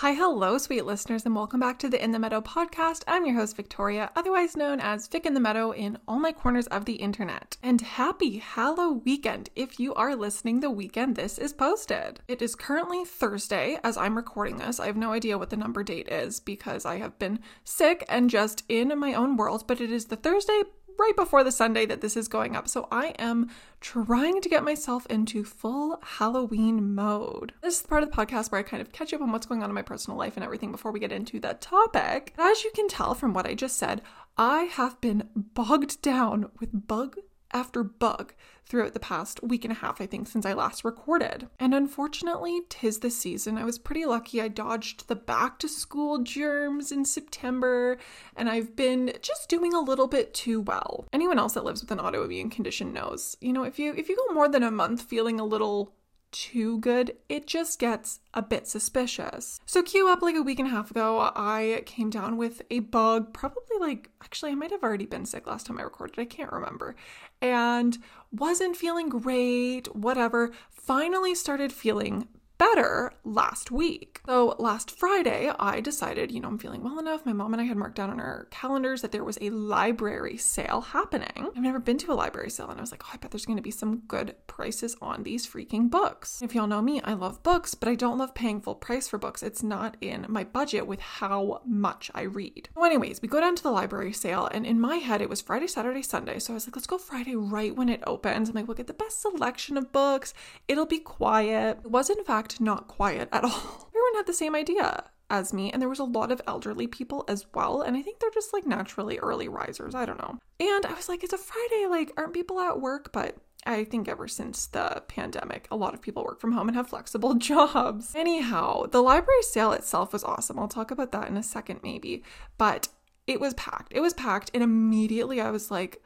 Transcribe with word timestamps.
Hi, 0.00 0.12
hello, 0.12 0.58
sweet 0.58 0.84
listeners, 0.84 1.24
and 1.24 1.34
welcome 1.34 1.58
back 1.58 1.78
to 1.78 1.88
the 1.88 2.04
In 2.04 2.10
the 2.10 2.18
Meadow 2.18 2.42
podcast. 2.42 3.02
I'm 3.08 3.24
your 3.24 3.36
host, 3.36 3.56
Victoria, 3.56 4.10
otherwise 4.14 4.54
known 4.54 4.78
as 4.78 5.08
Vic 5.08 5.24
in 5.24 5.32
the 5.32 5.40
Meadow 5.40 5.70
in 5.70 5.96
all 6.06 6.18
my 6.18 6.32
corners 6.32 6.66
of 6.66 6.84
the 6.84 6.96
internet. 6.96 7.56
And 7.62 7.80
happy 7.80 8.36
Hallow 8.36 8.92
weekend 8.92 9.48
if 9.56 9.80
you 9.80 9.94
are 9.94 10.14
listening 10.14 10.60
the 10.60 10.68
weekend 10.68 11.16
this 11.16 11.38
is 11.38 11.54
posted. 11.54 12.20
It 12.28 12.42
is 12.42 12.54
currently 12.54 13.06
Thursday 13.06 13.78
as 13.82 13.96
I'm 13.96 14.18
recording 14.18 14.58
this. 14.58 14.78
I 14.78 14.84
have 14.84 14.98
no 14.98 15.12
idea 15.12 15.38
what 15.38 15.48
the 15.48 15.56
number 15.56 15.82
date 15.82 16.08
is 16.08 16.40
because 16.40 16.84
I 16.84 16.98
have 16.98 17.18
been 17.18 17.40
sick 17.64 18.04
and 18.06 18.28
just 18.28 18.64
in 18.68 18.98
my 18.98 19.14
own 19.14 19.38
world, 19.38 19.66
but 19.66 19.80
it 19.80 19.90
is 19.90 20.04
the 20.04 20.16
Thursday 20.16 20.60
right 20.98 21.16
before 21.16 21.44
the 21.44 21.52
Sunday 21.52 21.86
that 21.86 22.00
this 22.00 22.16
is 22.16 22.28
going 22.28 22.56
up. 22.56 22.68
So 22.68 22.88
I 22.90 23.08
am 23.18 23.50
trying 23.80 24.40
to 24.40 24.48
get 24.48 24.64
myself 24.64 25.06
into 25.06 25.44
full 25.44 25.98
Halloween 26.02 26.94
mode. 26.94 27.52
This 27.62 27.76
is 27.76 27.82
the 27.82 27.88
part 27.88 28.02
of 28.02 28.10
the 28.10 28.16
podcast 28.16 28.50
where 28.50 28.58
I 28.58 28.62
kind 28.62 28.80
of 28.80 28.92
catch 28.92 29.12
up 29.12 29.20
on 29.20 29.32
what's 29.32 29.46
going 29.46 29.62
on 29.62 29.70
in 29.70 29.74
my 29.74 29.82
personal 29.82 30.18
life 30.18 30.36
and 30.36 30.44
everything 30.44 30.72
before 30.72 30.92
we 30.92 31.00
get 31.00 31.12
into 31.12 31.40
the 31.40 31.54
topic. 31.54 32.34
As 32.38 32.64
you 32.64 32.70
can 32.74 32.88
tell 32.88 33.14
from 33.14 33.34
what 33.34 33.46
I 33.46 33.54
just 33.54 33.76
said, 33.76 34.02
I 34.38 34.64
have 34.64 35.00
been 35.00 35.28
bogged 35.34 36.02
down 36.02 36.50
with 36.60 36.86
bug 36.86 37.16
after 37.52 37.82
bug 37.82 38.34
throughout 38.66 38.94
the 38.94 39.00
past 39.00 39.42
week 39.42 39.64
and 39.64 39.72
a 39.72 39.76
half, 39.76 40.00
I 40.00 40.06
think, 40.06 40.26
since 40.26 40.44
I 40.44 40.52
last 40.52 40.84
recorded. 40.84 41.48
And 41.60 41.74
unfortunately, 41.74 42.62
tis 42.68 42.98
the 42.98 43.10
season. 43.10 43.56
I 43.56 43.64
was 43.64 43.78
pretty 43.78 44.04
lucky. 44.04 44.40
I 44.40 44.48
dodged 44.48 45.08
the 45.08 45.14
back 45.14 45.58
to 45.60 45.68
school 45.68 46.18
germs 46.18 46.90
in 46.90 47.04
September, 47.04 47.98
and 48.36 48.50
I've 48.50 48.74
been 48.74 49.12
just 49.22 49.48
doing 49.48 49.72
a 49.72 49.80
little 49.80 50.08
bit 50.08 50.34
too 50.34 50.60
well. 50.60 51.06
Anyone 51.12 51.38
else 51.38 51.54
that 51.54 51.64
lives 51.64 51.80
with 51.80 51.92
an 51.92 51.98
autoimmune 51.98 52.50
condition 52.50 52.92
knows, 52.92 53.36
you 53.40 53.52
know, 53.52 53.62
if 53.62 53.78
you 53.78 53.94
if 53.94 54.08
you 54.08 54.16
go 54.16 54.34
more 54.34 54.48
than 54.48 54.62
a 54.62 54.70
month 54.70 55.02
feeling 55.02 55.38
a 55.38 55.44
little 55.44 55.94
too 56.36 56.78
good, 56.80 57.16
it 57.28 57.46
just 57.46 57.78
gets 57.78 58.20
a 58.34 58.42
bit 58.42 58.66
suspicious. 58.66 59.60
So, 59.64 59.82
cue 59.82 60.08
up 60.08 60.22
like 60.22 60.36
a 60.36 60.42
week 60.42 60.58
and 60.58 60.68
a 60.68 60.70
half 60.70 60.90
ago, 60.90 61.32
I 61.34 61.82
came 61.86 62.10
down 62.10 62.36
with 62.36 62.62
a 62.70 62.80
bug, 62.80 63.32
probably 63.32 63.78
like, 63.80 64.10
actually, 64.22 64.52
I 64.52 64.54
might 64.54 64.70
have 64.70 64.82
already 64.82 65.06
been 65.06 65.26
sick 65.26 65.46
last 65.46 65.66
time 65.66 65.78
I 65.78 65.82
recorded, 65.82 66.18
I 66.18 66.24
can't 66.24 66.52
remember, 66.52 66.94
and 67.40 67.96
wasn't 68.30 68.76
feeling 68.76 69.08
great, 69.08 69.94
whatever. 69.94 70.52
Finally 70.70 71.34
started 71.34 71.72
feeling 71.72 72.28
better 72.58 73.12
last 73.24 73.70
week. 73.70 74.20
So 74.26 74.56
last 74.58 74.90
Friday, 74.90 75.50
I 75.58 75.80
decided, 75.80 76.30
you 76.32 76.40
know, 76.40 76.48
I'm 76.48 76.58
feeling 76.58 76.82
well 76.82 76.98
enough. 76.98 77.26
My 77.26 77.32
mom 77.32 77.52
and 77.52 77.60
I 77.60 77.64
had 77.64 77.76
marked 77.76 77.96
down 77.96 78.10
on 78.10 78.20
our 78.20 78.46
calendars 78.50 79.02
that 79.02 79.12
there 79.12 79.24
was 79.24 79.38
a 79.40 79.50
library 79.50 80.36
sale 80.36 80.80
happening. 80.80 81.50
I've 81.56 81.62
never 81.62 81.78
been 81.78 81.98
to 81.98 82.12
a 82.12 82.14
library 82.14 82.50
sale, 82.50 82.70
and 82.70 82.78
I 82.78 82.80
was 82.80 82.90
like, 82.90 83.02
oh, 83.04 83.10
I 83.12 83.16
bet 83.18 83.30
there's 83.30 83.46
going 83.46 83.58
to 83.58 83.62
be 83.62 83.70
some 83.70 84.02
good 84.08 84.34
prices 84.46 84.96
on 85.00 85.22
these 85.22 85.46
freaking 85.46 85.90
books. 85.90 86.42
If 86.42 86.54
y'all 86.54 86.66
know 86.66 86.82
me, 86.82 87.00
I 87.02 87.14
love 87.14 87.42
books, 87.42 87.74
but 87.74 87.88
I 87.88 87.94
don't 87.94 88.18
love 88.18 88.34
paying 88.34 88.60
full 88.60 88.74
price 88.74 89.08
for 89.08 89.18
books. 89.18 89.42
It's 89.42 89.62
not 89.62 89.96
in 90.00 90.26
my 90.28 90.44
budget 90.44 90.86
with 90.86 91.00
how 91.00 91.60
much 91.66 92.10
I 92.14 92.22
read. 92.22 92.68
So, 92.74 92.84
anyways, 92.84 93.20
we 93.22 93.28
go 93.28 93.40
down 93.40 93.56
to 93.56 93.62
the 93.62 93.70
library 93.70 94.12
sale, 94.12 94.48
and 94.52 94.66
in 94.66 94.80
my 94.80 94.96
head, 94.96 95.20
it 95.20 95.28
was 95.28 95.40
Friday, 95.40 95.66
Saturday, 95.66 96.02
Sunday. 96.02 96.38
So 96.38 96.52
I 96.52 96.54
was 96.54 96.66
like, 96.66 96.76
let's 96.76 96.86
go 96.86 96.98
Friday 96.98 97.36
right 97.36 97.74
when 97.74 97.88
it 97.88 98.02
opens. 98.06 98.48
I'm 98.48 98.54
like, 98.54 98.66
we'll 98.66 98.76
get 98.76 98.86
the 98.86 98.94
best 98.94 99.20
selection 99.20 99.76
of 99.76 99.92
books. 99.92 100.32
It'll 100.68 100.86
be 100.86 100.98
quiet. 100.98 101.80
It 101.84 101.90
was, 101.90 102.10
in 102.10 102.22
fact, 102.24 102.45
not 102.60 102.88
quiet 102.88 103.28
at 103.32 103.44
all. 103.44 103.88
Everyone 103.88 104.14
had 104.14 104.26
the 104.26 104.32
same 104.32 104.54
idea 104.54 105.04
as 105.28 105.52
me, 105.52 105.70
and 105.72 105.82
there 105.82 105.88
was 105.88 105.98
a 105.98 106.04
lot 106.04 106.30
of 106.30 106.40
elderly 106.46 106.86
people 106.86 107.24
as 107.28 107.46
well. 107.54 107.82
And 107.82 107.96
I 107.96 108.02
think 108.02 108.20
they're 108.20 108.30
just 108.30 108.52
like 108.52 108.66
naturally 108.66 109.18
early 109.18 109.48
risers. 109.48 109.94
I 109.94 110.06
don't 110.06 110.20
know. 110.20 110.38
And 110.60 110.86
I 110.86 110.94
was 110.94 111.08
like, 111.08 111.24
it's 111.24 111.32
a 111.32 111.38
Friday. 111.38 111.86
Like, 111.88 112.12
aren't 112.16 112.34
people 112.34 112.60
at 112.60 112.80
work? 112.80 113.12
But 113.12 113.36
I 113.66 113.84
think 113.84 114.08
ever 114.08 114.28
since 114.28 114.66
the 114.66 115.02
pandemic, 115.08 115.66
a 115.70 115.76
lot 115.76 115.94
of 115.94 116.00
people 116.00 116.24
work 116.24 116.40
from 116.40 116.52
home 116.52 116.68
and 116.68 116.76
have 116.76 116.88
flexible 116.88 117.34
jobs. 117.38 118.14
Anyhow, 118.14 118.86
the 118.86 119.02
library 119.02 119.42
sale 119.42 119.72
itself 119.72 120.12
was 120.12 120.24
awesome. 120.24 120.58
I'll 120.58 120.68
talk 120.68 120.90
about 120.90 121.12
that 121.12 121.28
in 121.28 121.36
a 121.36 121.42
second, 121.42 121.80
maybe. 121.82 122.22
But 122.58 122.88
it 123.26 123.40
was 123.40 123.54
packed. 123.54 123.92
It 123.92 124.00
was 124.00 124.14
packed. 124.14 124.50
And 124.54 124.62
immediately 124.62 125.40
I 125.40 125.50
was 125.50 125.70
like, 125.70 126.02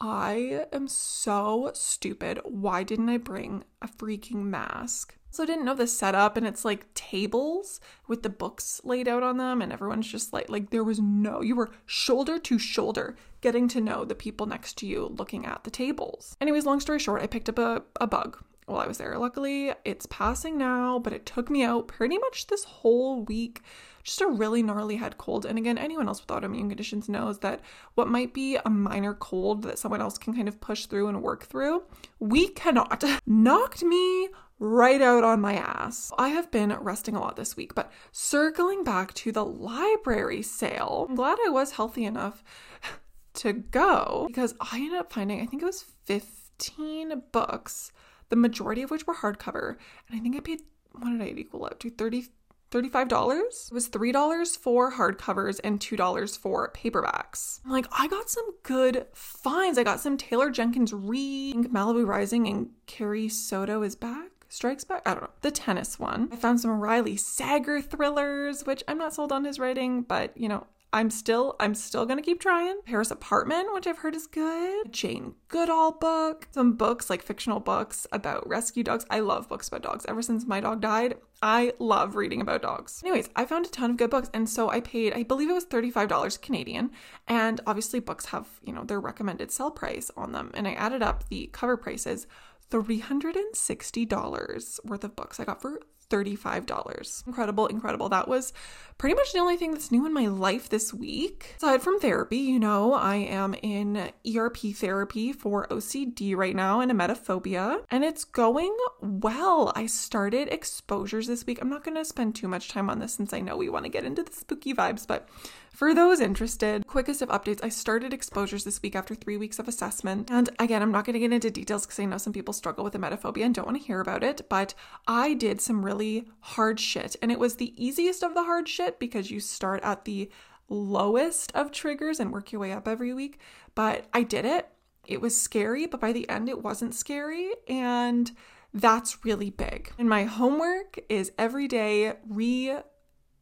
I 0.00 0.66
am 0.72 0.88
so 0.88 1.70
stupid. 1.74 2.40
Why 2.44 2.82
didn't 2.82 3.10
I 3.10 3.18
bring 3.18 3.64
a 3.80 3.86
freaking 3.86 4.44
mask? 4.44 5.16
Also 5.32 5.46
didn't 5.46 5.64
know 5.64 5.74
the 5.74 5.86
setup 5.86 6.36
and 6.36 6.46
it's 6.46 6.62
like 6.62 6.92
tables 6.92 7.80
with 8.06 8.22
the 8.22 8.28
books 8.28 8.82
laid 8.84 9.08
out 9.08 9.22
on 9.22 9.38
them 9.38 9.62
and 9.62 9.72
everyone's 9.72 10.06
just 10.06 10.30
like 10.30 10.50
like 10.50 10.68
there 10.68 10.84
was 10.84 11.00
no 11.00 11.40
you 11.40 11.56
were 11.56 11.70
shoulder 11.86 12.38
to 12.38 12.58
shoulder 12.58 13.16
getting 13.40 13.66
to 13.66 13.80
know 13.80 14.04
the 14.04 14.14
people 14.14 14.44
next 14.44 14.76
to 14.76 14.86
you 14.86 15.06
looking 15.16 15.46
at 15.46 15.64
the 15.64 15.70
tables. 15.70 16.36
Anyways 16.38 16.66
long 16.66 16.80
story 16.80 16.98
short 16.98 17.22
i 17.22 17.26
picked 17.26 17.48
up 17.48 17.58
a, 17.58 17.82
a 17.98 18.06
bug 18.06 18.44
while 18.66 18.80
i 18.80 18.86
was 18.86 18.98
there. 18.98 19.16
Luckily 19.16 19.72
it's 19.86 20.04
passing 20.06 20.58
now 20.58 20.98
but 20.98 21.14
it 21.14 21.24
took 21.24 21.48
me 21.48 21.62
out 21.62 21.88
pretty 21.88 22.18
much 22.18 22.48
this 22.48 22.64
whole 22.64 23.22
week 23.24 23.62
just 24.02 24.20
a 24.20 24.26
really 24.26 24.62
gnarly 24.62 24.96
head 24.96 25.18
cold. 25.18 25.46
And 25.46 25.58
again, 25.58 25.78
anyone 25.78 26.08
else 26.08 26.20
with 26.20 26.28
autoimmune 26.28 26.68
conditions 26.68 27.08
knows 27.08 27.38
that 27.40 27.60
what 27.94 28.08
might 28.08 28.34
be 28.34 28.56
a 28.56 28.70
minor 28.70 29.14
cold 29.14 29.62
that 29.62 29.78
someone 29.78 30.00
else 30.00 30.18
can 30.18 30.34
kind 30.34 30.48
of 30.48 30.60
push 30.60 30.86
through 30.86 31.08
and 31.08 31.22
work 31.22 31.44
through, 31.44 31.82
we 32.18 32.48
cannot. 32.48 33.04
Knocked 33.26 33.82
me 33.82 34.28
right 34.62 35.02
out 35.02 35.24
on 35.24 35.40
my 35.40 35.54
ass. 35.54 36.12
I 36.18 36.28
have 36.28 36.50
been 36.52 36.72
resting 36.74 37.16
a 37.16 37.20
lot 37.20 37.34
this 37.34 37.56
week, 37.56 37.74
but 37.74 37.90
circling 38.12 38.84
back 38.84 39.12
to 39.14 39.32
the 39.32 39.44
library 39.44 40.42
sale, 40.42 41.06
I'm 41.08 41.16
glad 41.16 41.38
I 41.44 41.50
was 41.50 41.72
healthy 41.72 42.04
enough 42.04 42.44
to 43.34 43.52
go 43.52 44.26
because 44.28 44.54
I 44.60 44.76
ended 44.78 45.00
up 45.00 45.12
finding, 45.12 45.40
I 45.40 45.46
think 45.46 45.62
it 45.62 45.66
was 45.66 45.84
15 46.04 47.22
books, 47.32 47.90
the 48.28 48.36
majority 48.36 48.82
of 48.82 48.90
which 48.92 49.06
were 49.06 49.14
hardcover. 49.14 49.76
And 50.08 50.18
I 50.18 50.22
think 50.22 50.36
I 50.36 50.40
paid, 50.40 50.62
what 50.92 51.10
did 51.10 51.22
I 51.22 51.34
equal 51.36 51.64
out 51.64 51.80
to? 51.80 51.90
30, 51.90 52.28
$35. 52.72 53.68
It 53.68 53.74
was 53.74 53.88
$3 53.88 54.58
for 54.58 54.92
hardcovers 54.92 55.60
and 55.62 55.78
$2 55.78 56.38
for 56.38 56.72
paperbacks. 56.74 57.60
I'm 57.64 57.70
like, 57.70 57.86
I 57.96 58.08
got 58.08 58.30
some 58.30 58.48
good 58.62 59.06
finds. 59.12 59.78
I 59.78 59.84
got 59.84 60.00
some 60.00 60.16
Taylor 60.16 60.50
Jenkins 60.50 60.92
Reid, 60.92 61.70
Malibu 61.72 62.06
Rising, 62.06 62.48
and 62.48 62.70
Carrie 62.86 63.28
Soto 63.28 63.82
is 63.82 63.94
back. 63.94 64.30
Strikes 64.48 64.84
Back? 64.84 65.00
I 65.06 65.12
don't 65.12 65.22
know. 65.22 65.30
The 65.40 65.50
tennis 65.50 65.98
one. 65.98 66.28
I 66.30 66.36
found 66.36 66.60
some 66.60 66.72
Riley 66.72 67.16
Sager 67.16 67.80
thrillers, 67.80 68.66
which 68.66 68.84
I'm 68.86 68.98
not 68.98 69.14
sold 69.14 69.32
on 69.32 69.44
his 69.44 69.58
writing, 69.58 70.02
but 70.02 70.36
you 70.36 70.46
know, 70.46 70.66
I'm 70.92 71.08
still 71.08 71.56
I'm 71.58 71.74
still 71.74 72.04
gonna 72.04 72.20
keep 72.20 72.38
trying. 72.38 72.80
Paris 72.84 73.10
Apartment, 73.10 73.72
which 73.72 73.86
I've 73.86 73.98
heard 73.98 74.14
is 74.14 74.26
good. 74.26 74.92
Jane 74.92 75.36
Goodall 75.48 75.92
book. 75.92 76.48
Some 76.50 76.74
books 76.74 77.08
like 77.08 77.22
fictional 77.22 77.60
books 77.60 78.06
about 78.12 78.46
rescue 78.46 78.84
dogs. 78.84 79.06
I 79.08 79.20
love 79.20 79.48
books 79.48 79.68
about 79.68 79.82
dogs. 79.82 80.04
Ever 80.06 80.20
since 80.20 80.44
my 80.46 80.60
dog 80.60 80.82
died, 80.82 81.14
I 81.42 81.72
love 81.80 82.14
reading 82.14 82.40
about 82.40 82.62
dogs. 82.62 83.02
Anyways, 83.02 83.28
I 83.34 83.44
found 83.44 83.66
a 83.66 83.68
ton 83.68 83.90
of 83.90 83.96
good 83.96 84.10
books, 84.10 84.30
and 84.32 84.48
so 84.48 84.70
I 84.70 84.80
paid. 84.80 85.12
I 85.12 85.24
believe 85.24 85.50
it 85.50 85.54
was 85.54 85.64
thirty 85.64 85.90
five 85.90 86.08
dollars 86.08 86.38
Canadian, 86.38 86.92
and 87.26 87.60
obviously 87.66 88.00
books 88.00 88.26
have 88.26 88.46
you 88.64 88.72
know 88.72 88.84
their 88.84 89.00
recommended 89.00 89.50
sell 89.50 89.70
price 89.70 90.10
on 90.16 90.32
them, 90.32 90.52
and 90.54 90.68
I 90.68 90.74
added 90.74 91.02
up 91.02 91.28
the 91.28 91.50
cover 91.52 91.76
prices 91.76 92.26
$360 92.72 94.84
worth 94.84 95.04
of 95.04 95.14
books 95.14 95.38
I 95.38 95.44
got 95.44 95.60
for 95.60 95.78
$35. 96.12 97.26
Incredible, 97.26 97.66
incredible. 97.66 98.08
That 98.10 98.28
was 98.28 98.52
pretty 98.98 99.14
much 99.16 99.32
the 99.32 99.38
only 99.38 99.56
thing 99.56 99.72
that's 99.72 99.90
new 99.90 100.04
in 100.06 100.12
my 100.12 100.26
life 100.26 100.68
this 100.68 100.92
week. 100.92 101.54
Aside 101.56 101.82
from 101.82 101.98
therapy, 101.98 102.36
you 102.36 102.58
know, 102.58 102.92
I 102.92 103.16
am 103.16 103.54
in 103.62 104.12
ERP 104.36 104.58
therapy 104.74 105.32
for 105.32 105.66
OCD 105.68 106.36
right 106.36 106.54
now 106.54 106.80
and 106.80 106.92
emetophobia, 106.92 107.84
and 107.90 108.04
it's 108.04 108.24
going 108.24 108.76
well. 109.00 109.72
I 109.74 109.86
started 109.86 110.48
exposures 110.48 111.26
this 111.26 111.46
week. 111.46 111.60
I'm 111.60 111.70
not 111.70 111.84
going 111.84 111.96
to 111.96 112.04
spend 112.04 112.34
too 112.34 112.48
much 112.48 112.68
time 112.68 112.90
on 112.90 112.98
this 112.98 113.14
since 113.14 113.32
I 113.32 113.40
know 113.40 113.56
we 113.56 113.70
want 113.70 113.86
to 113.86 113.90
get 113.90 114.04
into 114.04 114.22
the 114.22 114.32
spooky 114.32 114.74
vibes, 114.74 115.06
but 115.06 115.28
for 115.72 115.94
those 115.94 116.20
interested, 116.20 116.86
quickest 116.86 117.22
of 117.22 117.30
updates, 117.30 117.64
I 117.64 117.70
started 117.70 118.12
exposures 118.12 118.64
this 118.64 118.82
week 118.82 118.94
after 118.94 119.14
three 119.14 119.38
weeks 119.38 119.58
of 119.58 119.68
assessment. 119.68 120.30
And 120.30 120.50
again, 120.58 120.82
I'm 120.82 120.92
not 120.92 121.06
going 121.06 121.14
to 121.14 121.20
get 121.20 121.32
into 121.32 121.50
details 121.50 121.86
because 121.86 121.98
I 121.98 122.04
know 122.04 122.18
some 122.18 122.34
people 122.34 122.52
struggle 122.52 122.84
with 122.84 122.92
emetophobia 122.92 123.46
and 123.46 123.54
don't 123.54 123.64
want 123.66 123.78
to 123.78 123.86
hear 123.86 124.00
about 124.00 124.22
it, 124.22 124.42
but 124.50 124.74
I 125.06 125.32
did 125.32 125.62
some 125.62 125.82
really 125.84 126.01
hard 126.40 126.80
shit. 126.80 127.16
And 127.22 127.30
it 127.30 127.38
was 127.38 127.56
the 127.56 127.72
easiest 127.82 128.22
of 128.22 128.34
the 128.34 128.44
hard 128.44 128.68
shit 128.68 128.98
because 128.98 129.30
you 129.30 129.40
start 129.40 129.82
at 129.82 130.04
the 130.04 130.30
lowest 130.68 131.52
of 131.54 131.70
triggers 131.70 132.18
and 132.18 132.32
work 132.32 132.52
your 132.52 132.60
way 132.60 132.72
up 132.72 132.88
every 132.88 133.12
week. 133.12 133.38
But 133.74 134.06
I 134.12 134.22
did 134.22 134.44
it. 134.44 134.68
It 135.06 135.20
was 135.20 135.40
scary, 135.40 135.86
but 135.86 136.00
by 136.00 136.12
the 136.12 136.28
end, 136.28 136.48
it 136.48 136.62
wasn't 136.62 136.94
scary. 136.94 137.50
And 137.68 138.30
that's 138.72 139.24
really 139.24 139.50
big. 139.50 139.92
And 139.98 140.08
my 140.08 140.24
homework 140.24 140.98
is 141.08 141.32
every 141.38 141.68
day 141.68 142.14
re 142.28 142.78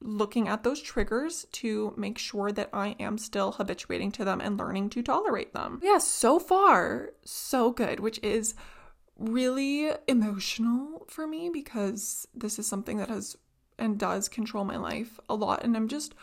looking 0.02 0.48
at 0.48 0.62
those 0.62 0.80
triggers 0.80 1.44
to 1.52 1.92
make 1.96 2.16
sure 2.16 2.50
that 2.52 2.70
I 2.72 2.96
am 2.98 3.18
still 3.18 3.52
habituating 3.52 4.12
to 4.12 4.24
them 4.24 4.40
and 4.40 4.56
learning 4.56 4.90
to 4.90 5.02
tolerate 5.02 5.52
them. 5.52 5.80
Yeah, 5.82 5.98
so 5.98 6.38
far, 6.38 7.10
so 7.22 7.70
good, 7.70 8.00
which 8.00 8.18
is 8.22 8.54
really 9.20 9.92
emotional 10.08 11.06
for 11.08 11.26
me 11.26 11.50
because 11.52 12.26
this 12.34 12.58
is 12.58 12.66
something 12.66 12.96
that 12.96 13.08
has 13.08 13.36
and 13.78 13.98
does 13.98 14.28
control 14.28 14.64
my 14.64 14.76
life 14.76 15.20
a 15.28 15.34
lot. 15.34 15.64
And 15.64 15.76
I'm 15.76 15.88
just 15.88 16.14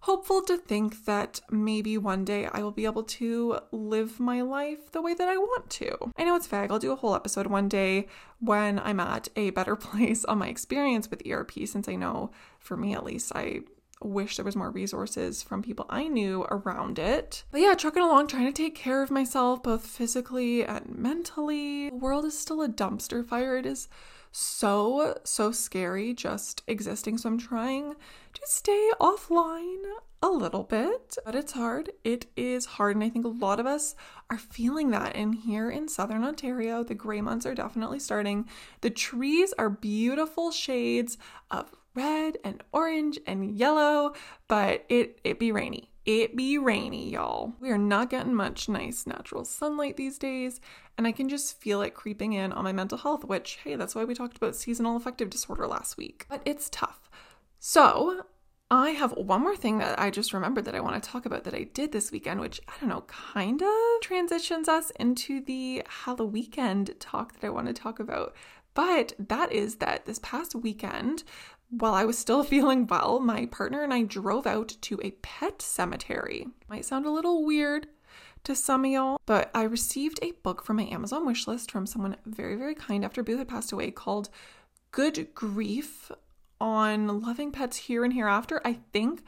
hopeful 0.00 0.42
to 0.42 0.56
think 0.56 1.04
that 1.06 1.40
maybe 1.50 1.98
one 1.98 2.24
day 2.24 2.46
I 2.46 2.62
will 2.62 2.70
be 2.70 2.84
able 2.84 3.02
to 3.02 3.58
live 3.72 4.20
my 4.20 4.42
life 4.42 4.92
the 4.92 5.02
way 5.02 5.14
that 5.14 5.28
I 5.28 5.36
want 5.36 5.70
to. 5.70 6.12
I 6.16 6.24
know 6.24 6.36
it's 6.36 6.46
vague. 6.46 6.70
I'll 6.70 6.78
do 6.78 6.92
a 6.92 6.96
whole 6.96 7.14
episode 7.14 7.48
one 7.48 7.68
day 7.68 8.06
when 8.40 8.78
I'm 8.78 9.00
at 9.00 9.28
a 9.36 9.50
better 9.50 9.76
place 9.88 10.24
on 10.24 10.38
my 10.38 10.48
experience 10.48 11.10
with 11.10 11.26
ERP, 11.28 11.52
since 11.66 11.88
I 11.88 11.96
know 11.96 12.30
for 12.58 12.76
me 12.76 12.94
at 12.94 13.04
least, 13.04 13.32
I 13.34 13.60
wish 14.02 14.36
there 14.36 14.44
was 14.44 14.56
more 14.56 14.70
resources 14.70 15.42
from 15.42 15.62
people 15.62 15.86
I 15.88 16.08
knew 16.08 16.44
around 16.50 16.98
it. 16.98 17.44
But 17.50 17.60
yeah, 17.60 17.74
trucking 17.74 18.02
along, 18.02 18.28
trying 18.28 18.46
to 18.46 18.52
take 18.52 18.74
care 18.74 19.02
of 19.02 19.10
myself 19.10 19.62
both 19.62 19.86
physically 19.86 20.64
and 20.64 20.94
mentally. 20.96 21.90
The 21.90 21.96
world 21.96 22.24
is 22.24 22.38
still 22.38 22.62
a 22.62 22.68
dumpster 22.68 23.24
fire. 23.24 23.56
It 23.56 23.66
is 23.66 23.88
so, 24.30 25.18
so 25.24 25.52
scary 25.52 26.14
just 26.14 26.62
existing. 26.66 27.18
So 27.18 27.28
I'm 27.28 27.38
trying 27.38 27.94
to 28.34 28.42
stay 28.44 28.90
offline 29.00 29.82
a 30.20 30.28
little 30.28 30.64
bit, 30.64 31.16
but 31.24 31.34
it's 31.34 31.52
hard. 31.52 31.92
It 32.04 32.26
is 32.36 32.66
hard. 32.66 32.96
And 32.96 33.04
I 33.04 33.08
think 33.08 33.24
a 33.24 33.28
lot 33.28 33.60
of 33.60 33.66
us 33.66 33.94
are 34.30 34.38
feeling 34.38 34.90
that. 34.90 35.14
And 35.16 35.34
here 35.34 35.70
in 35.70 35.88
Southern 35.88 36.24
Ontario, 36.24 36.82
the 36.82 36.94
gray 36.94 37.20
months 37.20 37.46
are 37.46 37.54
definitely 37.54 38.00
starting. 38.00 38.48
The 38.80 38.90
trees 38.90 39.54
are 39.58 39.70
beautiful 39.70 40.50
shades 40.50 41.18
of 41.50 41.70
red 41.98 42.38
and 42.44 42.62
orange 42.72 43.18
and 43.26 43.58
yellow, 43.58 44.14
but 44.46 44.84
it, 44.88 45.20
it 45.24 45.38
be 45.38 45.50
rainy. 45.50 45.90
It 46.06 46.36
be 46.36 46.56
rainy, 46.56 47.10
y'all. 47.10 47.54
We 47.60 47.70
are 47.70 47.76
not 47.76 48.08
getting 48.10 48.34
much 48.34 48.68
nice 48.68 49.06
natural 49.06 49.44
sunlight 49.44 49.96
these 49.96 50.16
days, 50.16 50.60
and 50.96 51.06
I 51.06 51.12
can 51.12 51.28
just 51.28 51.60
feel 51.60 51.82
it 51.82 51.94
creeping 51.94 52.32
in 52.32 52.52
on 52.52 52.64
my 52.64 52.72
mental 52.72 52.98
health, 52.98 53.24
which, 53.24 53.58
hey, 53.64 53.74
that's 53.74 53.94
why 53.94 54.04
we 54.04 54.14
talked 54.14 54.36
about 54.36 54.56
seasonal 54.56 54.96
affective 54.96 55.28
disorder 55.28 55.66
last 55.66 55.96
week. 55.96 56.24
But 56.30 56.40
it's 56.44 56.70
tough. 56.70 57.10
So, 57.58 58.24
I 58.70 58.90
have 58.90 59.12
one 59.12 59.42
more 59.42 59.56
thing 59.56 59.78
that 59.78 59.98
I 59.98 60.10
just 60.10 60.32
remembered 60.32 60.66
that 60.66 60.74
I 60.74 60.80
want 60.80 61.02
to 61.02 61.10
talk 61.10 61.26
about 61.26 61.44
that 61.44 61.54
I 61.54 61.64
did 61.64 61.90
this 61.90 62.12
weekend, 62.12 62.38
which 62.38 62.60
I 62.68 62.72
don't 62.80 62.90
know, 62.90 63.04
kind 63.08 63.60
of 63.60 64.00
transitions 64.02 64.68
us 64.68 64.90
into 65.00 65.40
the 65.40 65.82
Halloween 65.88 66.86
talk 67.00 67.32
that 67.34 67.46
I 67.46 67.50
want 67.50 67.66
to 67.66 67.72
talk 67.72 67.98
about. 67.98 68.34
But 68.74 69.14
that 69.18 69.50
is 69.52 69.76
that 69.76 70.06
this 70.06 70.20
past 70.20 70.54
weekend, 70.54 71.24
while 71.70 71.94
I 71.94 72.04
was 72.04 72.18
still 72.18 72.42
feeling 72.44 72.86
well, 72.86 73.20
my 73.20 73.46
partner 73.46 73.82
and 73.82 73.92
I 73.92 74.02
drove 74.02 74.46
out 74.46 74.76
to 74.82 75.00
a 75.02 75.12
pet 75.22 75.62
cemetery. 75.62 76.46
Might 76.68 76.84
sound 76.84 77.06
a 77.06 77.10
little 77.10 77.44
weird 77.44 77.88
to 78.44 78.54
some 78.54 78.84
of 78.84 78.90
y'all, 78.90 79.20
but 79.26 79.50
I 79.54 79.62
received 79.64 80.18
a 80.22 80.32
book 80.42 80.64
from 80.64 80.76
my 80.76 80.84
Amazon 80.84 81.26
wish 81.26 81.46
list 81.46 81.70
from 81.70 81.86
someone 81.86 82.16
very, 82.24 82.56
very 82.56 82.74
kind 82.74 83.04
after 83.04 83.22
Boo 83.22 83.36
had 83.38 83.48
passed 83.48 83.72
away 83.72 83.90
called 83.90 84.30
Good 84.90 85.34
Grief 85.34 86.10
on 86.60 87.20
Loving 87.20 87.52
Pets 87.52 87.76
Here 87.76 88.04
and 88.04 88.12
Hereafter. 88.12 88.60
I 88.64 88.78
think 88.92 89.22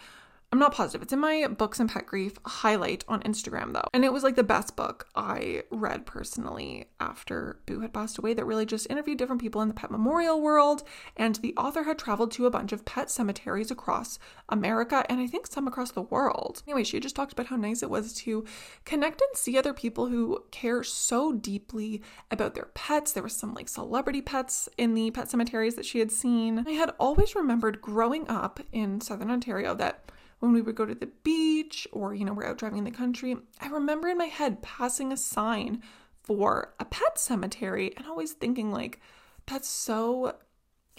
I'm 0.52 0.58
not 0.58 0.74
positive. 0.74 1.02
It's 1.02 1.12
in 1.12 1.20
my 1.20 1.46
books 1.46 1.78
and 1.78 1.88
pet 1.88 2.06
grief 2.06 2.36
highlight 2.44 3.04
on 3.06 3.22
Instagram 3.22 3.72
though. 3.72 3.86
And 3.94 4.04
it 4.04 4.12
was 4.12 4.24
like 4.24 4.34
the 4.34 4.42
best 4.42 4.74
book 4.74 5.06
I 5.14 5.62
read 5.70 6.06
personally 6.06 6.86
after 6.98 7.60
Boo 7.66 7.80
had 7.80 7.92
passed 7.92 8.18
away 8.18 8.34
that 8.34 8.44
really 8.44 8.66
just 8.66 8.90
interviewed 8.90 9.18
different 9.18 9.40
people 9.40 9.62
in 9.62 9.68
the 9.68 9.74
pet 9.74 9.92
memorial 9.92 10.40
world. 10.40 10.82
And 11.16 11.36
the 11.36 11.54
author 11.56 11.84
had 11.84 12.00
traveled 12.00 12.32
to 12.32 12.46
a 12.46 12.50
bunch 12.50 12.72
of 12.72 12.84
pet 12.84 13.10
cemeteries 13.10 13.70
across 13.70 14.18
America 14.48 15.04
and 15.08 15.20
I 15.20 15.28
think 15.28 15.46
some 15.46 15.68
across 15.68 15.92
the 15.92 16.02
world. 16.02 16.64
Anyway, 16.66 16.82
she 16.82 16.98
just 16.98 17.14
talked 17.14 17.32
about 17.32 17.46
how 17.46 17.56
nice 17.56 17.84
it 17.84 17.90
was 17.90 18.12
to 18.14 18.44
connect 18.84 19.20
and 19.20 19.36
see 19.36 19.56
other 19.56 19.72
people 19.72 20.06
who 20.08 20.42
care 20.50 20.82
so 20.82 21.30
deeply 21.30 22.02
about 22.28 22.56
their 22.56 22.70
pets. 22.74 23.12
There 23.12 23.22
were 23.22 23.28
some 23.28 23.54
like 23.54 23.68
celebrity 23.68 24.20
pets 24.20 24.68
in 24.76 24.94
the 24.94 25.12
pet 25.12 25.30
cemeteries 25.30 25.76
that 25.76 25.86
she 25.86 26.00
had 26.00 26.10
seen. 26.10 26.64
I 26.66 26.72
had 26.72 26.90
always 26.98 27.36
remembered 27.36 27.80
growing 27.80 28.28
up 28.28 28.58
in 28.72 29.00
Southern 29.00 29.30
Ontario 29.30 29.76
that 29.76 30.10
when 30.40 30.52
we 30.52 30.62
would 30.62 30.74
go 30.74 30.86
to 30.86 30.94
the 30.94 31.10
beach 31.22 31.86
or, 31.92 32.14
you 32.14 32.24
know, 32.24 32.32
we're 32.32 32.46
out 32.46 32.58
driving 32.58 32.78
in 32.78 32.84
the 32.84 32.90
country, 32.90 33.36
I 33.60 33.68
remember 33.68 34.08
in 34.08 34.18
my 34.18 34.26
head 34.26 34.62
passing 34.62 35.12
a 35.12 35.16
sign 35.16 35.82
for 36.22 36.74
a 36.80 36.84
pet 36.84 37.18
cemetery 37.18 37.94
and 37.96 38.06
always 38.06 38.32
thinking, 38.32 38.72
like, 38.72 39.00
that's 39.46 39.68
so 39.68 40.36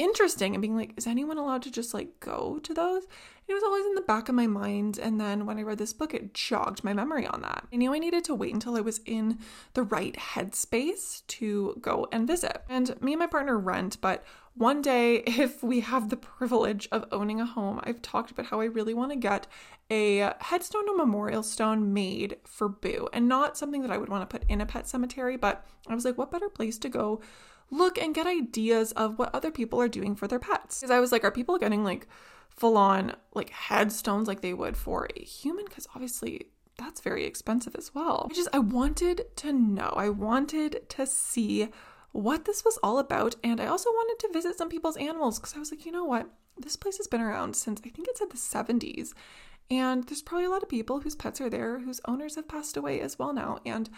interesting 0.01 0.56
and 0.56 0.62
being 0.62 0.75
like, 0.75 0.94
is 0.98 1.07
anyone 1.07 1.38
allowed 1.38 1.62
to 1.63 1.71
just 1.71 1.94
like 1.94 2.19
go 2.19 2.59
to 2.63 2.74
those? 2.74 3.03
It 3.48 3.53
was 3.53 3.63
always 3.63 3.86
in 3.86 3.95
the 3.95 4.01
back 4.01 4.30
of 4.30 4.36
my 4.36 4.48
mind. 4.48 4.98
And 4.98 5.19
then 5.19 5.45
when 5.45 5.57
I 5.57 5.63
read 5.63 5.77
this 5.77 5.94
book, 5.94 6.13
it 6.13 6.33
jogged 6.33 6.83
my 6.83 6.94
memory 6.94 7.27
on 7.27 7.42
that. 7.42 7.68
I 7.71 7.75
knew 7.75 7.94
I 7.94 8.00
needed 8.00 8.24
to 8.25 8.36
wait 8.36 8.53
until 8.53 8.75
I 8.75 8.81
was 8.81 9.01
in 9.06 9.39
the 9.74 9.83
right 9.83 10.15
headspace 10.15 11.25
to 11.27 11.77
go 11.81 12.07
and 12.12 12.27
visit. 12.27 12.63
And 12.69 13.00
me 13.01 13.13
and 13.13 13.19
my 13.19 13.27
partner 13.27 13.57
rent, 13.57 13.98
but 14.01 14.24
one 14.56 14.81
day, 14.81 15.15
if 15.27 15.63
we 15.63 15.81
have 15.81 16.09
the 16.09 16.18
privilege 16.18 16.88
of 16.92 17.06
owning 17.12 17.39
a 17.39 17.46
home, 17.46 17.79
I've 17.84 18.01
talked 18.01 18.31
about 18.31 18.48
how 18.48 18.62
I 18.62 18.65
really 18.65 18.93
want 18.93 19.12
to 19.12 19.17
get 19.17 19.48
a 19.89 20.34
headstone 20.39 20.88
or 20.88 20.96
memorial 20.96 21.43
stone 21.43 21.93
made 21.93 22.38
for 22.46 22.70
Boo 22.70 23.10
and 23.12 23.27
not 23.27 23.58
something 23.58 23.81
that 23.81 23.91
I 23.91 23.98
would 23.98 24.10
want 24.10 24.27
to 24.27 24.39
put 24.39 24.50
in 24.50 24.62
a 24.62 24.65
pet 24.65 24.88
cemetery. 24.88 25.36
But 25.36 25.65
I 25.88 25.96
was 25.96 26.05
like, 26.05 26.17
what 26.17 26.31
better 26.31 26.50
place 26.50 26.77
to 26.79 26.89
go 26.89 27.22
look 27.71 27.97
and 27.97 28.13
get 28.13 28.27
ideas 28.27 28.91
of 28.91 29.17
what 29.17 29.33
other 29.33 29.49
people 29.49 29.81
are 29.81 29.87
doing 29.87 30.15
for 30.15 30.27
their 30.27 30.39
pets? 30.39 30.79
Because 30.79 30.91
I 30.91 30.99
was 30.99 31.11
like, 31.11 31.23
are 31.23 31.31
people 31.31 31.57
getting 31.57 31.83
like 31.83 32.07
full 32.49 32.77
on 32.77 33.15
like 33.33 33.49
headstones 33.49 34.27
like 34.27 34.41
they 34.41 34.53
would 34.53 34.77
for 34.77 35.07
a 35.15 35.23
human? 35.23 35.65
Because 35.65 35.87
obviously 35.95 36.47
that's 36.77 37.01
very 37.01 37.25
expensive 37.25 37.75
as 37.75 37.95
well. 37.95 38.27
I 38.29 38.33
just, 38.33 38.49
I 38.53 38.59
wanted 38.59 39.25
to 39.37 39.53
know, 39.53 39.93
I 39.95 40.09
wanted 40.09 40.89
to 40.89 41.05
see 41.05 41.69
what 42.11 42.45
this 42.45 42.65
was 42.65 42.77
all 42.83 42.99
about. 42.99 43.35
And 43.43 43.59
I 43.61 43.67
also 43.67 43.89
wanted 43.89 44.19
to 44.19 44.33
visit 44.33 44.57
some 44.57 44.69
people's 44.69 44.97
animals 44.97 45.39
because 45.39 45.55
I 45.55 45.59
was 45.59 45.71
like, 45.71 45.85
you 45.85 45.91
know 45.91 46.05
what? 46.05 46.27
This 46.57 46.75
place 46.75 46.97
has 46.97 47.07
been 47.07 47.21
around 47.21 47.55
since 47.55 47.81
I 47.85 47.89
think 47.89 48.07
it 48.07 48.17
said 48.17 48.29
the 48.29 48.37
70s. 48.37 49.13
And 49.69 50.03
there's 50.05 50.21
probably 50.21 50.45
a 50.45 50.49
lot 50.49 50.63
of 50.63 50.69
people 50.69 50.99
whose 50.99 51.15
pets 51.15 51.39
are 51.39 51.49
there 51.49 51.79
whose 51.79 52.01
owners 52.05 52.35
have 52.35 52.47
passed 52.47 52.75
away 52.75 52.99
as 52.99 53.17
well 53.17 53.31
now. 53.31 53.59
And 53.65 53.89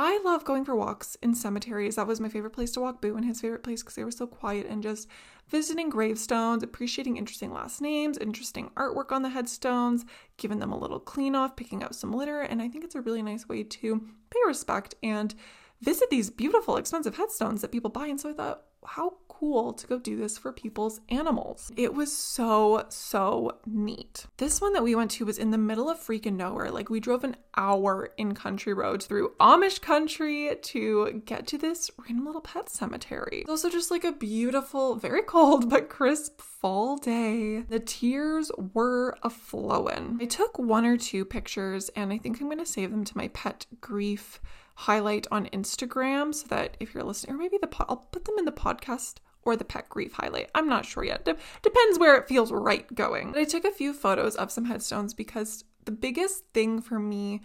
I 0.00 0.20
love 0.24 0.44
going 0.44 0.64
for 0.64 0.76
walks 0.76 1.16
in 1.24 1.34
cemeteries. 1.34 1.96
That 1.96 2.06
was 2.06 2.20
my 2.20 2.28
favorite 2.28 2.52
place 2.52 2.70
to 2.70 2.80
walk 2.80 3.02
Boo 3.02 3.16
and 3.16 3.24
his 3.24 3.40
favorite 3.40 3.64
place 3.64 3.82
because 3.82 3.96
they 3.96 4.04
were 4.04 4.12
so 4.12 4.28
quiet 4.28 4.64
and 4.70 4.80
just 4.80 5.08
visiting 5.48 5.90
gravestones, 5.90 6.62
appreciating 6.62 7.16
interesting 7.16 7.52
last 7.52 7.80
names, 7.80 8.16
interesting 8.16 8.70
artwork 8.76 9.10
on 9.10 9.22
the 9.22 9.28
headstones, 9.30 10.04
giving 10.36 10.60
them 10.60 10.70
a 10.70 10.78
little 10.78 11.00
clean 11.00 11.34
off, 11.34 11.56
picking 11.56 11.82
up 11.82 11.94
some 11.94 12.12
litter. 12.12 12.42
And 12.42 12.62
I 12.62 12.68
think 12.68 12.84
it's 12.84 12.94
a 12.94 13.00
really 13.00 13.22
nice 13.22 13.48
way 13.48 13.64
to 13.64 13.98
pay 14.30 14.38
respect 14.46 14.94
and 15.02 15.34
visit 15.80 16.10
these 16.10 16.30
beautiful, 16.30 16.76
expensive 16.76 17.16
headstones 17.16 17.60
that 17.62 17.72
people 17.72 17.90
buy. 17.90 18.06
And 18.06 18.20
so 18.20 18.30
I 18.30 18.34
thought, 18.34 18.67
how 18.86 19.14
cool 19.28 19.72
to 19.72 19.86
go 19.86 19.98
do 19.98 20.16
this 20.16 20.36
for 20.36 20.52
people's 20.52 21.00
animals. 21.08 21.70
It 21.76 21.94
was 21.94 22.14
so, 22.16 22.86
so 22.88 23.58
neat. 23.66 24.26
This 24.36 24.60
one 24.60 24.72
that 24.72 24.82
we 24.82 24.94
went 24.94 25.12
to 25.12 25.26
was 25.26 25.38
in 25.38 25.50
the 25.50 25.58
middle 25.58 25.88
of 25.88 25.98
freaking 25.98 26.36
nowhere. 26.36 26.70
Like, 26.70 26.90
we 26.90 27.00
drove 27.00 27.24
an 27.24 27.36
hour 27.56 28.10
in 28.16 28.34
country 28.34 28.74
roads 28.74 29.06
through 29.06 29.34
Amish 29.40 29.80
country 29.80 30.56
to 30.60 31.22
get 31.24 31.46
to 31.48 31.58
this 31.58 31.90
random 31.98 32.26
little 32.26 32.40
pet 32.40 32.68
cemetery. 32.68 33.40
It's 33.42 33.50
also 33.50 33.70
just 33.70 33.90
like 33.90 34.04
a 34.04 34.12
beautiful, 34.12 34.96
very 34.96 35.22
cold, 35.22 35.70
but 35.70 35.88
crisp 35.88 36.40
fall 36.40 36.96
day. 36.96 37.60
The 37.68 37.80
tears 37.80 38.50
were 38.74 39.16
a 39.22 39.30
flowing. 39.30 40.18
I 40.20 40.24
took 40.26 40.58
one 40.58 40.84
or 40.84 40.96
two 40.96 41.24
pictures 41.24 41.88
and 41.90 42.12
I 42.12 42.18
think 42.18 42.40
I'm 42.40 42.48
to 42.58 42.66
save 42.66 42.90
them 42.90 43.04
to 43.04 43.16
my 43.16 43.28
pet 43.28 43.66
grief 43.80 44.40
highlight 44.78 45.26
on 45.32 45.46
Instagram 45.46 46.32
so 46.32 46.46
that 46.46 46.76
if 46.78 46.94
you're 46.94 47.02
listening, 47.02 47.34
or 47.34 47.38
maybe 47.38 47.58
the 47.60 47.66
pod, 47.66 47.86
I'll 47.88 47.96
put 47.96 48.24
them 48.24 48.36
in 48.38 48.44
the 48.44 48.52
podcast 48.52 49.16
or 49.42 49.56
the 49.56 49.64
pet 49.64 49.88
grief 49.88 50.12
highlight. 50.12 50.50
I'm 50.54 50.68
not 50.68 50.86
sure 50.86 51.02
yet. 51.02 51.24
De- 51.24 51.36
depends 51.62 51.98
where 51.98 52.16
it 52.16 52.28
feels 52.28 52.52
right 52.52 52.92
going. 52.94 53.32
But 53.32 53.40
I 53.40 53.44
took 53.44 53.64
a 53.64 53.72
few 53.72 53.92
photos 53.92 54.36
of 54.36 54.52
some 54.52 54.66
headstones 54.66 55.14
because 55.14 55.64
the 55.84 55.90
biggest 55.90 56.44
thing 56.54 56.80
for 56.80 57.00
me 57.00 57.40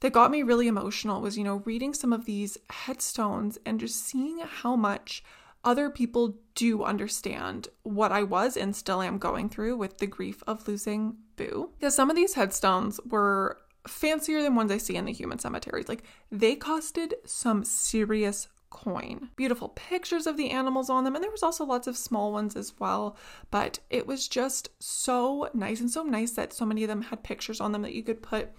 that 0.00 0.12
got 0.12 0.30
me 0.30 0.42
really 0.42 0.68
emotional 0.68 1.22
was, 1.22 1.38
you 1.38 1.44
know, 1.44 1.62
reading 1.64 1.94
some 1.94 2.12
of 2.12 2.26
these 2.26 2.58
headstones 2.68 3.56
and 3.64 3.80
just 3.80 4.04
seeing 4.04 4.40
how 4.40 4.76
much 4.76 5.24
other 5.64 5.88
people 5.88 6.36
do 6.54 6.84
understand 6.84 7.68
what 7.82 8.12
I 8.12 8.24
was 8.24 8.58
and 8.58 8.76
still 8.76 9.00
am 9.00 9.16
going 9.16 9.48
through 9.48 9.78
with 9.78 9.96
the 9.96 10.06
grief 10.06 10.42
of 10.46 10.68
losing 10.68 11.16
Boo. 11.36 11.70
Because 11.78 11.94
some 11.94 12.10
of 12.10 12.16
these 12.16 12.34
headstones 12.34 13.00
were 13.08 13.58
fancier 13.86 14.42
than 14.42 14.54
ones 14.54 14.72
I 14.72 14.78
see 14.78 14.96
in 14.96 15.04
the 15.04 15.12
human 15.12 15.38
cemeteries. 15.38 15.88
Like 15.88 16.04
they 16.30 16.56
costed 16.56 17.14
some 17.24 17.64
serious 17.64 18.48
coin. 18.70 19.30
Beautiful 19.36 19.68
pictures 19.68 20.26
of 20.26 20.36
the 20.36 20.50
animals 20.50 20.90
on 20.90 21.04
them, 21.04 21.14
and 21.14 21.22
there 21.22 21.30
was 21.30 21.42
also 21.42 21.64
lots 21.64 21.86
of 21.86 21.96
small 21.96 22.32
ones 22.32 22.56
as 22.56 22.74
well. 22.78 23.16
But 23.50 23.78
it 23.88 24.06
was 24.06 24.26
just 24.26 24.68
so 24.80 25.48
nice 25.54 25.80
and 25.80 25.90
so 25.90 26.02
nice 26.02 26.32
that 26.32 26.52
so 26.52 26.66
many 26.66 26.82
of 26.82 26.88
them 26.88 27.02
had 27.02 27.22
pictures 27.22 27.60
on 27.60 27.72
them 27.72 27.82
that 27.82 27.94
you 27.94 28.02
could 28.02 28.22
put 28.22 28.50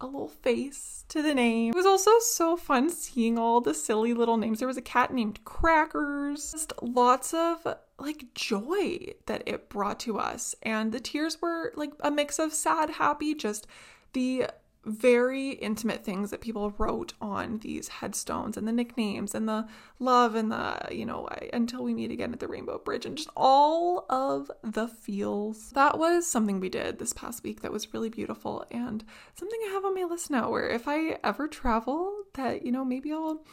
a 0.00 0.06
little 0.06 0.28
face 0.28 1.04
to 1.08 1.22
the 1.22 1.34
name. 1.34 1.70
It 1.70 1.76
was 1.76 1.86
also 1.86 2.18
so 2.20 2.56
fun 2.56 2.90
seeing 2.90 3.38
all 3.38 3.60
the 3.60 3.74
silly 3.74 4.12
little 4.12 4.36
names. 4.36 4.58
There 4.58 4.68
was 4.68 4.76
a 4.76 4.82
cat 4.82 5.12
named 5.12 5.44
Crackers. 5.44 6.52
Just 6.52 6.72
lots 6.82 7.32
of 7.32 7.66
like 7.98 8.34
joy 8.34 9.14
that 9.26 9.44
it 9.46 9.70
brought 9.70 10.00
to 10.00 10.18
us. 10.18 10.54
And 10.62 10.92
the 10.92 11.00
tears 11.00 11.40
were 11.40 11.72
like 11.74 11.92
a 12.00 12.10
mix 12.10 12.38
of 12.38 12.52
sad, 12.52 12.90
happy, 12.90 13.34
just 13.34 13.66
the 14.12 14.46
very 14.86 15.50
intimate 15.50 16.04
things 16.04 16.30
that 16.30 16.40
people 16.40 16.74
wrote 16.78 17.14
on 17.20 17.58
these 17.58 17.88
headstones 17.88 18.56
and 18.56 18.68
the 18.68 18.72
nicknames 18.72 19.34
and 19.34 19.48
the 19.48 19.66
love 19.98 20.34
and 20.34 20.52
the, 20.52 20.88
you 20.90 21.06
know, 21.06 21.28
until 21.52 21.82
we 21.82 21.94
meet 21.94 22.10
again 22.10 22.32
at 22.32 22.40
the 22.40 22.48
Rainbow 22.48 22.78
Bridge 22.78 23.06
and 23.06 23.16
just 23.16 23.30
all 23.36 24.06
of 24.10 24.50
the 24.62 24.88
feels. 24.88 25.70
That 25.70 25.98
was 25.98 26.26
something 26.26 26.60
we 26.60 26.68
did 26.68 26.98
this 26.98 27.12
past 27.12 27.42
week 27.42 27.62
that 27.62 27.72
was 27.72 27.92
really 27.94 28.10
beautiful 28.10 28.64
and 28.70 29.04
something 29.34 29.58
I 29.66 29.72
have 29.72 29.84
on 29.84 29.94
my 29.94 30.04
list 30.04 30.30
now 30.30 30.50
where 30.50 30.68
if 30.68 30.86
I 30.86 31.18
ever 31.24 31.48
travel, 31.48 32.12
that, 32.34 32.64
you 32.64 32.72
know, 32.72 32.84
maybe 32.84 33.12
I'll 33.12 33.44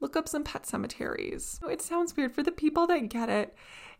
look 0.00 0.16
up 0.16 0.28
some 0.28 0.44
pet 0.44 0.66
cemeteries. 0.66 1.60
Oh, 1.62 1.68
it 1.68 1.82
sounds 1.82 2.16
weird 2.16 2.32
for 2.32 2.42
the 2.42 2.50
people 2.50 2.86
that 2.88 3.08
get 3.08 3.28
it. 3.28 3.54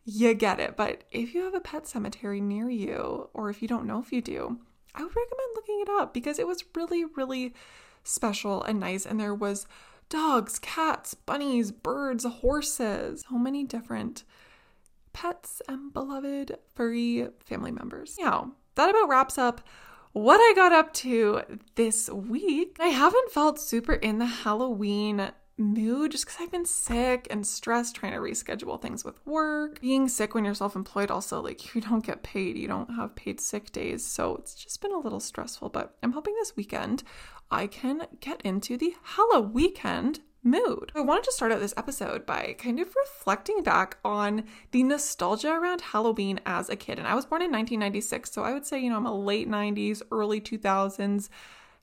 You 0.05 0.35
get 0.35 0.59
it. 0.59 0.77
But 0.77 1.05
if 1.11 1.35
you 1.35 1.45
have 1.45 1.55
a 1.55 1.61
pet 1.61 1.87
cemetery 1.87 2.41
near 2.41 2.71
you, 2.71 3.29
or 3.35 3.51
if 3.51 3.61
you 3.61 3.69
don't 3.69 3.87
know 3.87 4.01
if 4.01 4.13
you 4.13 4.23
do, 4.23 4.59
I 4.95 5.03
would 5.03 5.17
recommend 5.17 5.51
looking 5.55 5.81
it 5.81 5.89
up 5.89 6.13
because 6.15 6.39
it 6.39 6.47
was 6.47 6.65
really, 6.75 7.05
really 7.05 7.55
special 8.03 8.63
and 8.63 8.81
nice. 8.81 9.07
And 9.07 9.21
there 9.21 9.35
was 9.35 9.67
dogs, 10.09 10.59
cats, 10.59 11.15
bunnies, 11.15 11.71
birds, 11.73 12.25
horses, 12.25 13.25
so 13.29 13.39
many 13.39 13.65
different 13.65 14.25
pets 15.13 15.63
and 15.69 15.93
beloved 15.93 16.57
furry 16.75 17.29
family 17.45 17.71
members. 17.71 18.17
Yeah, 18.19 18.45
that 18.75 18.91
about 18.91 19.09
wraps 19.09 19.39
up 19.39 19.61
what 20.13 20.39
I 20.39 20.53
got 20.55 20.73
up 20.73 20.93
to 20.95 21.43
this 21.77 22.09
week. 22.11 22.77
I 22.81 22.89
haven't 22.89 23.31
felt 23.31 23.61
super 23.61 23.93
in 23.93 24.19
the 24.19 24.27
Halloween 24.27 25.31
mood 25.57 26.13
just 26.13 26.25
because 26.25 26.41
I've 26.41 26.51
been 26.51 26.65
sick 26.65 27.27
and 27.31 27.47
stressed 27.47 27.95
trying 27.95 28.13
to 28.13 28.19
reschedule 28.19 28.81
things 28.81 29.05
with 29.05 29.25
work. 29.27 29.81
Being 29.81 30.09
sick 30.09 30.35
when 30.35 30.45
you're 30.45 30.55
self 30.55 30.75
employed, 30.75 31.11
also, 31.11 31.41
like 31.41 31.75
you 31.75 31.81
don't 31.81 32.05
get 32.05 32.23
paid, 32.23 32.57
you 32.57 32.69
don't 32.69 32.95
have 32.95 33.15
paid 33.15 33.41
sick 33.41 33.73
days. 33.73 34.05
So 34.05 34.37
it's 34.37 34.55
just 34.55 34.81
been 34.81 34.93
a 34.93 34.99
little 34.99 35.21
stressful, 35.21 35.69
but 35.69 35.97
I'm 36.03 36.13
hoping 36.13 36.35
this 36.35 36.57
weekend 36.57 37.03
I 37.51 37.67
can 37.67 38.07
get 38.21 38.41
into 38.43 38.77
the 38.77 38.95
Halloween 39.03 39.53
weekend 39.53 40.21
mood. 40.43 40.93
I 40.95 41.01
wanted 41.01 41.25
to 41.25 41.33
start 41.33 41.53
out 41.53 41.61
this 41.61 41.75
episode 41.77 42.25
by 42.25 42.55
kind 42.59 42.81
of 42.81 42.95
reflecting 42.97 43.63
back 43.63 43.99
on 44.05 44.45
the 44.71 44.83
nostalgia 44.83 45.53
around 45.53 45.81
Halloween 45.81 46.41
as 46.47 46.71
a 46.71 46.77
kid. 46.77 46.99
And 46.99 47.07
I 47.07 47.15
was 47.15 47.27
born 47.27 47.43
in 47.43 47.53
1996, 47.53 48.33
so 48.33 48.43
I 48.43 48.53
would 48.53 48.65
say, 48.65 48.81
you 48.81 48.91
know, 48.91 48.97
I'm 48.97 49.07
a 49.07 49.15
late 49.15 49.49
90s, 49.49 50.03
early 50.11 50.41
2000s 50.41 51.29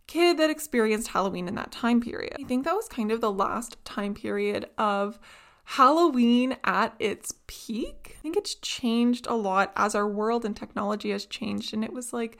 kid 0.07 0.37
that 0.37 0.49
experienced 0.49 1.09
Halloween 1.09 1.47
in 1.47 1.55
that 1.55 1.71
time 1.71 2.01
period. 2.01 2.35
I 2.39 2.43
think 2.43 2.63
that 2.65 2.75
was 2.75 2.87
kind 2.87 3.11
of 3.11 3.21
the 3.21 3.31
last 3.31 3.83
time 3.85 4.13
period 4.13 4.69
of 4.77 5.19
Halloween 5.65 6.55
at 6.63 6.95
its 6.97 7.33
peak. 7.45 8.15
I 8.17 8.21
think 8.21 8.37
it's 8.37 8.55
changed 8.55 9.27
a 9.27 9.35
lot 9.35 9.73
as 9.75 9.95
our 9.95 10.07
world 10.07 10.45
and 10.45 10.55
technology 10.55 11.11
has 11.11 11.25
changed. 11.25 11.73
And 11.73 11.83
it 11.83 11.91
was 11.91 12.13
like 12.13 12.39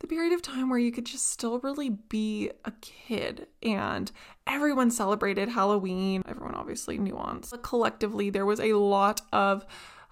the 0.00 0.06
period 0.06 0.34
of 0.34 0.42
time 0.42 0.68
where 0.68 0.78
you 0.78 0.92
could 0.92 1.06
just 1.06 1.30
still 1.30 1.58
really 1.60 1.88
be 1.88 2.50
a 2.66 2.72
kid 2.82 3.46
and 3.62 4.12
everyone 4.46 4.90
celebrated 4.90 5.48
Halloween. 5.48 6.22
Everyone 6.28 6.54
obviously 6.54 6.98
nuanced. 6.98 7.62
Collectively, 7.62 8.28
there 8.28 8.44
was 8.44 8.60
a 8.60 8.74
lot 8.74 9.22
of 9.32 9.64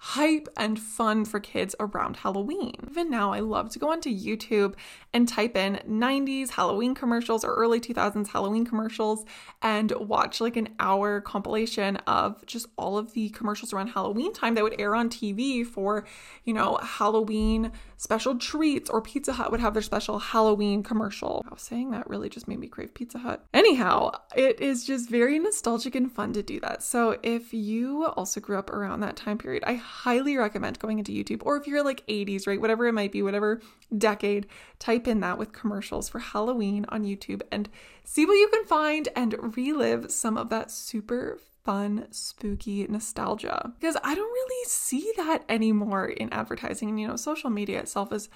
hype 0.09 0.47
and 0.55 0.79
fun 0.79 1.25
for 1.25 1.39
kids 1.39 1.75
around 1.79 2.17
Halloween. 2.17 2.75
Even 2.91 3.09
now, 3.09 3.33
I 3.33 3.39
love 3.39 3.71
to 3.71 3.79
go 3.79 3.89
onto 3.89 4.15
YouTube 4.15 4.75
and 5.11 5.27
type 5.27 5.57
in 5.57 5.79
90s 5.89 6.51
Halloween 6.51 6.93
commercials 6.93 7.43
or 7.43 7.55
early 7.55 7.81
2000s 7.81 8.27
Halloween 8.27 8.67
commercials 8.67 9.25
and 9.63 9.91
watch 9.93 10.39
like 10.39 10.57
an 10.57 10.69
hour 10.79 11.21
compilation 11.21 11.95
of 12.05 12.45
just 12.45 12.67
all 12.77 12.99
of 12.99 13.13
the 13.13 13.29
commercials 13.29 13.73
around 13.73 13.87
Halloween 13.87 14.31
time 14.31 14.53
that 14.53 14.63
would 14.63 14.79
air 14.79 14.93
on 14.93 15.09
TV 15.09 15.65
for, 15.65 16.05
you 16.43 16.53
know, 16.53 16.77
Halloween 16.83 17.71
special 17.97 18.37
treats 18.37 18.89
or 18.89 19.01
Pizza 19.01 19.33
Hut 19.33 19.51
would 19.51 19.59
have 19.59 19.73
their 19.73 19.81
special 19.81 20.19
Halloween 20.19 20.83
commercial. 20.83 21.43
I 21.49 21.53
was 21.53 21.61
saying 21.61 21.91
that 21.91 22.09
really 22.09 22.29
just 22.29 22.47
made 22.47 22.59
me 22.59 22.67
crave 22.67 22.93
Pizza 22.93 23.19
Hut. 23.19 23.45
Anyhow, 23.53 24.11
it 24.35 24.59
is 24.59 24.85
just 24.85 25.09
very 25.09 25.39
nostalgic 25.39 25.95
and 25.95 26.11
fun 26.11 26.33
to 26.33 26.43
do 26.43 26.59
that. 26.61 26.83
So 26.83 27.17
if 27.23 27.53
you 27.53 28.05
also 28.05 28.39
grew 28.39 28.57
up 28.57 28.69
around 28.69 28.99
that 29.01 29.15
time 29.15 29.37
period, 29.37 29.63
I 29.65 29.75
highly 29.75 30.37
recommend 30.37 30.79
going 30.79 30.99
into 30.99 31.11
YouTube 31.11 31.41
or 31.45 31.57
if 31.57 31.67
you're 31.67 31.83
like 31.83 32.05
80s, 32.07 32.47
right? 32.47 32.61
Whatever 32.61 32.87
it 32.87 32.93
might 32.93 33.11
be, 33.11 33.21
whatever 33.21 33.61
decade, 33.97 34.47
type 34.79 35.07
in 35.07 35.19
that 35.21 35.37
with 35.37 35.53
commercials 35.53 36.09
for 36.09 36.19
Halloween 36.19 36.85
on 36.89 37.03
YouTube 37.03 37.41
and 37.51 37.69
see 38.03 38.25
what 38.25 38.33
you 38.33 38.49
can 38.49 38.65
find 38.65 39.09
and 39.15 39.55
relive 39.55 40.11
some 40.11 40.37
of 40.37 40.49
that 40.49 40.71
super 40.71 41.39
fun, 41.65 42.07
spooky 42.11 42.85
nostalgia. 42.87 43.73
Because 43.79 43.97
I 44.03 44.15
don't 44.15 44.31
really 44.31 44.65
see 44.67 45.11
that 45.17 45.43
anymore 45.49 46.05
in 46.07 46.31
advertising. 46.31 46.89
And, 46.89 46.99
you 46.99 47.07
know, 47.07 47.15
social 47.15 47.49
media 47.49 47.79
itself 47.79 48.13
is 48.13 48.29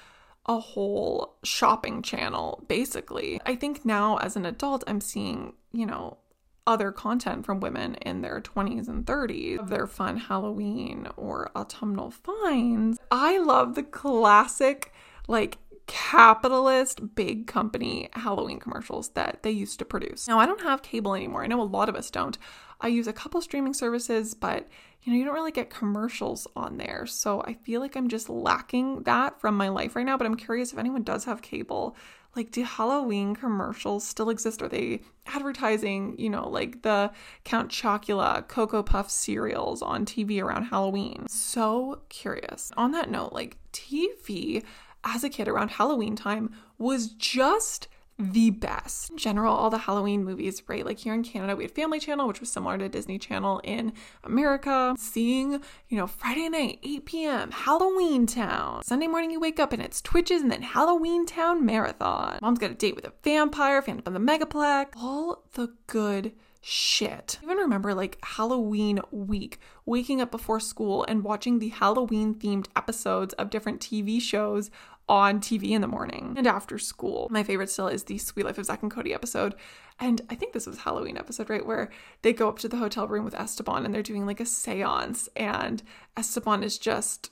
a 0.47 0.59
whole 0.59 1.37
shopping 1.43 2.01
channel, 2.01 2.65
basically. 2.67 3.39
I 3.45 3.55
think 3.55 3.85
now 3.85 4.17
as 4.17 4.35
an 4.35 4.45
adult, 4.45 4.83
I'm 4.87 4.99
seeing, 4.99 5.53
you 5.71 5.85
know, 5.85 6.17
other 6.65 6.91
content 6.91 7.45
from 7.45 7.59
women 7.59 7.95
in 7.95 8.21
their 8.21 8.41
20s 8.41 8.87
and 8.87 9.05
30s 9.05 9.59
of 9.59 9.69
their 9.69 9.87
fun 9.87 10.17
Halloween 10.17 11.07
or 11.17 11.51
autumnal 11.55 12.11
finds. 12.11 12.99
I 13.11 13.39
love 13.39 13.75
the 13.75 13.83
classic, 13.83 14.91
like, 15.27 15.57
capitalist 15.87 17.15
big 17.15 17.47
company 17.47 18.09
Halloween 18.13 18.59
commercials 18.59 19.09
that 19.09 19.41
they 19.41 19.49
used 19.49 19.79
to 19.79 19.85
produce. 19.85 20.27
Now, 20.27 20.37
I 20.39 20.45
don't 20.45 20.61
have 20.61 20.83
cable 20.83 21.15
anymore. 21.15 21.43
I 21.43 21.47
know 21.47 21.61
a 21.61 21.63
lot 21.63 21.89
of 21.89 21.95
us 21.95 22.11
don't. 22.11 22.37
I 22.81 22.87
use 22.87 23.07
a 23.07 23.13
couple 23.13 23.41
streaming 23.41 23.73
services, 23.73 24.33
but 24.33 24.67
you 25.01 25.11
know, 25.11 25.19
you 25.19 25.25
don't 25.25 25.33
really 25.33 25.51
get 25.51 25.69
commercials 25.69 26.47
on 26.55 26.77
there. 26.77 27.05
So 27.05 27.41
I 27.41 27.53
feel 27.53 27.79
like 27.79 27.95
I'm 27.95 28.09
just 28.09 28.29
lacking 28.29 29.03
that 29.03 29.39
from 29.39 29.55
my 29.55 29.69
life 29.69 29.95
right 29.95 30.05
now, 30.05 30.17
but 30.17 30.27
I'm 30.27 30.35
curious 30.35 30.73
if 30.73 30.79
anyone 30.79 31.03
does 31.03 31.25
have 31.25 31.41
cable. 31.41 31.95
Like 32.35 32.51
do 32.51 32.63
halloween 32.63 33.35
commercials 33.35 34.05
still 34.05 34.29
exist? 34.29 34.61
Are 34.61 34.67
they 34.67 35.01
advertising 35.25 36.15
you 36.19 36.29
know 36.29 36.47
like 36.47 36.83
the 36.83 37.11
count 37.43 37.71
chocula 37.71 38.47
cocoa 38.47 38.83
puff 38.83 39.09
cereals 39.09 39.81
on 39.81 40.05
tv 40.05 40.41
around 40.41 40.65
halloween? 40.65 41.27
So 41.27 42.01
curious. 42.09 42.71
On 42.77 42.91
that 42.91 43.09
note 43.09 43.33
like 43.33 43.57
tv 43.73 44.63
as 45.03 45.23
a 45.23 45.29
kid 45.29 45.47
around 45.47 45.71
halloween 45.71 46.15
time 46.15 46.53
was 46.77 47.07
just 47.07 47.87
the 48.19 48.49
best. 48.51 49.11
In 49.11 49.17
general, 49.17 49.55
all 49.55 49.69
the 49.69 49.77
Halloween 49.77 50.25
movies, 50.25 50.61
right? 50.67 50.85
Like 50.85 50.99
here 50.99 51.13
in 51.13 51.23
Canada, 51.23 51.55
we 51.55 51.63
had 51.63 51.71
Family 51.71 51.99
Channel, 51.99 52.27
which 52.27 52.41
was 52.41 52.51
similar 52.51 52.77
to 52.77 52.89
Disney 52.89 53.17
Channel 53.17 53.61
in 53.63 53.93
America. 54.23 54.93
Seeing, 54.97 55.61
you 55.87 55.97
know, 55.97 56.05
Friday 56.05 56.49
night, 56.49 56.79
8 56.83 57.05
p.m., 57.05 57.51
Halloween 57.51 58.27
Town. 58.27 58.83
Sunday 58.83 59.07
morning, 59.07 59.31
you 59.31 59.39
wake 59.39 59.59
up 59.59 59.71
and 59.71 59.81
it's 59.81 60.01
Twitches 60.01 60.41
and 60.41 60.51
then 60.51 60.61
Halloween 60.61 61.25
Town 61.25 61.65
Marathon. 61.65 62.39
Mom's 62.41 62.59
got 62.59 62.71
a 62.71 62.75
date 62.75 62.95
with 62.95 63.05
a 63.05 63.13
vampire, 63.23 63.81
Phantom 63.81 64.03
of 64.05 64.13
the 64.13 64.31
Megaplex. 64.31 64.87
All 64.97 65.45
the 65.53 65.73
good 65.87 66.33
shit. 66.61 67.39
I 67.41 67.45
even 67.45 67.57
remember 67.57 67.93
like 67.93 68.17
Halloween 68.23 68.99
week, 69.11 69.59
waking 69.85 70.21
up 70.21 70.31
before 70.31 70.59
school 70.59 71.05
and 71.07 71.23
watching 71.23 71.59
the 71.59 71.69
Halloween 71.69 72.35
themed 72.35 72.67
episodes 72.75 73.33
of 73.35 73.49
different 73.49 73.81
TV 73.81 74.21
shows 74.21 74.69
on 75.09 75.39
TV 75.39 75.71
in 75.71 75.81
the 75.81 75.87
morning 75.87 76.35
and 76.37 76.45
after 76.45 76.77
school. 76.77 77.27
My 77.31 77.43
favorite 77.43 77.69
still 77.69 77.87
is 77.87 78.03
the 78.03 78.19
Suite 78.19 78.45
Life 78.45 78.59
of 78.59 78.65
Zack 78.65 78.83
and 78.83 78.91
Cody 78.91 79.13
episode. 79.13 79.55
And 79.99 80.21
I 80.29 80.35
think 80.35 80.53
this 80.53 80.67
was 80.67 80.77
Halloween 80.77 81.17
episode, 81.17 81.49
right? 81.49 81.65
Where 81.65 81.89
they 82.21 82.31
go 82.31 82.47
up 82.47 82.59
to 82.59 82.69
the 82.69 82.77
hotel 82.77 83.07
room 83.07 83.25
with 83.25 83.33
Esteban 83.33 83.85
and 83.85 83.93
they're 83.93 84.03
doing 84.03 84.25
like 84.25 84.39
a 84.39 84.45
seance, 84.45 85.27
and 85.35 85.83
Esteban 86.15 86.63
is 86.63 86.77
just 86.77 87.31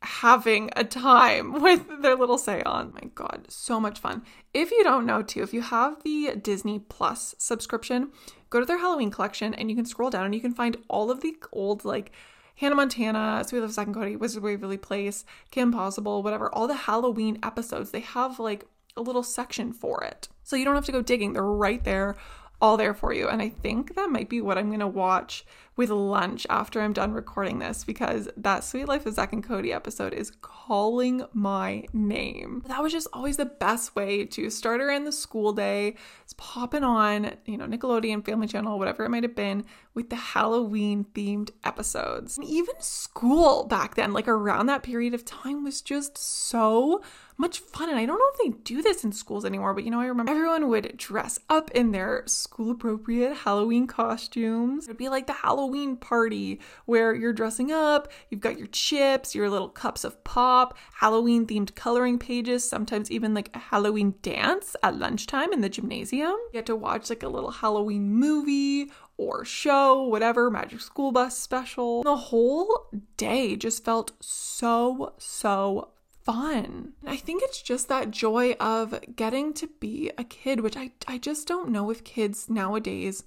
having 0.00 0.70
a 0.76 0.84
time 0.84 1.52
with 1.60 1.86
their 2.02 2.14
little 2.16 2.38
seance. 2.38 2.94
My 2.94 3.10
God, 3.14 3.46
so 3.48 3.80
much 3.80 3.98
fun. 3.98 4.22
If 4.54 4.70
you 4.70 4.84
don't 4.84 5.04
know, 5.04 5.22
too, 5.22 5.42
if 5.42 5.52
you 5.52 5.60
have 5.60 6.02
the 6.02 6.36
Disney 6.40 6.78
Plus 6.78 7.34
subscription, 7.36 8.12
go 8.50 8.60
to 8.60 8.66
their 8.66 8.78
Halloween 8.78 9.10
collection 9.10 9.54
and 9.54 9.70
you 9.70 9.76
can 9.76 9.84
scroll 9.84 10.10
down 10.10 10.24
and 10.24 10.34
you 10.34 10.40
can 10.40 10.54
find 10.54 10.76
all 10.88 11.10
of 11.10 11.20
the 11.20 11.36
old 11.52 11.84
like 11.84 12.12
Hannah 12.56 12.74
Montana, 12.74 13.44
Suite 13.46 13.62
Life 13.62 13.70
of 13.70 13.74
Zack 13.74 13.86
and 13.86 13.94
Cody, 13.94 14.16
Wizard 14.16 14.42
Waverly 14.42 14.78
Place, 14.78 15.24
Kim 15.50 15.70
Possible, 15.70 16.22
whatever, 16.22 16.52
all 16.52 16.66
the 16.66 16.74
Halloween 16.74 17.38
episodes, 17.42 17.90
they 17.90 18.00
have 18.00 18.40
like 18.40 18.66
a 18.96 19.02
little 19.02 19.22
section 19.22 19.72
for 19.72 20.02
it. 20.02 20.28
So 20.42 20.56
you 20.56 20.64
don't 20.64 20.74
have 20.74 20.86
to 20.86 20.92
go 20.92 21.02
digging. 21.02 21.34
They're 21.34 21.44
right 21.44 21.84
there 21.84 22.16
all 22.60 22.76
there 22.76 22.94
for 22.94 23.12
you. 23.12 23.28
And 23.28 23.40
I 23.40 23.48
think 23.48 23.94
that 23.94 24.10
might 24.10 24.28
be 24.28 24.40
what 24.40 24.58
I'm 24.58 24.68
going 24.68 24.80
to 24.80 24.86
watch 24.86 25.44
with 25.78 25.90
lunch 25.90 26.44
after 26.50 26.80
I'm 26.80 26.92
done 26.92 27.12
recording 27.12 27.60
this 27.60 27.84
because 27.84 28.28
that 28.36 28.64
Suite 28.64 28.88
Life 28.88 29.06
of 29.06 29.14
Zack 29.14 29.32
and 29.32 29.44
Cody 29.44 29.72
episode 29.72 30.12
is 30.12 30.32
calling 30.42 31.24
my 31.32 31.84
name. 31.92 32.64
That 32.66 32.82
was 32.82 32.92
just 32.92 33.06
always 33.12 33.36
the 33.36 33.46
best 33.46 33.94
way 33.94 34.24
to 34.24 34.50
start 34.50 34.80
around 34.80 35.04
the 35.04 35.12
school 35.12 35.52
day. 35.52 35.94
It's 36.24 36.34
popping 36.36 36.82
on, 36.82 37.36
you 37.46 37.56
know, 37.56 37.66
Nickelodeon, 37.66 38.26
Family 38.26 38.48
Channel, 38.48 38.76
whatever 38.76 39.04
it 39.04 39.10
might 39.10 39.22
have 39.22 39.36
been, 39.36 39.64
with 39.94 40.10
the 40.10 40.16
Halloween 40.16 41.06
themed 41.14 41.50
episodes. 41.62 42.38
And 42.38 42.46
even 42.46 42.74
school 42.80 43.64
back 43.64 43.94
then, 43.94 44.12
like 44.12 44.26
around 44.26 44.66
that 44.66 44.82
period 44.82 45.14
of 45.14 45.24
time, 45.24 45.62
was 45.62 45.80
just 45.80 46.18
so 46.18 47.02
much 47.36 47.60
fun. 47.60 47.88
And 47.88 47.98
I 47.98 48.04
don't 48.04 48.18
know 48.18 48.30
if 48.34 48.52
they 48.52 48.58
do 48.64 48.82
this 48.82 49.04
in 49.04 49.12
schools 49.12 49.44
anymore, 49.44 49.72
but 49.72 49.84
you 49.84 49.90
know, 49.90 50.00
I 50.00 50.06
remember 50.06 50.32
everyone 50.32 50.68
would 50.68 50.96
dress 50.96 51.38
up 51.48 51.70
in 51.70 51.92
their 51.92 52.24
school 52.26 52.72
appropriate 52.72 53.38
Halloween 53.38 53.86
costumes. 53.86 54.86
It'd 54.86 54.98
be 54.98 55.08
like 55.08 55.28
the 55.28 55.32
Halloween 55.32 55.67
party 55.96 56.60
where 56.86 57.14
you're 57.14 57.32
dressing 57.32 57.70
up, 57.70 58.10
you've 58.30 58.40
got 58.40 58.58
your 58.58 58.66
chips, 58.68 59.34
your 59.34 59.50
little 59.50 59.68
cups 59.68 60.04
of 60.04 60.22
pop, 60.24 60.76
Halloween 60.94 61.46
themed 61.46 61.74
coloring 61.74 62.18
pages, 62.18 62.68
sometimes 62.68 63.10
even 63.10 63.34
like 63.34 63.50
a 63.54 63.58
Halloween 63.58 64.14
dance 64.22 64.74
at 64.82 64.96
lunchtime 64.96 65.52
in 65.52 65.60
the 65.60 65.68
gymnasium. 65.68 66.30
You 66.30 66.50
get 66.52 66.66
to 66.66 66.76
watch 66.76 67.10
like 67.10 67.22
a 67.22 67.28
little 67.28 67.50
Halloween 67.50 68.10
movie 68.10 68.90
or 69.16 69.44
show, 69.44 70.04
whatever, 70.04 70.50
Magic 70.50 70.80
School 70.80 71.12
Bus 71.12 71.36
special. 71.36 72.02
The 72.02 72.16
whole 72.16 72.88
day 73.16 73.56
just 73.56 73.84
felt 73.84 74.12
so, 74.20 75.14
so 75.18 75.90
fun. 76.28 76.92
I 77.06 77.16
think 77.16 77.42
it's 77.42 77.62
just 77.62 77.88
that 77.88 78.10
joy 78.10 78.52
of 78.60 79.00
getting 79.16 79.54
to 79.54 79.66
be 79.80 80.10
a 80.18 80.24
kid, 80.24 80.60
which 80.60 80.76
I, 80.76 80.92
I 81.06 81.16
just 81.16 81.48
don't 81.48 81.70
know 81.70 81.90
if 81.90 82.04
kids 82.04 82.50
nowadays 82.50 83.24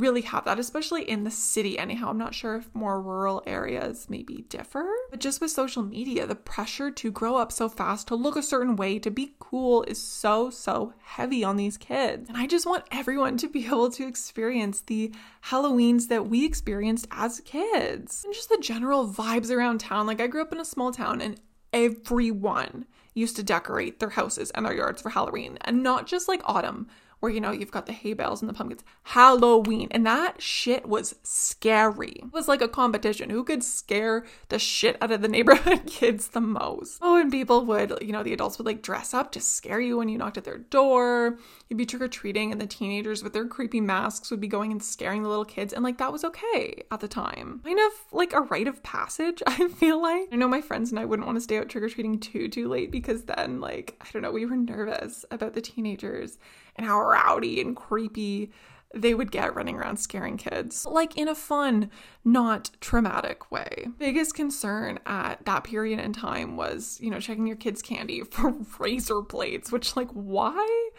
really 0.00 0.22
have 0.22 0.44
that, 0.46 0.58
especially 0.58 1.08
in 1.08 1.24
the 1.24 1.30
city, 1.30 1.78
anyhow. 1.78 2.08
I'm 2.08 2.18
not 2.18 2.34
sure 2.34 2.56
if 2.56 2.74
more 2.74 3.00
rural 3.00 3.42
areas 3.46 4.06
maybe 4.08 4.44
differ. 4.48 4.86
But 5.10 5.20
just 5.20 5.40
with 5.40 5.50
social 5.50 5.82
media, 5.82 6.26
the 6.26 6.34
pressure 6.34 6.90
to 6.90 7.10
grow 7.10 7.36
up 7.36 7.52
so 7.52 7.68
fast, 7.68 8.08
to 8.08 8.14
look 8.14 8.36
a 8.36 8.42
certain 8.42 8.76
way, 8.76 8.98
to 8.98 9.10
be 9.10 9.34
cool 9.38 9.82
is 9.84 10.00
so, 10.00 10.50
so 10.50 10.94
heavy 11.02 11.44
on 11.44 11.56
these 11.56 11.76
kids. 11.76 12.28
And 12.28 12.38
I 12.38 12.46
just 12.46 12.66
want 12.66 12.84
everyone 12.90 13.36
to 13.38 13.48
be 13.48 13.66
able 13.66 13.90
to 13.90 14.06
experience 14.06 14.80
the 14.80 15.12
Halloweens 15.44 16.08
that 16.08 16.28
we 16.28 16.44
experienced 16.44 17.06
as 17.10 17.40
kids 17.40 18.24
and 18.24 18.34
just 18.34 18.48
the 18.48 18.58
general 18.58 19.08
vibes 19.08 19.50
around 19.50 19.78
town. 19.78 20.06
Like, 20.06 20.20
I 20.20 20.26
grew 20.26 20.42
up 20.42 20.52
in 20.52 20.60
a 20.60 20.64
small 20.64 20.92
town 20.92 21.20
and 21.20 21.40
everyone 21.72 22.86
used 23.14 23.36
to 23.36 23.42
decorate 23.42 24.00
their 24.00 24.10
houses 24.10 24.50
and 24.52 24.64
their 24.64 24.74
yards 24.74 25.02
for 25.02 25.10
Halloween, 25.10 25.58
and 25.62 25.82
not 25.82 26.06
just 26.06 26.28
like 26.28 26.40
autumn 26.44 26.88
where 27.20 27.30
you 27.30 27.40
know 27.40 27.52
you've 27.52 27.70
got 27.70 27.86
the 27.86 27.92
hay 27.92 28.14
bales 28.14 28.42
and 28.42 28.48
the 28.48 28.54
pumpkins. 28.54 28.82
Halloween. 29.04 29.88
And 29.90 30.04
that 30.06 30.42
shit 30.42 30.86
was 30.86 31.14
scary. 31.22 32.16
It 32.16 32.32
was 32.32 32.48
like 32.48 32.62
a 32.62 32.68
competition. 32.68 33.30
Who 33.30 33.44
could 33.44 33.62
scare 33.62 34.24
the 34.48 34.58
shit 34.58 34.96
out 35.00 35.12
of 35.12 35.22
the 35.22 35.28
neighborhood 35.40 35.86
kids 35.86 36.28
the 36.28 36.40
most? 36.40 36.98
Oh, 37.02 37.20
and 37.20 37.30
people 37.30 37.64
would, 37.66 37.98
you 38.00 38.12
know, 38.12 38.22
the 38.22 38.32
adults 38.32 38.58
would 38.58 38.66
like 38.66 38.82
dress 38.82 39.14
up 39.14 39.32
to 39.32 39.40
scare 39.40 39.80
you 39.80 39.98
when 39.98 40.08
you 40.08 40.18
knocked 40.18 40.38
at 40.38 40.44
their 40.44 40.58
door. 40.58 41.38
You'd 41.68 41.76
be 41.76 41.86
trick 41.86 42.02
or 42.02 42.08
treating, 42.08 42.50
and 42.50 42.60
the 42.60 42.66
teenagers 42.66 43.22
with 43.22 43.32
their 43.32 43.46
creepy 43.46 43.80
masks 43.80 44.30
would 44.30 44.40
be 44.40 44.48
going 44.48 44.72
and 44.72 44.82
scaring 44.82 45.22
the 45.22 45.28
little 45.28 45.44
kids. 45.44 45.72
And 45.72 45.84
like 45.84 45.98
that 45.98 46.12
was 46.12 46.24
okay 46.24 46.82
at 46.90 47.00
the 47.00 47.08
time. 47.08 47.60
Kind 47.64 47.78
of 47.78 47.92
like 48.12 48.32
a 48.32 48.40
rite 48.40 48.66
of 48.66 48.82
passage, 48.82 49.42
I 49.46 49.68
feel 49.68 50.00
like. 50.00 50.28
I 50.32 50.36
know 50.36 50.48
my 50.48 50.62
friends 50.62 50.90
and 50.90 50.98
I 50.98 51.04
wouldn't 51.04 51.26
want 51.26 51.36
to 51.36 51.42
stay 51.42 51.58
out 51.58 51.68
trick 51.68 51.84
or 51.84 51.88
treating 51.88 52.18
too, 52.18 52.48
too 52.48 52.68
late 52.68 52.90
because 52.90 53.24
then, 53.24 53.60
like, 53.60 53.96
I 54.00 54.06
don't 54.12 54.22
know, 54.22 54.32
we 54.32 54.46
were 54.46 54.56
nervous 54.56 55.24
about 55.30 55.52
the 55.52 55.60
teenagers 55.60 56.38
and 56.80 56.88
how 56.88 56.98
rowdy 57.02 57.60
and 57.60 57.76
creepy 57.76 58.50
they 58.92 59.14
would 59.14 59.30
get 59.30 59.54
running 59.54 59.76
around 59.76 59.98
scaring 59.98 60.36
kids, 60.36 60.84
like 60.84 61.16
in 61.16 61.28
a 61.28 61.34
fun, 61.34 61.90
not 62.24 62.70
traumatic 62.80 63.50
way. 63.50 63.86
Biggest 63.98 64.34
concern 64.34 64.98
at 65.06 65.44
that 65.44 65.62
period 65.62 66.00
in 66.00 66.12
time 66.12 66.56
was, 66.56 66.98
you 67.00 67.10
know, 67.10 67.20
checking 67.20 67.46
your 67.46 67.56
kids' 67.56 67.82
candy 67.82 68.22
for 68.30 68.54
razor 68.78 69.20
blades, 69.20 69.70
which, 69.70 69.94
like, 69.94 70.08
why 70.10 70.90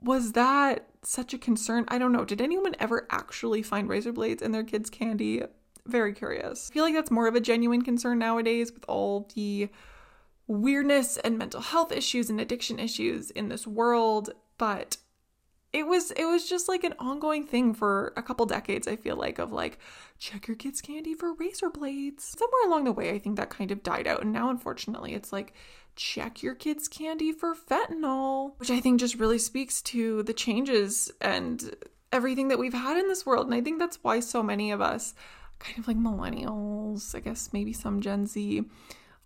was 0.00 0.32
that 0.32 0.88
such 1.02 1.34
a 1.34 1.38
concern? 1.38 1.84
I 1.88 1.98
don't 1.98 2.12
know. 2.12 2.24
Did 2.24 2.40
anyone 2.40 2.74
ever 2.80 3.06
actually 3.10 3.62
find 3.62 3.88
razor 3.88 4.12
blades 4.12 4.42
in 4.42 4.50
their 4.50 4.64
kids' 4.64 4.90
candy? 4.90 5.42
Very 5.86 6.12
curious. 6.12 6.70
I 6.70 6.74
feel 6.74 6.84
like 6.84 6.94
that's 6.94 7.10
more 7.10 7.28
of 7.28 7.36
a 7.36 7.40
genuine 7.40 7.82
concern 7.82 8.18
nowadays 8.18 8.72
with 8.72 8.84
all 8.88 9.28
the 9.36 9.68
weirdness 10.48 11.16
and 11.18 11.38
mental 11.38 11.60
health 11.60 11.92
issues 11.92 12.28
and 12.28 12.40
addiction 12.40 12.80
issues 12.80 13.30
in 13.30 13.50
this 13.50 13.68
world, 13.68 14.30
but 14.58 14.96
it 15.72 15.86
was 15.86 16.10
it 16.12 16.24
was 16.24 16.48
just 16.48 16.68
like 16.68 16.84
an 16.84 16.94
ongoing 16.98 17.46
thing 17.46 17.74
for 17.74 18.12
a 18.16 18.22
couple 18.22 18.44
decades 18.46 18.88
i 18.88 18.96
feel 18.96 19.16
like 19.16 19.38
of 19.38 19.52
like 19.52 19.78
check 20.18 20.48
your 20.48 20.56
kids 20.56 20.80
candy 20.80 21.14
for 21.14 21.32
razor 21.34 21.70
blades. 21.70 22.36
Somewhere 22.38 22.66
along 22.66 22.84
the 22.84 22.92
way 22.92 23.10
i 23.10 23.18
think 23.18 23.36
that 23.36 23.50
kind 23.50 23.70
of 23.70 23.82
died 23.82 24.06
out 24.06 24.22
and 24.22 24.32
now 24.32 24.50
unfortunately 24.50 25.14
it's 25.14 25.32
like 25.32 25.52
check 25.96 26.42
your 26.42 26.54
kids 26.54 26.88
candy 26.88 27.32
for 27.32 27.54
fentanyl 27.54 28.52
which 28.58 28.70
i 28.70 28.80
think 28.80 29.00
just 29.00 29.16
really 29.16 29.38
speaks 29.38 29.82
to 29.82 30.22
the 30.22 30.32
changes 30.32 31.10
and 31.20 31.74
everything 32.12 32.48
that 32.48 32.58
we've 32.58 32.74
had 32.74 32.96
in 32.96 33.08
this 33.08 33.24
world 33.26 33.46
and 33.46 33.54
i 33.54 33.60
think 33.60 33.78
that's 33.78 33.98
why 34.02 34.18
so 34.18 34.42
many 34.42 34.70
of 34.70 34.80
us 34.80 35.14
kind 35.58 35.78
of 35.78 35.86
like 35.86 35.96
millennials 35.96 37.14
i 37.14 37.20
guess 37.20 37.52
maybe 37.52 37.72
some 37.72 38.00
gen 38.00 38.26
z 38.26 38.64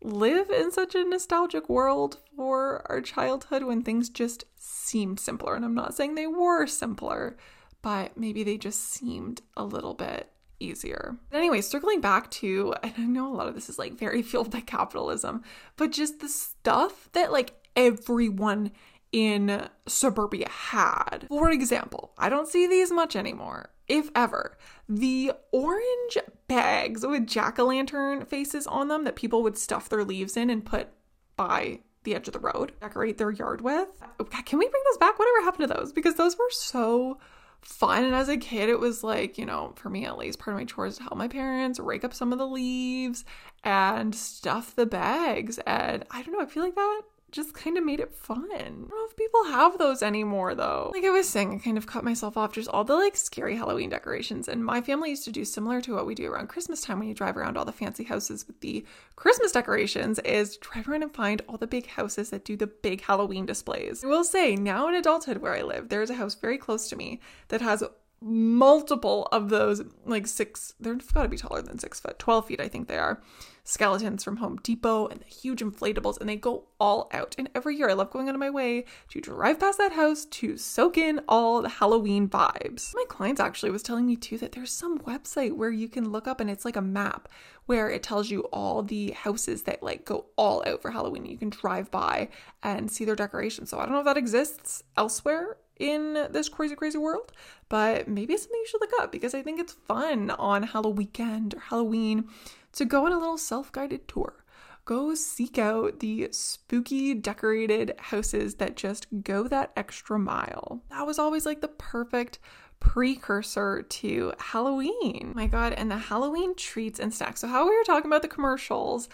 live 0.04 0.50
in 0.50 0.70
such 0.70 0.94
a 0.94 1.04
nostalgic 1.04 1.68
world 1.68 2.18
for 2.36 2.84
our 2.90 3.00
childhood 3.00 3.64
when 3.64 3.82
things 3.82 4.08
just 4.10 4.44
seemed 4.56 5.18
simpler. 5.18 5.56
And 5.56 5.64
I'm 5.64 5.74
not 5.74 5.94
saying 5.94 6.14
they 6.14 6.26
were 6.26 6.66
simpler, 6.66 7.36
but 7.82 8.16
maybe 8.16 8.44
they 8.44 8.58
just 8.58 8.80
seemed 8.80 9.40
a 9.56 9.64
little 9.64 9.94
bit 9.94 10.30
easier. 10.60 11.16
Anyway, 11.32 11.60
circling 11.60 12.00
back 12.00 12.30
to, 12.30 12.74
and 12.82 12.92
I 12.96 13.04
know 13.04 13.32
a 13.32 13.34
lot 13.34 13.48
of 13.48 13.54
this 13.54 13.68
is 13.68 13.78
like 13.78 13.94
very 13.94 14.22
fueled 14.22 14.50
by 14.50 14.60
capitalism, 14.60 15.42
but 15.76 15.90
just 15.90 16.20
the 16.20 16.28
stuff 16.28 17.08
that 17.12 17.32
like 17.32 17.54
everyone 17.74 18.72
in 19.10 19.68
suburbia 19.86 20.48
had. 20.48 21.26
For 21.28 21.50
example, 21.50 22.12
I 22.18 22.28
don't 22.28 22.48
see 22.48 22.66
these 22.66 22.90
much 22.90 23.16
anymore, 23.16 23.70
if 23.88 24.10
ever. 24.14 24.56
The 24.88 25.32
orange 25.52 26.18
bags 26.48 27.06
with 27.06 27.26
jack 27.26 27.58
o' 27.58 27.66
lantern 27.66 28.24
faces 28.24 28.66
on 28.66 28.88
them 28.88 29.04
that 29.04 29.16
people 29.16 29.42
would 29.42 29.58
stuff 29.58 29.88
their 29.88 30.04
leaves 30.04 30.36
in 30.36 30.50
and 30.50 30.64
put 30.64 30.88
by 31.36 31.80
the 32.04 32.14
edge 32.14 32.28
of 32.28 32.34
the 32.34 32.38
road, 32.38 32.72
decorate 32.80 33.18
their 33.18 33.30
yard 33.30 33.60
with. 33.60 33.88
Oh, 34.20 34.24
can 34.24 34.58
we 34.58 34.68
bring 34.68 34.82
those 34.90 34.98
back? 34.98 35.18
Whatever 35.18 35.42
happened 35.42 35.68
to 35.68 35.74
those? 35.74 35.92
Because 35.92 36.14
those 36.14 36.36
were 36.36 36.50
so 36.50 37.18
fun. 37.62 38.04
And 38.04 38.14
as 38.14 38.28
a 38.28 38.36
kid, 38.36 38.68
it 38.68 38.78
was 38.78 39.02
like, 39.02 39.38
you 39.38 39.46
know, 39.46 39.72
for 39.76 39.88
me 39.88 40.04
at 40.04 40.18
least, 40.18 40.38
part 40.38 40.54
of 40.54 40.60
my 40.60 40.66
chores 40.66 40.98
to 40.98 41.04
help 41.04 41.16
my 41.16 41.28
parents 41.28 41.80
rake 41.80 42.04
up 42.04 42.12
some 42.12 42.32
of 42.32 42.38
the 42.38 42.46
leaves 42.46 43.24
and 43.64 44.14
stuff 44.14 44.76
the 44.76 44.86
bags. 44.86 45.58
And 45.66 46.04
I 46.10 46.22
don't 46.22 46.34
know, 46.34 46.42
I 46.42 46.46
feel 46.46 46.62
like 46.62 46.74
that 46.74 47.02
just 47.34 47.52
kind 47.52 47.76
of 47.76 47.84
made 47.84 48.00
it 48.00 48.14
fun. 48.14 48.48
I 48.54 48.58
don't 48.58 48.88
know 48.88 49.06
if 49.08 49.16
people 49.16 49.44
have 49.44 49.76
those 49.76 50.02
anymore 50.02 50.54
though. 50.54 50.92
Like 50.94 51.04
I 51.04 51.10
was 51.10 51.28
saying, 51.28 51.52
I 51.52 51.58
kind 51.58 51.76
of 51.76 51.86
cut 51.86 52.04
myself 52.04 52.36
off 52.36 52.52
just 52.52 52.68
all 52.68 52.84
the 52.84 52.94
like 52.94 53.16
scary 53.16 53.56
Halloween 53.56 53.90
decorations. 53.90 54.46
And 54.48 54.64
my 54.64 54.80
family 54.80 55.10
used 55.10 55.24
to 55.24 55.32
do 55.32 55.44
similar 55.44 55.80
to 55.82 55.94
what 55.94 56.06
we 56.06 56.14
do 56.14 56.30
around 56.30 56.48
Christmas 56.48 56.80
time 56.80 57.00
when 57.00 57.08
you 57.08 57.14
drive 57.14 57.36
around 57.36 57.58
all 57.58 57.64
the 57.64 57.72
fancy 57.72 58.04
houses 58.04 58.46
with 58.46 58.60
the 58.60 58.86
Christmas 59.16 59.52
decorations 59.52 60.20
is 60.20 60.56
drive 60.58 60.88
around 60.88 61.02
and 61.02 61.12
find 61.14 61.42
all 61.48 61.56
the 61.56 61.66
big 61.66 61.88
houses 61.88 62.30
that 62.30 62.44
do 62.44 62.56
the 62.56 62.68
big 62.68 63.02
Halloween 63.02 63.46
displays. 63.46 64.04
I 64.04 64.06
will 64.06 64.24
say 64.24 64.54
now 64.54 64.88
in 64.88 64.94
adulthood 64.94 65.38
where 65.38 65.54
I 65.54 65.62
live, 65.62 65.88
there's 65.88 66.10
a 66.10 66.14
house 66.14 66.36
very 66.36 66.56
close 66.56 66.88
to 66.90 66.96
me 66.96 67.20
that 67.48 67.60
has 67.60 67.82
multiple 68.20 69.28
of 69.32 69.50
those 69.50 69.82
like 70.06 70.26
six 70.26 70.72
they've 70.80 71.12
got 71.12 71.24
to 71.24 71.28
be 71.28 71.36
taller 71.36 71.60
than 71.60 71.78
six 71.78 72.00
foot 72.00 72.18
12 72.18 72.46
feet 72.46 72.60
i 72.60 72.68
think 72.68 72.88
they 72.88 72.96
are 72.96 73.20
skeletons 73.64 74.22
from 74.22 74.36
Home 74.36 74.56
Depot 74.62 75.06
and 75.06 75.20
the 75.20 75.24
huge 75.24 75.60
inflatables, 75.60 76.20
and 76.20 76.28
they 76.28 76.36
go 76.36 76.64
all 76.78 77.08
out. 77.12 77.34
And 77.38 77.48
every 77.54 77.76
year 77.76 77.88
I 77.88 77.94
love 77.94 78.10
going 78.10 78.28
out 78.28 78.34
of 78.34 78.40
my 78.40 78.50
way 78.50 78.84
to 79.08 79.20
drive 79.20 79.60
past 79.60 79.78
that 79.78 79.92
house 79.92 80.24
to 80.26 80.56
soak 80.56 80.98
in 80.98 81.20
all 81.28 81.62
the 81.62 81.68
Halloween 81.68 82.28
vibes. 82.28 82.94
My 82.94 83.04
clients 83.08 83.40
actually 83.40 83.70
was 83.70 83.82
telling 83.82 84.06
me 84.06 84.16
too 84.16 84.38
that 84.38 84.52
there's 84.52 84.72
some 84.72 84.98
website 85.00 85.56
where 85.56 85.70
you 85.70 85.88
can 85.88 86.10
look 86.10 86.28
up 86.28 86.40
and 86.40 86.50
it's 86.50 86.64
like 86.64 86.76
a 86.76 86.82
map 86.82 87.28
where 87.66 87.88
it 87.90 88.02
tells 88.02 88.30
you 88.30 88.42
all 88.52 88.82
the 88.82 89.12
houses 89.12 89.62
that 89.62 89.82
like 89.82 90.04
go 90.04 90.26
all 90.36 90.62
out 90.66 90.82
for 90.82 90.90
Halloween. 90.90 91.24
You 91.24 91.38
can 91.38 91.50
drive 91.50 91.90
by 91.90 92.28
and 92.62 92.90
see 92.90 93.04
their 93.04 93.16
decorations. 93.16 93.70
So 93.70 93.78
I 93.78 93.84
don't 93.84 93.92
know 93.92 94.00
if 94.00 94.04
that 94.04 94.18
exists 94.18 94.82
elsewhere 94.96 95.56
in 95.78 96.28
this 96.30 96.48
crazy, 96.48 96.76
crazy 96.76 96.98
world, 96.98 97.32
but 97.68 98.06
maybe 98.06 98.34
it's 98.34 98.44
something 98.44 98.60
you 98.60 98.66
should 98.68 98.80
look 98.80 99.00
up 99.00 99.10
because 99.10 99.34
I 99.34 99.42
think 99.42 99.58
it's 99.58 99.72
fun 99.72 100.30
on 100.30 100.62
Halloween 100.62 100.94
weekend 100.94 101.54
or 101.54 101.60
Halloween 101.60 102.28
to 102.74 102.84
go 102.84 103.06
on 103.06 103.12
a 103.12 103.18
little 103.18 103.38
self 103.38 103.72
guided 103.72 104.06
tour. 104.08 104.44
Go 104.84 105.14
seek 105.14 105.56
out 105.56 106.00
the 106.00 106.28
spooky 106.30 107.14
decorated 107.14 107.94
houses 107.98 108.56
that 108.56 108.76
just 108.76 109.06
go 109.22 109.48
that 109.48 109.72
extra 109.76 110.18
mile. 110.18 110.82
That 110.90 111.06
was 111.06 111.18
always 111.18 111.46
like 111.46 111.62
the 111.62 111.68
perfect 111.68 112.38
precursor 112.80 113.82
to 113.82 114.34
Halloween. 114.38 115.32
My 115.34 115.46
God, 115.46 115.72
and 115.72 115.90
the 115.90 115.96
Halloween 115.96 116.54
treats 116.54 117.00
and 117.00 117.14
snacks. 117.14 117.40
So, 117.40 117.48
how 117.48 117.66
we 117.66 117.74
were 117.74 117.84
talking 117.84 118.10
about 118.10 118.22
the 118.22 118.28
commercials, 118.28 119.08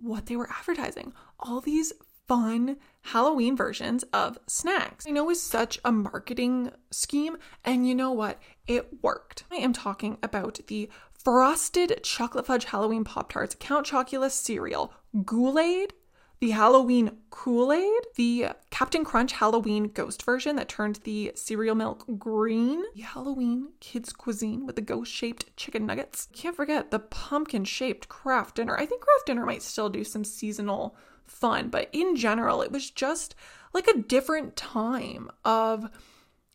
what 0.00 0.26
they 0.26 0.36
were 0.36 0.48
advertising, 0.48 1.12
all 1.40 1.60
these 1.60 1.92
fun 2.28 2.76
Halloween 3.02 3.56
versions 3.56 4.04
of 4.12 4.38
snacks. 4.46 5.06
I 5.06 5.10
know 5.10 5.30
is 5.30 5.42
such 5.42 5.78
a 5.84 5.92
marketing 5.92 6.70
scheme, 6.90 7.36
and 7.64 7.86
you 7.86 7.94
know 7.94 8.12
what? 8.12 8.40
It 8.66 9.02
worked. 9.02 9.44
I 9.50 9.56
am 9.56 9.72
talking 9.72 10.18
about 10.22 10.58
the 10.66 10.88
frosted 11.26 11.98
chocolate 12.04 12.46
fudge 12.46 12.66
Halloween 12.66 13.02
Pop 13.02 13.32
Tarts, 13.32 13.56
Count 13.58 13.84
Chocula 13.84 14.30
cereal, 14.30 14.92
Kool-Aid, 15.26 15.92
the 16.38 16.50
Halloween 16.50 17.16
Kool 17.30 17.72
Aid, 17.72 18.02
the 18.14 18.50
Captain 18.70 19.04
Crunch 19.04 19.32
Halloween 19.32 19.88
Ghost 19.88 20.22
version 20.22 20.54
that 20.54 20.68
turned 20.68 21.00
the 21.02 21.32
cereal 21.34 21.74
milk 21.74 22.04
green, 22.16 22.84
the 22.94 23.02
Halloween 23.02 23.70
Kids 23.80 24.12
Cuisine 24.12 24.66
with 24.66 24.76
the 24.76 24.82
ghost 24.82 25.10
shaped 25.10 25.56
chicken 25.56 25.84
nuggets. 25.84 26.28
Can't 26.32 26.54
forget 26.54 26.92
the 26.92 27.00
pumpkin 27.00 27.64
shaped 27.64 28.08
Kraft 28.08 28.54
Dinner. 28.54 28.76
I 28.78 28.86
think 28.86 29.02
Kraft 29.02 29.26
Dinner 29.26 29.44
might 29.44 29.64
still 29.64 29.88
do 29.88 30.04
some 30.04 30.22
seasonal 30.22 30.94
fun, 31.24 31.70
but 31.70 31.88
in 31.92 32.14
general, 32.14 32.62
it 32.62 32.70
was 32.70 32.88
just 32.88 33.34
like 33.74 33.88
a 33.88 33.98
different 33.98 34.54
time 34.54 35.28
of 35.44 35.90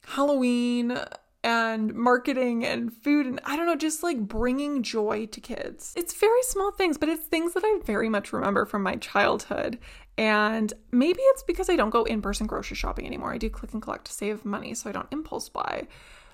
Halloween 0.05 0.97
and 1.43 1.93
marketing 1.95 2.65
and 2.65 2.93
food 2.93 3.25
and 3.25 3.39
I 3.45 3.55
don't 3.55 3.65
know, 3.65 3.75
just 3.75 4.03
like 4.03 4.19
bringing 4.19 4.83
joy 4.83 5.25
to 5.27 5.41
kids. 5.41 5.93
It's 5.95 6.13
very 6.13 6.43
small 6.43 6.71
things, 6.71 6.97
but 6.97 7.09
it's 7.09 7.23
things 7.23 7.53
that 7.53 7.63
I 7.63 7.79
very 7.83 8.09
much 8.09 8.31
remember 8.31 8.65
from 8.65 8.83
my 8.83 8.95
childhood. 8.97 9.79
And 10.17 10.71
maybe 10.91 11.19
it's 11.19 11.43
because 11.43 11.69
I 11.69 11.75
don't 11.75 11.89
go 11.89 12.03
in 12.03 12.21
person 12.21 12.45
grocery 12.45 12.75
shopping 12.75 13.07
anymore. 13.07 13.33
I 13.33 13.37
do 13.37 13.49
click 13.49 13.73
and 13.73 13.81
collect 13.81 14.05
to 14.05 14.13
save 14.13 14.45
money 14.45 14.73
so 14.75 14.89
I 14.89 14.93
don't 14.93 15.11
impulse 15.11 15.49
buy. 15.49 15.87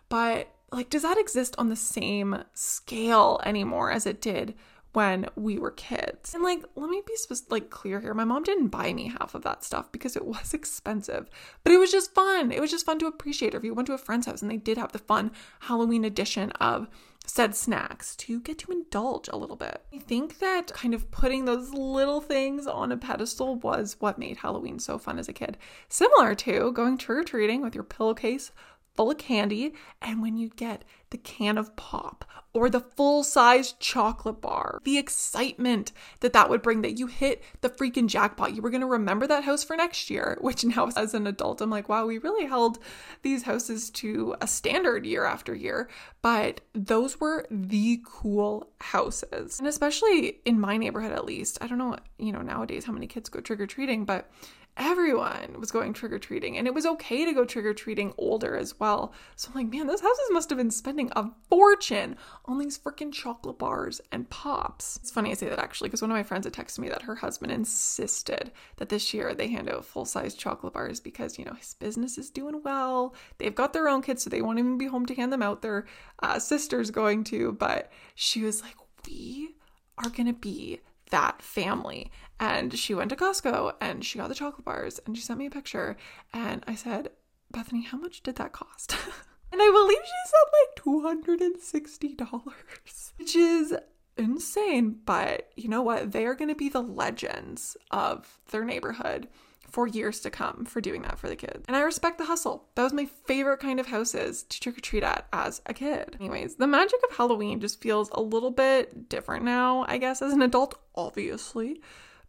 But 0.10 0.50
like, 0.72 0.90
does 0.90 1.04
that 1.04 1.18
exist 1.18 1.56
on 1.58 1.70
the 1.70 1.76
same 1.76 2.44
scale 2.54 3.40
anymore 3.46 3.92
as 3.92 4.06
it 4.06 4.22
did 4.22 4.56
when 4.94 5.28
we 5.36 5.58
were 5.58 5.72
kids. 5.72 6.34
And 6.34 6.44
like, 6.44 6.64
let 6.76 6.90
me 6.90 7.02
be 7.06 7.14
like 7.50 7.70
clear 7.70 8.00
here. 8.00 8.14
My 8.14 8.24
mom 8.24 8.44
didn't 8.44 8.70
buy 8.70 8.94
me 8.94 9.14
half 9.20 9.36
of 9.36 9.44
that 9.44 9.64
stuff 9.64 9.92
because 9.92 10.16
it 10.16 10.26
was 10.26 10.54
expensive, 10.54 11.30
but 11.64 11.74
it 11.74 11.78
was 11.78 11.92
just 11.92 12.14
fun. 12.14 12.52
It 12.52 12.62
was 12.62 12.72
just 12.72 12.86
fun 12.86 13.00
to 13.00 13.08
appreciate. 13.08 13.54
Or 13.54 13.58
if 13.58 13.64
you 13.64 13.74
went 13.74 13.88
to 13.88 13.94
a 13.94 13.98
friend's 13.98 14.26
house 14.26 14.42
and 14.42 14.50
they 14.50 14.58
did 14.58 14.78
have 14.78 14.92
the 14.92 15.00
fun 15.00 15.32
Halloween 15.62 16.06
edition 16.06 16.52
of 16.52 16.88
said 17.28 17.56
snacks 17.56 18.16
to 18.16 18.40
get 18.40 18.58
to 18.58 18.72
indulge 18.72 19.28
a 19.28 19.36
little 19.36 19.58
bit. 19.58 19.84
I 19.94 20.00
think 20.00 20.40
that 20.40 20.74
kind 20.74 20.94
of 20.94 21.12
putting 21.12 21.44
those 21.44 21.72
little 21.74 22.22
things 22.22 22.66
on 22.66 22.92
a 22.92 22.98
pedestal 22.98 23.58
was 23.58 23.98
what 24.00 24.18
made 24.18 24.38
Halloween 24.38 24.80
so 24.80 24.98
fun 24.98 25.20
as 25.20 25.28
a 25.28 25.34
kid. 25.34 25.58
Similar 25.90 26.36
to 26.36 26.72
going 26.72 26.98
trick 26.98 27.20
or 27.20 27.24
treating 27.24 27.62
with 27.62 27.76
your 27.76 27.84
pillowcase 27.84 28.52
full 28.98 29.12
of 29.12 29.18
candy, 29.18 29.74
and 30.02 30.22
when 30.22 30.38
you 30.38 30.50
get 30.50 30.84
the 31.10 31.18
can 31.18 31.58
of 31.58 31.76
pop 31.78 32.26
or 32.54 32.70
the 32.70 32.80
full 32.80 33.24
size 33.24 33.74
chocolate 33.74 34.42
bar, 34.42 34.82
the 34.84 34.98
excitement 34.98 35.92
that 36.22 36.34
that 36.34 36.50
would 36.50 36.62
bring 36.62 36.82
that 36.82 36.98
you 36.98 37.08
hit 37.08 37.44
the 37.62 37.70
freaking 37.70 38.08
jackpot. 38.08 38.56
You 38.56 38.62
were 38.62 38.72
going 38.72 38.82
to 38.82 38.88
remember 38.88 39.28
that 39.28 39.44
house 39.44 39.64
for 39.64 39.76
next 39.76 40.10
year, 40.10 40.38
which 40.42 40.66
now 40.66 40.90
as 40.96 41.14
an 41.14 41.28
adult, 41.28 41.62
I'm 41.62 41.70
like, 41.70 41.88
wow, 41.88 42.06
we 42.06 42.18
really 42.18 42.48
held 42.48 42.80
these 43.22 43.44
houses 43.44 43.90
to 43.92 44.36
a 44.42 44.48
standard 44.48 45.06
year 45.06 45.24
after 45.24 45.54
year. 45.54 45.88
But 46.22 46.62
those 46.74 47.20
were 47.20 47.46
the 47.52 48.02
cool 48.04 48.70
houses. 48.82 49.60
And 49.60 49.68
especially 49.68 50.40
in 50.44 50.60
my 50.60 50.78
neighborhood, 50.78 51.12
at 51.12 51.26
least, 51.26 51.60
I 51.62 51.68
don't 51.68 51.78
know, 51.78 51.96
you 52.18 52.32
know, 52.32 52.42
nowadays 52.42 52.86
how 52.86 52.94
many 52.94 53.08
kids 53.08 53.30
go 53.30 53.40
trick 53.40 53.62
or 53.62 53.68
treating, 53.68 54.04
but 54.04 54.30
everyone 54.78 55.60
was 55.60 55.72
going 55.72 55.94
trick 55.94 56.12
or 56.12 56.20
treating, 56.20 56.58
and 56.58 56.68
it 56.68 56.74
was 56.74 56.86
okay 56.86 57.26
to 57.26 57.34
go 57.34 57.44
trick 57.44 57.66
or 57.66 57.74
treating 57.74 58.14
older 58.18 58.56
as 58.56 58.80
well. 58.80 59.14
So 59.36 59.50
I'm 59.50 59.56
like, 59.56 59.74
man, 59.74 59.88
those 59.88 60.02
houses 60.02 60.30
must 60.32 60.50
have 60.50 60.58
been 60.58 60.72
spending 60.72 61.12
a 61.16 61.30
fortune 61.50 62.16
on 62.46 62.60
these 62.60 62.78
freaking 62.78 63.12
chocolate 63.12 63.58
bars 63.58 64.00
and 64.12 64.30
pops. 64.30 64.98
It's 64.98 65.12
funny 65.12 65.32
I 65.32 65.34
say 65.34 65.50
that 65.50 65.60
actually, 65.60 65.90
because 65.90 66.02
one 66.02 66.12
of 66.12 66.16
my 66.16 66.24
friends 66.24 66.46
had 66.46 66.54
texted 66.54 66.80
me 66.80 66.90
that 66.90 67.02
her 67.02 67.16
husband 67.16 67.52
insisted 67.52 68.52
that 68.78 68.90
this 68.90 69.14
year 69.14 69.34
they 69.34 69.48
hand 69.48 69.70
out 69.70 69.86
full 69.86 70.06
size 70.06 70.36
chocolate 70.36 70.74
bars 70.74 71.00
because, 71.00 71.38
you 71.38 71.46
know, 71.46 71.54
his 71.54 71.74
business 71.74 72.18
is 72.18 72.30
doing 72.30 72.62
well. 72.64 73.16
They've 73.40 73.56
got 73.56 73.74
their 73.74 73.90
own 73.90 74.02
kids, 74.02 74.24
so 74.24 74.30
they 74.30 74.42
won't 74.42 74.60
even 74.60 74.78
be 74.78 74.88
home 74.88 75.06
to 75.08 75.16
hand 75.16 75.34
them 75.34 75.42
out. 75.42 75.62
Their 75.62 75.86
uh, 76.22 76.40
sister's 76.40 76.92
going 76.92 77.24
to, 77.26 77.54
but 77.54 77.92
she 78.16 78.44
was 78.44 78.62
like, 78.62 78.76
we 79.08 79.56
are 79.98 80.10
going 80.10 80.28
to 80.28 80.34
be 80.34 80.82
that 81.10 81.42
family. 81.42 82.12
And 82.40 82.78
she 82.78 82.94
went 82.94 83.10
to 83.10 83.16
Costco 83.16 83.74
and 83.82 84.06
she 84.06 84.20
got 84.20 84.30
the 84.30 84.36
chocolate 84.36 84.66
bars 84.66 85.00
and 85.06 85.18
she 85.18 85.24
sent 85.24 85.40
me 85.40 85.48
a 85.48 85.52
picture. 85.52 85.98
And 86.34 86.64
I 86.68 86.76
said, 86.76 87.10
Bethany, 87.52 87.84
how 87.84 87.98
much 87.98 88.22
did 88.22 88.36
that 88.36 88.52
cost? 88.54 88.94
and 89.52 89.62
I 89.62 89.72
believe 89.72 89.98
she 90.04 90.22
said 90.30 91.42
like 91.42 92.22
$260, 92.22 92.54
which 93.18 93.36
is 93.36 93.76
insane. 94.18 95.00
But 95.06 95.52
you 95.56 95.70
know 95.70 95.82
what? 95.82 96.12
They 96.12 96.26
are 96.26 96.36
going 96.36 96.50
to 96.50 96.56
be 96.56 96.70
the 96.70 96.82
legends 96.82 97.76
of 97.92 98.40
their 98.52 98.66
neighborhood 98.66 99.28
for 99.70 99.88
years 99.88 100.22
to 100.22 100.30
come 100.30 100.66
for 100.66 100.80
doing 100.80 101.02
that 101.02 101.20
for 101.20 101.28
the 101.28 101.36
kids. 101.36 101.66
And 101.68 101.76
I 101.76 101.82
respect 101.82 102.18
the 102.18 102.26
hustle. 102.26 102.70
That 102.76 102.84
was 102.84 102.94
my 102.94 103.06
favorite 103.06 103.60
kind 103.60 103.80
of 103.80 103.88
houses 103.88 104.44
to 104.44 104.60
trick 104.60 104.78
or 104.78 104.82
treat 104.82 105.04
at 105.04 105.28
as 105.34 105.62
a 105.66 105.74
kid. 105.74 106.16
Anyways, 106.20 106.56
the 106.56 106.68
magic 106.68 107.00
of 107.10 107.18
Halloween 107.18 107.60
just 107.60 107.82
feels 107.82 108.10
a 108.14 108.22
little 108.22 108.52
bit 108.52 109.10
different 109.10 109.44
now, 109.44 109.86
I 109.88 109.98
guess, 109.98 110.22
as 110.22 110.34
an 110.34 110.42
adult, 110.42 110.76
obviously. 110.96 111.82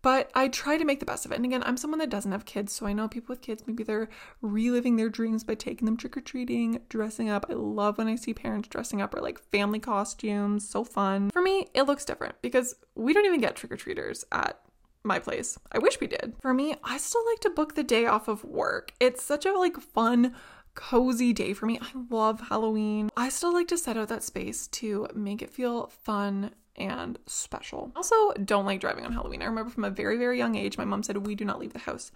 But 0.03 0.31
I 0.35 0.49
try 0.49 0.79
to 0.79 0.85
make 0.85 1.01
the 1.01 1.07
best 1.07 1.27
of 1.27 1.33
it. 1.33 1.37
And 1.37 1.45
again, 1.45 1.63
I'm 1.65 1.77
someone 1.77 1.99
that 1.99 2.11
doesn't 2.11 2.33
have 2.33 2.45
kids, 2.45 2.73
so 2.73 2.87
I 2.87 2.93
know 2.93 3.09
people 3.09 3.33
with 3.33 3.43
kids, 3.43 3.65
maybe 3.67 3.83
they're 3.83 4.09
reliving 4.41 4.97
their 4.97 5.09
dreams 5.09 5.45
by 5.45 5.55
taking 5.55 5.87
them 5.87 5.97
trick 5.97 6.17
or 6.17 6.21
treating, 6.21 6.81
dressing 6.89 7.29
up. 7.29 7.47
I 7.51 7.55
love 7.55 7.99
when 7.99 8.07
I 8.07 8.17
see 8.17 8.35
parents 8.35 8.69
dressing 8.69 9.03
up 9.03 9.15
or 9.15 9.21
like 9.21 9.39
family 9.39 9.81
costumes, 9.81 10.69
so 10.69 10.85
fun. 10.85 11.31
For 11.31 11.43
me, 11.43 11.67
it 11.75 11.83
looks 11.83 12.05
different 12.05 12.37
because 12.43 12.77
we 12.95 13.13
don't 13.13 13.27
even 13.27 13.41
get 13.41 13.57
trick 13.57 13.73
or 13.73 13.77
treaters 13.77 14.25
at 14.31 14.61
my 15.05 15.19
place. 15.19 15.59
I 15.73 15.79
wish 15.79 16.01
we 16.01 16.07
did. 16.07 16.35
For 16.41 16.55
me, 16.55 16.77
I 16.85 16.99
still 16.99 17.25
like 17.27 17.41
to 17.41 17.51
book 17.51 17.75
the 17.75 17.83
day 17.83 18.07
off 18.07 18.29
of 18.29 18.45
work. 18.45 18.93
It's 19.01 19.23
such 19.23 19.47
a 19.47 19.53
like 19.53 19.81
fun 19.81 20.35
cozy 20.75 21.33
day 21.33 21.55
for 21.55 21.67
me. 21.67 21.79
I 21.83 21.89
love 22.09 22.41
Halloween. 22.49 23.11
I 23.17 23.31
still 23.31 23.53
like 23.53 23.67
to 23.69 23.79
set 23.79 23.97
out 23.97 24.09
that 24.09 24.23
space 24.23 24.69
to 24.69 25.09
make 25.13 25.43
it 25.43 25.51
feel 25.51 25.89
fun 25.89 26.53
and 26.79 27.19
special. 27.27 27.93
Also, 27.95 28.33
don't 28.45 28.67
like 28.67 28.81
driving 28.81 29.05
on 29.05 29.12
Halloween. 29.12 29.43
I 29.43 29.47
remember 29.47 29.71
from 29.71 29.85
a 29.85 29.91
very, 29.91 30.17
very 30.17 30.38
young 30.38 30.57
age, 30.57 30.79
my 30.79 30.85
mom 30.85 31.03
said 31.03 31.27
we 31.27 31.35
do 31.35 31.45
not 31.45 31.59
leave 31.59 31.73
the 31.73 31.81
house 31.81 32.11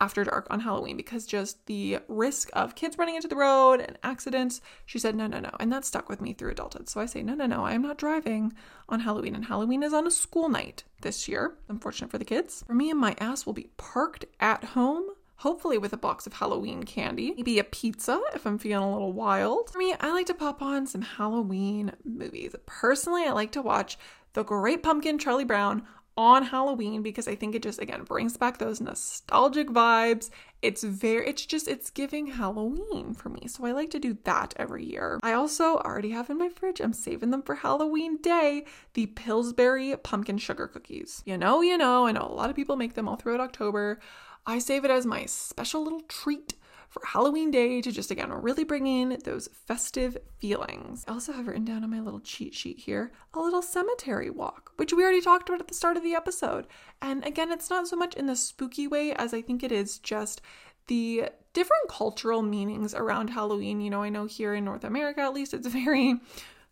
after 0.00 0.24
dark 0.24 0.48
on 0.50 0.60
Halloween 0.60 0.96
because 0.96 1.26
just 1.26 1.64
the 1.66 1.98
risk 2.08 2.50
of 2.54 2.74
kids 2.74 2.98
running 2.98 3.14
into 3.14 3.28
the 3.28 3.36
road 3.36 3.80
and 3.80 3.96
accidents. 4.02 4.60
She 4.84 4.98
said, 4.98 5.14
no, 5.14 5.28
no, 5.28 5.38
no. 5.38 5.50
And 5.60 5.72
that 5.72 5.84
stuck 5.84 6.08
with 6.08 6.20
me 6.20 6.32
through 6.32 6.50
adulthood. 6.50 6.88
So 6.88 7.00
I 7.00 7.06
say, 7.06 7.22
no, 7.22 7.34
no, 7.34 7.46
no, 7.46 7.64
I 7.64 7.74
am 7.74 7.82
not 7.82 7.98
driving 7.98 8.52
on 8.88 9.00
Halloween. 9.00 9.36
And 9.36 9.44
Halloween 9.44 9.84
is 9.84 9.92
on 9.92 10.06
a 10.06 10.10
school 10.10 10.48
night 10.48 10.82
this 11.02 11.28
year. 11.28 11.56
Unfortunate 11.68 12.10
for 12.10 12.18
the 12.18 12.24
kids. 12.24 12.64
For 12.66 12.74
me 12.74 12.90
and 12.90 12.98
my 12.98 13.14
ass 13.20 13.46
will 13.46 13.52
be 13.52 13.70
parked 13.76 14.24
at 14.40 14.64
home 14.64 15.06
hopefully 15.42 15.76
with 15.76 15.92
a 15.92 15.96
box 15.96 16.24
of 16.24 16.32
Halloween 16.32 16.84
candy, 16.84 17.34
maybe 17.36 17.58
a 17.58 17.64
pizza 17.64 18.20
if 18.32 18.46
I'm 18.46 18.58
feeling 18.58 18.88
a 18.88 18.92
little 18.92 19.12
wild. 19.12 19.70
For 19.70 19.78
me, 19.78 19.92
I 20.00 20.12
like 20.12 20.26
to 20.26 20.34
pop 20.34 20.62
on 20.62 20.86
some 20.86 21.02
Halloween 21.02 21.92
movies. 22.04 22.54
Personally, 22.66 23.24
I 23.24 23.32
like 23.32 23.50
to 23.52 23.62
watch 23.62 23.98
The 24.34 24.44
Great 24.44 24.84
Pumpkin 24.84 25.18
Charlie 25.18 25.44
Brown 25.44 25.82
on 26.16 26.44
Halloween 26.44 27.02
because 27.02 27.26
I 27.26 27.34
think 27.34 27.56
it 27.56 27.62
just 27.62 27.80
again 27.80 28.04
brings 28.04 28.36
back 28.36 28.58
those 28.58 28.80
nostalgic 28.80 29.68
vibes. 29.68 30.30
It's 30.60 30.84
very 30.84 31.26
it's 31.26 31.44
just 31.44 31.66
it's 31.66 31.90
giving 31.90 32.26
Halloween 32.26 33.12
for 33.14 33.28
me. 33.28 33.48
So 33.48 33.64
I 33.64 33.72
like 33.72 33.90
to 33.90 33.98
do 33.98 34.16
that 34.22 34.54
every 34.58 34.84
year. 34.84 35.18
I 35.24 35.32
also 35.32 35.78
already 35.78 36.10
have 36.10 36.30
in 36.30 36.38
my 36.38 36.50
fridge, 36.50 36.80
I'm 36.80 36.92
saving 36.92 37.30
them 37.30 37.42
for 37.42 37.56
Halloween 37.56 38.18
day, 38.18 38.66
the 38.94 39.06
Pillsbury 39.06 39.96
pumpkin 40.04 40.38
sugar 40.38 40.68
cookies. 40.68 41.22
You 41.26 41.36
know, 41.36 41.62
you 41.62 41.76
know, 41.78 42.06
I 42.06 42.12
know 42.12 42.28
a 42.30 42.34
lot 42.34 42.50
of 42.50 42.54
people 42.56 42.76
make 42.76 42.94
them 42.94 43.08
all 43.08 43.16
throughout 43.16 43.40
October. 43.40 43.98
I 44.46 44.58
save 44.58 44.84
it 44.84 44.90
as 44.90 45.06
my 45.06 45.24
special 45.26 45.82
little 45.82 46.00
treat 46.02 46.54
for 46.88 47.02
Halloween 47.06 47.50
Day 47.50 47.80
to 47.80 47.90
just 47.90 48.10
again 48.10 48.30
really 48.30 48.64
bring 48.64 48.86
in 48.86 49.18
those 49.24 49.48
festive 49.66 50.16
feelings. 50.40 51.04
I 51.08 51.12
also 51.12 51.32
have 51.32 51.46
written 51.46 51.64
down 51.64 51.84
on 51.84 51.90
my 51.90 52.00
little 52.00 52.20
cheat 52.20 52.54
sheet 52.54 52.80
here 52.80 53.12
a 53.32 53.40
little 53.40 53.62
cemetery 53.62 54.28
walk, 54.28 54.72
which 54.76 54.92
we 54.92 55.02
already 55.02 55.22
talked 55.22 55.48
about 55.48 55.60
at 55.60 55.68
the 55.68 55.74
start 55.74 55.96
of 55.96 56.02
the 56.02 56.14
episode. 56.14 56.66
And 57.00 57.24
again, 57.24 57.50
it's 57.50 57.70
not 57.70 57.88
so 57.88 57.96
much 57.96 58.14
in 58.14 58.26
the 58.26 58.36
spooky 58.36 58.86
way 58.86 59.14
as 59.14 59.32
I 59.32 59.40
think 59.40 59.62
it 59.62 59.72
is 59.72 59.98
just 59.98 60.42
the 60.88 61.30
different 61.54 61.88
cultural 61.88 62.42
meanings 62.42 62.94
around 62.94 63.28
Halloween. 63.28 63.80
You 63.80 63.90
know, 63.90 64.02
I 64.02 64.10
know 64.10 64.26
here 64.26 64.54
in 64.54 64.64
North 64.64 64.84
America 64.84 65.20
at 65.20 65.34
least 65.34 65.54
it's 65.54 65.66
very 65.68 66.20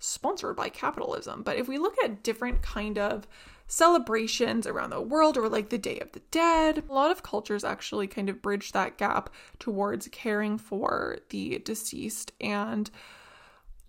sponsored 0.01 0.57
by 0.57 0.69
capitalism, 0.69 1.43
but 1.43 1.57
if 1.57 1.69
we 1.69 1.79
look 1.79 1.95
at 2.03 2.23
different 2.23 2.63
kind 2.63 2.99
of 2.99 3.27
celebrations 3.71 4.67
around 4.67 4.91
the 4.91 5.01
world 5.01 5.39
or 5.39 5.49
like 5.49 5.71
the 5.71 5.79
Day 5.79 6.01
of 6.01 6.11
the 6.13 6.23
Dead. 6.33 6.83
A 6.89 6.93
lot 6.93 7.13
of 7.13 7.23
cultures 7.23 7.63
actually 7.63 8.09
kind 8.09 8.29
of 8.29 8.43
bridge 8.43 8.73
that 8.73 8.99
gap 8.99 9.31
towards 9.61 10.09
caring 10.09 10.59
for 10.59 11.19
the 11.31 11.61
deceased 11.61 12.33
and 12.41 12.91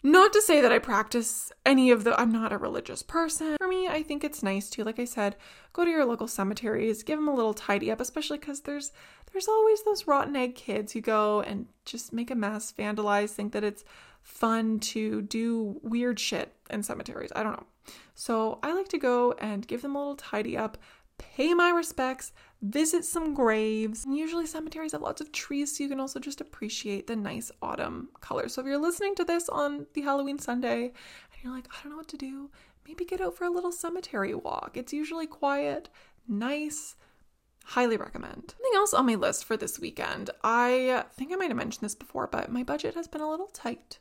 Not 0.03 0.33
to 0.33 0.41
say 0.41 0.61
that 0.61 0.71
I 0.71 0.79
practice 0.79 1.51
any 1.63 1.91
of 1.91 2.03
the, 2.03 2.19
I'm 2.19 2.31
not 2.31 2.51
a 2.51 2.57
religious 2.57 3.03
person. 3.03 3.55
For 3.57 3.67
me, 3.67 3.87
I 3.87 4.01
think 4.01 4.23
it's 4.23 4.41
nice 4.41 4.67
to, 4.71 4.83
like 4.83 4.97
I 4.97 5.05
said, 5.05 5.35
go 5.73 5.85
to 5.85 5.91
your 5.91 6.05
local 6.05 6.27
cemeteries, 6.27 7.03
give 7.03 7.19
them 7.19 7.27
a 7.27 7.35
little 7.35 7.53
tidy 7.53 7.91
up, 7.91 8.01
especially 8.01 8.39
because 8.39 8.61
there's 8.61 8.91
there's 9.31 9.47
always 9.47 9.83
those 9.83 10.07
rotten 10.07 10.35
egg 10.35 10.55
kids 10.55 10.91
who 10.91 11.01
go 11.01 11.41
and 11.41 11.67
just 11.85 12.11
make 12.11 12.31
a 12.31 12.35
mess, 12.35 12.73
vandalize, 12.77 13.29
think 13.29 13.53
that 13.53 13.63
it's 13.63 13.85
fun 14.23 14.79
to 14.79 15.21
do 15.21 15.79
weird 15.83 16.19
shit 16.19 16.53
in 16.69 16.83
cemeteries. 16.83 17.31
I 17.35 17.43
don't 17.43 17.53
know. 17.53 17.65
So 18.13 18.59
I 18.63 18.73
like 18.73 18.89
to 18.89 18.97
go 18.97 19.33
and 19.33 19.67
give 19.67 19.81
them 19.81 19.95
a 19.95 19.99
little 19.99 20.15
tidy 20.15 20.55
up, 20.57 20.77
pay 21.17 21.53
my 21.53 21.69
respects, 21.69 22.33
visit 22.61 23.05
some 23.05 23.33
graves. 23.33 24.05
And 24.05 24.17
usually 24.17 24.45
cemeteries 24.45 24.91
have 24.91 25.01
lots 25.01 25.21
of 25.21 25.31
trees, 25.31 25.75
so 25.75 25.83
you 25.83 25.89
can 25.89 25.99
also 25.99 26.19
just 26.19 26.41
appreciate 26.41 27.07
the 27.07 27.15
nice 27.15 27.51
autumn 27.61 28.09
colors. 28.19 28.53
So 28.53 28.61
if 28.61 28.67
you're 28.67 28.77
listening 28.77 29.15
to 29.15 29.23
this 29.23 29.49
on 29.49 29.85
the 29.93 30.01
Halloween 30.01 30.39
Sunday 30.39 30.83
and 30.83 31.43
you're 31.43 31.53
like, 31.53 31.67
I 31.71 31.83
don't 31.83 31.91
know 31.91 31.97
what 31.97 32.07
to 32.09 32.17
do, 32.17 32.49
maybe 32.87 33.05
get 33.05 33.21
out 33.21 33.35
for 33.35 33.45
a 33.45 33.51
little 33.51 33.71
cemetery 33.71 34.33
walk. 34.33 34.71
It's 34.75 34.93
usually 34.93 35.27
quiet, 35.27 35.89
nice. 36.27 36.95
Highly 37.63 37.95
recommend. 37.95 38.55
Something 38.57 38.71
else 38.75 38.93
on 38.93 39.05
my 39.05 39.13
list 39.13 39.45
for 39.45 39.55
this 39.55 39.79
weekend. 39.79 40.31
I 40.43 41.05
think 41.13 41.31
I 41.31 41.35
might 41.35 41.49
have 41.49 41.57
mentioned 41.57 41.85
this 41.85 41.93
before, 41.93 42.25
but 42.25 42.51
my 42.51 42.63
budget 42.63 42.95
has 42.95 43.07
been 43.07 43.21
a 43.21 43.29
little 43.29 43.47
tight 43.53 43.99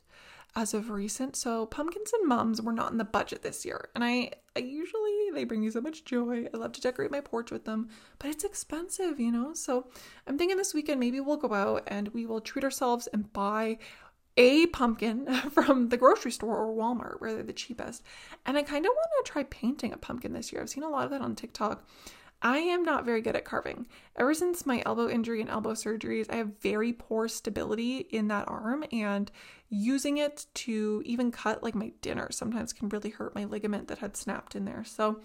as 0.55 0.73
of 0.73 0.89
recent. 0.89 1.35
So 1.35 1.65
pumpkins 1.65 2.11
and 2.13 2.27
mums 2.27 2.61
were 2.61 2.73
not 2.73 2.91
in 2.91 2.97
the 2.97 3.05
budget 3.05 3.41
this 3.41 3.65
year. 3.65 3.89
And 3.95 4.03
I, 4.03 4.31
I 4.55 4.59
usually 4.59 5.29
they 5.33 5.45
bring 5.45 5.61
me 5.61 5.69
so 5.69 5.81
much 5.81 6.03
joy. 6.03 6.47
I 6.53 6.57
love 6.57 6.73
to 6.73 6.81
decorate 6.81 7.11
my 7.11 7.21
porch 7.21 7.51
with 7.51 7.65
them, 7.65 7.89
but 8.19 8.29
it's 8.29 8.43
expensive, 8.43 9.19
you 9.19 9.31
know? 9.31 9.53
So 9.53 9.87
I'm 10.27 10.37
thinking 10.37 10.57
this 10.57 10.73
weekend 10.73 10.99
maybe 10.99 11.19
we'll 11.19 11.37
go 11.37 11.53
out 11.53 11.83
and 11.87 12.09
we 12.09 12.25
will 12.25 12.41
treat 12.41 12.65
ourselves 12.65 13.07
and 13.13 13.31
buy 13.31 13.77
a 14.37 14.65
pumpkin 14.67 15.33
from 15.51 15.89
the 15.89 15.97
grocery 15.97 16.31
store 16.31 16.57
or 16.57 16.75
Walmart 16.75 17.19
where 17.19 17.33
they're 17.33 17.43
the 17.43 17.53
cheapest. 17.53 18.03
And 18.45 18.57
I 18.57 18.63
kind 18.63 18.85
of 18.85 18.91
want 18.93 19.25
to 19.25 19.31
try 19.31 19.43
painting 19.43 19.93
a 19.93 19.97
pumpkin 19.97 20.33
this 20.33 20.51
year. 20.51 20.61
I've 20.61 20.69
seen 20.69 20.83
a 20.83 20.89
lot 20.89 21.05
of 21.05 21.11
that 21.11 21.21
on 21.21 21.35
TikTok. 21.35 21.87
I 22.41 22.57
am 22.57 22.83
not 22.83 23.05
very 23.05 23.21
good 23.21 23.35
at 23.35 23.45
carving. 23.45 23.87
Ever 24.15 24.33
since 24.33 24.65
my 24.65 24.81
elbow 24.85 25.07
injury 25.07 25.41
and 25.41 25.49
elbow 25.49 25.73
surgeries, 25.73 26.31
I 26.31 26.37
have 26.37 26.59
very 26.59 26.91
poor 26.91 27.27
stability 27.27 27.97
in 28.09 28.29
that 28.29 28.47
arm, 28.47 28.83
and 28.91 29.31
using 29.69 30.17
it 30.17 30.47
to 30.55 31.01
even 31.05 31.31
cut 31.31 31.61
like 31.61 31.75
my 31.75 31.91
dinner 32.01 32.29
sometimes 32.31 32.73
can 32.73 32.89
really 32.89 33.11
hurt 33.11 33.35
my 33.35 33.45
ligament 33.45 33.87
that 33.87 33.99
had 33.99 34.17
snapped 34.17 34.55
in 34.55 34.65
there. 34.65 34.83
So 34.83 35.21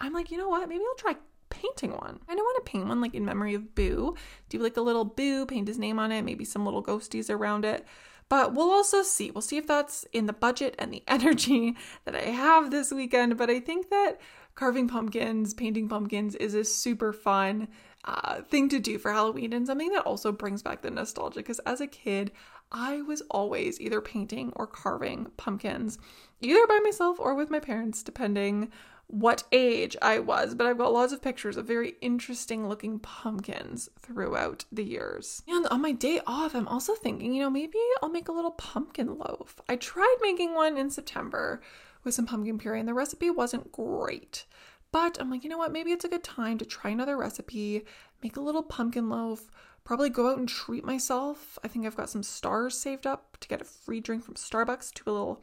I'm 0.00 0.12
like, 0.12 0.30
you 0.30 0.38
know 0.38 0.48
what? 0.48 0.68
Maybe 0.68 0.82
I'll 0.88 0.96
try 0.96 1.16
painting 1.50 1.92
one. 1.92 2.18
I 2.28 2.34
don't 2.34 2.44
want 2.44 2.64
to 2.64 2.70
paint 2.70 2.86
one 2.86 3.00
like 3.00 3.14
in 3.14 3.24
memory 3.24 3.54
of 3.54 3.74
Boo. 3.74 4.16
Do 4.48 4.58
like 4.58 4.76
a 4.76 4.82
little 4.82 5.04
Boo, 5.04 5.46
paint 5.46 5.68
his 5.68 5.78
name 5.78 5.98
on 5.98 6.12
it, 6.12 6.22
maybe 6.22 6.44
some 6.44 6.64
little 6.64 6.82
ghosties 6.82 7.30
around 7.30 7.64
it. 7.64 7.86
But 8.28 8.54
we'll 8.54 8.70
also 8.70 9.02
see. 9.02 9.30
We'll 9.30 9.42
see 9.42 9.58
if 9.58 9.66
that's 9.66 10.04
in 10.12 10.26
the 10.26 10.32
budget 10.32 10.74
and 10.78 10.92
the 10.92 11.02
energy 11.08 11.76
that 12.04 12.16
I 12.16 12.22
have 12.22 12.70
this 12.70 12.90
weekend. 12.90 13.36
But 13.36 13.50
I 13.50 13.60
think 13.60 13.90
that 13.90 14.18
carving 14.54 14.88
pumpkins, 14.88 15.54
painting 15.54 15.88
pumpkins 15.88 16.34
is 16.36 16.54
a 16.54 16.64
super 16.64 17.12
fun 17.12 17.68
uh, 18.04 18.42
thing 18.42 18.68
to 18.68 18.78
do 18.78 18.98
for 18.98 19.12
Halloween 19.12 19.52
and 19.52 19.66
something 19.66 19.90
that 19.92 20.04
also 20.04 20.30
brings 20.32 20.62
back 20.62 20.82
the 20.82 20.90
nostalgia. 20.90 21.40
Because 21.40 21.58
as 21.60 21.80
a 21.80 21.86
kid, 21.86 22.30
I 22.70 23.02
was 23.02 23.22
always 23.30 23.80
either 23.80 24.00
painting 24.00 24.52
or 24.56 24.66
carving 24.66 25.26
pumpkins, 25.36 25.98
either 26.40 26.66
by 26.66 26.80
myself 26.82 27.18
or 27.18 27.34
with 27.34 27.50
my 27.50 27.60
parents, 27.60 28.02
depending 28.02 28.70
what 29.06 29.44
age 29.52 29.96
I 30.00 30.18
was, 30.18 30.54
but 30.54 30.66
I've 30.66 30.78
got 30.78 30.92
lots 30.92 31.12
of 31.12 31.20
pictures 31.20 31.56
of 31.56 31.66
very 31.66 31.96
interesting 32.00 32.68
looking 32.68 32.98
pumpkins 32.98 33.88
throughout 34.00 34.64
the 34.72 34.82
years. 34.82 35.42
And 35.46 35.66
on 35.66 35.82
my 35.82 35.92
day 35.92 36.20
off, 36.26 36.54
I'm 36.54 36.66
also 36.68 36.94
thinking, 36.94 37.34
you 37.34 37.42
know, 37.42 37.50
maybe 37.50 37.78
I'll 38.02 38.08
make 38.08 38.28
a 38.28 38.32
little 38.32 38.52
pumpkin 38.52 39.18
loaf. 39.18 39.60
I 39.68 39.76
tried 39.76 40.16
making 40.22 40.54
one 40.54 40.78
in 40.78 40.90
September 40.90 41.60
with 42.04 42.14
some 42.14 42.26
pumpkin 42.26 42.58
puree, 42.58 42.78
and 42.78 42.88
the 42.88 42.94
recipe 42.94 43.30
wasn't 43.30 43.72
great. 43.72 44.44
But 44.92 45.18
I'm 45.20 45.30
like, 45.30 45.42
you 45.42 45.50
know 45.50 45.58
what? 45.58 45.72
Maybe 45.72 45.90
it's 45.90 46.04
a 46.04 46.08
good 46.08 46.22
time 46.22 46.58
to 46.58 46.64
try 46.64 46.90
another 46.90 47.16
recipe, 47.16 47.84
make 48.22 48.36
a 48.36 48.40
little 48.40 48.62
pumpkin 48.62 49.08
loaf, 49.08 49.50
probably 49.82 50.08
go 50.08 50.30
out 50.30 50.38
and 50.38 50.48
treat 50.48 50.84
myself. 50.84 51.58
I 51.64 51.68
think 51.68 51.84
I've 51.84 51.96
got 51.96 52.10
some 52.10 52.22
stars 52.22 52.78
saved 52.78 53.06
up 53.06 53.36
to 53.40 53.48
get 53.48 53.60
a 53.60 53.64
free 53.64 54.00
drink 54.00 54.24
from 54.24 54.34
Starbucks 54.34 54.92
to 54.94 55.10
a 55.10 55.12
little 55.12 55.42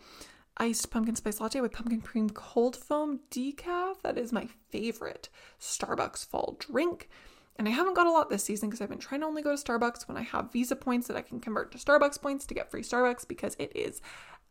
iced 0.57 0.89
pumpkin 0.91 1.15
spice 1.15 1.39
latte 1.39 1.61
with 1.61 1.73
pumpkin 1.73 2.01
cream 2.01 2.29
cold 2.29 2.75
foam 2.75 3.19
decaf. 3.29 4.01
That 4.03 4.17
is 4.17 4.31
my 4.31 4.47
favorite 4.69 5.29
Starbucks 5.59 6.25
fall 6.25 6.55
drink. 6.59 7.09
And 7.57 7.67
I 7.67 7.71
haven't 7.71 7.95
got 7.95 8.07
a 8.07 8.11
lot 8.11 8.29
this 8.29 8.43
season 8.43 8.69
because 8.69 8.81
I've 8.81 8.89
been 8.89 8.97
trying 8.97 9.21
to 9.21 9.27
only 9.27 9.41
go 9.41 9.55
to 9.55 9.61
Starbucks 9.61 10.07
when 10.07 10.17
I 10.17 10.21
have 10.21 10.51
Visa 10.51 10.75
points 10.75 11.07
that 11.07 11.17
I 11.17 11.21
can 11.21 11.39
convert 11.39 11.71
to 11.73 11.77
Starbucks 11.77 12.21
points 12.21 12.45
to 12.45 12.53
get 12.53 12.71
free 12.71 12.81
Starbucks 12.81 13.27
because 13.27 13.55
it 13.59 13.71
is 13.75 14.01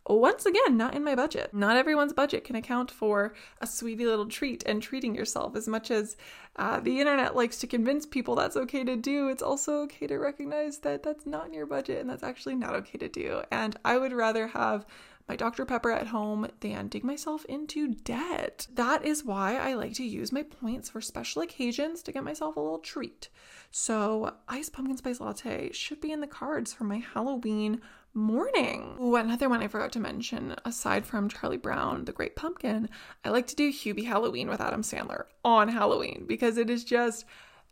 once 0.06 0.46
again, 0.46 0.76
not 0.76 0.94
in 0.94 1.04
my 1.04 1.14
budget. 1.14 1.52
Not 1.52 1.76
everyone's 1.76 2.12
budget 2.12 2.44
can 2.44 2.56
account 2.56 2.90
for 2.90 3.34
a 3.60 3.66
sweetie 3.66 4.06
little 4.06 4.26
treat 4.26 4.62
and 4.66 4.82
treating 4.82 5.14
yourself 5.14 5.56
as 5.56 5.68
much 5.68 5.90
as 5.90 6.16
uh, 6.56 6.80
the 6.80 7.00
internet 7.00 7.36
likes 7.36 7.58
to 7.58 7.66
convince 7.66 8.06
people 8.06 8.34
that's 8.34 8.56
okay 8.56 8.84
to 8.84 8.96
do. 8.96 9.28
It's 9.28 9.42
also 9.42 9.82
okay 9.82 10.06
to 10.06 10.18
recognize 10.18 10.78
that 10.78 11.02
that's 11.02 11.26
not 11.26 11.46
in 11.46 11.54
your 11.54 11.66
budget 11.66 12.00
and 12.00 12.10
that's 12.10 12.22
actually 12.22 12.56
not 12.56 12.74
okay 12.76 12.98
to 12.98 13.08
do. 13.08 13.42
And 13.50 13.76
I 13.84 13.98
would 13.98 14.12
rather 14.12 14.48
have 14.48 14.86
my 15.30 15.36
Dr. 15.36 15.64
Pepper 15.64 15.92
at 15.92 16.08
home 16.08 16.48
than 16.58 16.88
dig 16.88 17.04
myself 17.04 17.44
into 17.44 17.94
debt. 17.94 18.66
That 18.74 19.04
is 19.04 19.24
why 19.24 19.58
I 19.58 19.74
like 19.74 19.94
to 19.94 20.04
use 20.04 20.32
my 20.32 20.42
points 20.42 20.88
for 20.90 21.00
special 21.00 21.42
occasions 21.42 22.02
to 22.02 22.10
get 22.10 22.24
myself 22.24 22.56
a 22.56 22.60
little 22.60 22.80
treat. 22.80 23.28
So, 23.70 24.34
iced 24.48 24.72
pumpkin 24.72 24.96
spice 24.96 25.20
latte 25.20 25.70
should 25.70 26.00
be 26.00 26.10
in 26.10 26.20
the 26.20 26.26
cards 26.26 26.72
for 26.72 26.82
my 26.82 26.98
Halloween 27.14 27.80
morning. 28.14 28.96
Ooh, 29.00 29.16
another 29.16 29.48
one 29.48 29.62
I 29.62 29.68
forgot 29.68 29.92
to 29.92 30.00
mention, 30.00 30.56
aside 30.64 31.06
from 31.06 31.28
Charlie 31.28 31.56
Brown, 31.56 32.04
The 32.04 32.12
Great 32.12 32.36
Pumpkin, 32.36 32.88
I 33.24 33.30
like 33.30 33.46
to 33.48 33.56
do 33.56 33.72
Hubie 33.72 34.06
Halloween 34.06 34.48
with 34.48 34.60
Adam 34.60 34.82
Sandler 34.82 35.24
on 35.44 35.68
Halloween 35.68 36.24
because 36.26 36.58
it 36.58 36.70
is 36.70 36.84
just 36.84 37.24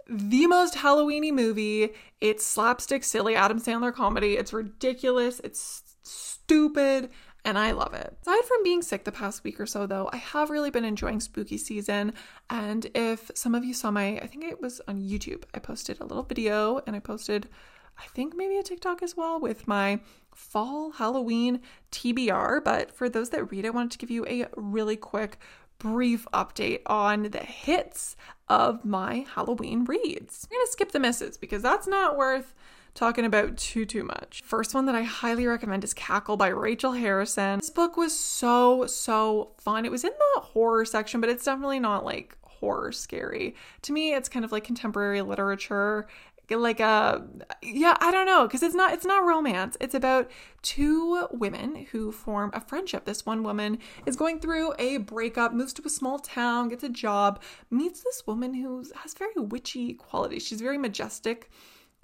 the 0.08 0.46
most 0.46 0.74
Halloweeny 0.74 1.32
movie. 1.32 1.90
It's 2.20 2.44
slapstick, 2.44 3.04
silly 3.04 3.34
Adam 3.34 3.60
Sandler 3.60 3.92
comedy. 3.92 4.36
It's 4.36 4.52
ridiculous. 4.52 5.40
It's 5.44 5.82
stupid. 6.02 7.10
And 7.44 7.56
I 7.58 7.70
love 7.70 7.94
it. 7.94 8.16
Aside 8.22 8.44
from 8.44 8.62
being 8.62 8.82
sick 8.82 9.04
the 9.04 9.12
past 9.12 9.44
week 9.44 9.60
or 9.60 9.66
so, 9.66 9.86
though, 9.86 10.10
I 10.12 10.16
have 10.16 10.50
really 10.50 10.70
been 10.70 10.84
enjoying 10.84 11.20
spooky 11.20 11.56
season. 11.56 12.12
And 12.50 12.90
if 12.94 13.30
some 13.34 13.54
of 13.54 13.64
you 13.64 13.72
saw 13.74 13.90
my, 13.90 14.18
I 14.18 14.26
think 14.26 14.44
it 14.44 14.60
was 14.60 14.80
on 14.88 15.00
YouTube, 15.00 15.44
I 15.54 15.58
posted 15.58 16.00
a 16.00 16.04
little 16.04 16.24
video 16.24 16.80
and 16.86 16.96
I 16.96 17.00
posted 17.00 17.48
I 17.98 18.06
think 18.06 18.36
maybe 18.36 18.56
a 18.58 18.62
TikTok 18.62 19.02
as 19.02 19.16
well 19.16 19.40
with 19.40 19.66
my 19.66 20.00
fall 20.34 20.92
Halloween 20.92 21.60
TBR. 21.92 22.62
But 22.64 22.92
for 22.92 23.08
those 23.08 23.30
that 23.30 23.50
read, 23.50 23.66
I 23.66 23.70
wanted 23.70 23.92
to 23.92 23.98
give 23.98 24.10
you 24.10 24.26
a 24.26 24.46
really 24.56 24.96
quick, 24.96 25.38
brief 25.78 26.26
update 26.32 26.80
on 26.86 27.24
the 27.24 27.38
hits 27.38 28.16
of 28.48 28.84
my 28.84 29.26
Halloween 29.34 29.84
reads. 29.84 30.46
I'm 30.50 30.56
going 30.56 30.66
to 30.66 30.72
skip 30.72 30.92
the 30.92 31.00
misses 31.00 31.36
because 31.36 31.62
that's 31.62 31.86
not 31.86 32.16
worth 32.16 32.54
talking 32.94 33.24
about 33.24 33.56
too 33.56 33.84
too 33.84 34.02
much. 34.02 34.42
First 34.44 34.74
one 34.74 34.86
that 34.86 34.94
I 34.94 35.02
highly 35.02 35.46
recommend 35.46 35.84
is 35.84 35.94
Cackle 35.94 36.36
by 36.36 36.48
Rachel 36.48 36.92
Harrison. 36.92 37.58
This 37.58 37.70
book 37.70 37.96
was 37.96 38.18
so 38.18 38.86
so 38.86 39.52
fun. 39.58 39.84
It 39.84 39.92
was 39.92 40.04
in 40.04 40.10
the 40.10 40.40
horror 40.40 40.84
section, 40.84 41.20
but 41.20 41.30
it's 41.30 41.44
definitely 41.44 41.78
not 41.78 42.04
like 42.04 42.36
horror 42.42 42.90
scary. 42.90 43.54
To 43.82 43.92
me, 43.92 44.14
it's 44.14 44.28
kind 44.28 44.44
of 44.44 44.52
like 44.52 44.64
contemporary 44.64 45.22
literature 45.22 46.08
like 46.56 46.80
a 46.80 46.84
uh, 46.84 47.20
yeah 47.62 47.96
i 48.00 48.10
don't 48.10 48.26
know 48.26 48.46
because 48.46 48.62
it's 48.62 48.74
not 48.74 48.92
it's 48.92 49.04
not 49.04 49.24
romance. 49.26 49.76
It's 49.80 49.94
about 49.94 50.30
two 50.62 51.26
women 51.30 51.86
who 51.92 52.10
form 52.10 52.50
a 52.54 52.60
friendship. 52.60 53.04
This 53.04 53.26
one 53.26 53.42
woman 53.42 53.78
is 54.06 54.16
going 54.16 54.40
through 54.40 54.74
a 54.78 54.98
breakup 54.98 55.52
moves 55.52 55.72
to 55.74 55.82
a 55.84 55.90
small 55.90 56.18
town 56.18 56.68
gets 56.68 56.84
a 56.84 56.88
job 56.88 57.42
meets 57.70 58.02
this 58.02 58.26
woman 58.26 58.54
who 58.54 58.84
has 58.96 59.14
very 59.14 59.34
witchy 59.36 59.94
qualities. 59.94 60.46
She's 60.46 60.60
very 60.60 60.78
majestic 60.78 61.50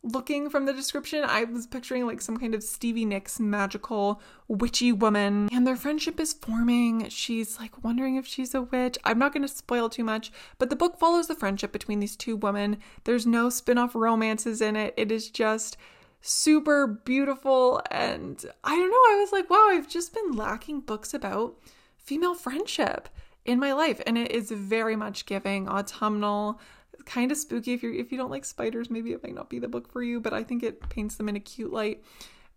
looking 0.04 0.50
from 0.50 0.66
the 0.66 0.72
description, 0.72 1.24
I 1.24 1.44
was 1.44 1.66
picturing 1.66 2.06
like 2.06 2.20
some 2.20 2.36
kind 2.36 2.54
of 2.54 2.62
Stevie 2.62 3.06
Nicks 3.06 3.40
magical 3.40 4.20
witchy 4.46 4.92
woman, 4.92 5.48
and 5.50 5.66
their 5.66 5.76
friendship 5.76 6.20
is 6.20 6.34
forming. 6.34 7.08
She's 7.08 7.58
like 7.58 7.82
wondering 7.82 8.16
if 8.16 8.26
she's 8.26 8.54
a 8.54 8.62
witch. 8.62 8.98
I'm 9.04 9.18
not 9.18 9.32
going 9.32 9.42
to 9.42 9.48
spoil 9.48 9.88
too 9.88 10.04
much, 10.04 10.30
but 10.58 10.70
the 10.70 10.76
book 10.76 10.98
follows 10.98 11.26
the 11.26 11.34
friendship 11.34 11.72
between 11.72 12.00
these 12.00 12.16
two 12.16 12.36
women. 12.36 12.76
There's 13.04 13.26
no 13.26 13.48
spin 13.48 13.78
off 13.78 13.94
romances 13.94 14.60
in 14.60 14.76
it, 14.76 14.94
it 14.96 15.10
is 15.10 15.30
just 15.30 15.76
super 16.20 16.86
beautiful. 16.86 17.82
And 17.90 18.44
I 18.62 18.76
don't 18.76 18.90
know, 18.90 18.96
I 18.96 19.18
was 19.20 19.32
like, 19.32 19.48
wow, 19.48 19.68
I've 19.70 19.88
just 19.88 20.14
been 20.14 20.32
lacking 20.32 20.80
books 20.80 21.14
about 21.14 21.56
female 21.96 22.34
friendship 22.34 23.08
in 23.44 23.58
my 23.58 23.72
life, 23.72 24.00
and 24.06 24.16
it 24.16 24.30
is 24.30 24.50
very 24.50 24.96
much 24.96 25.26
giving 25.26 25.68
autumnal 25.68 26.60
kind 27.04 27.30
of 27.30 27.38
spooky 27.38 27.72
if 27.72 27.82
you 27.82 27.92
if 27.92 28.10
you 28.12 28.18
don't 28.18 28.30
like 28.30 28.44
spiders 28.44 28.90
maybe 28.90 29.12
it 29.12 29.22
might 29.22 29.34
not 29.34 29.50
be 29.50 29.58
the 29.58 29.68
book 29.68 29.90
for 29.90 30.02
you 30.02 30.20
but 30.20 30.32
i 30.32 30.42
think 30.42 30.62
it 30.62 30.88
paints 30.88 31.16
them 31.16 31.28
in 31.28 31.36
a 31.36 31.40
cute 31.40 31.72
light 31.72 32.02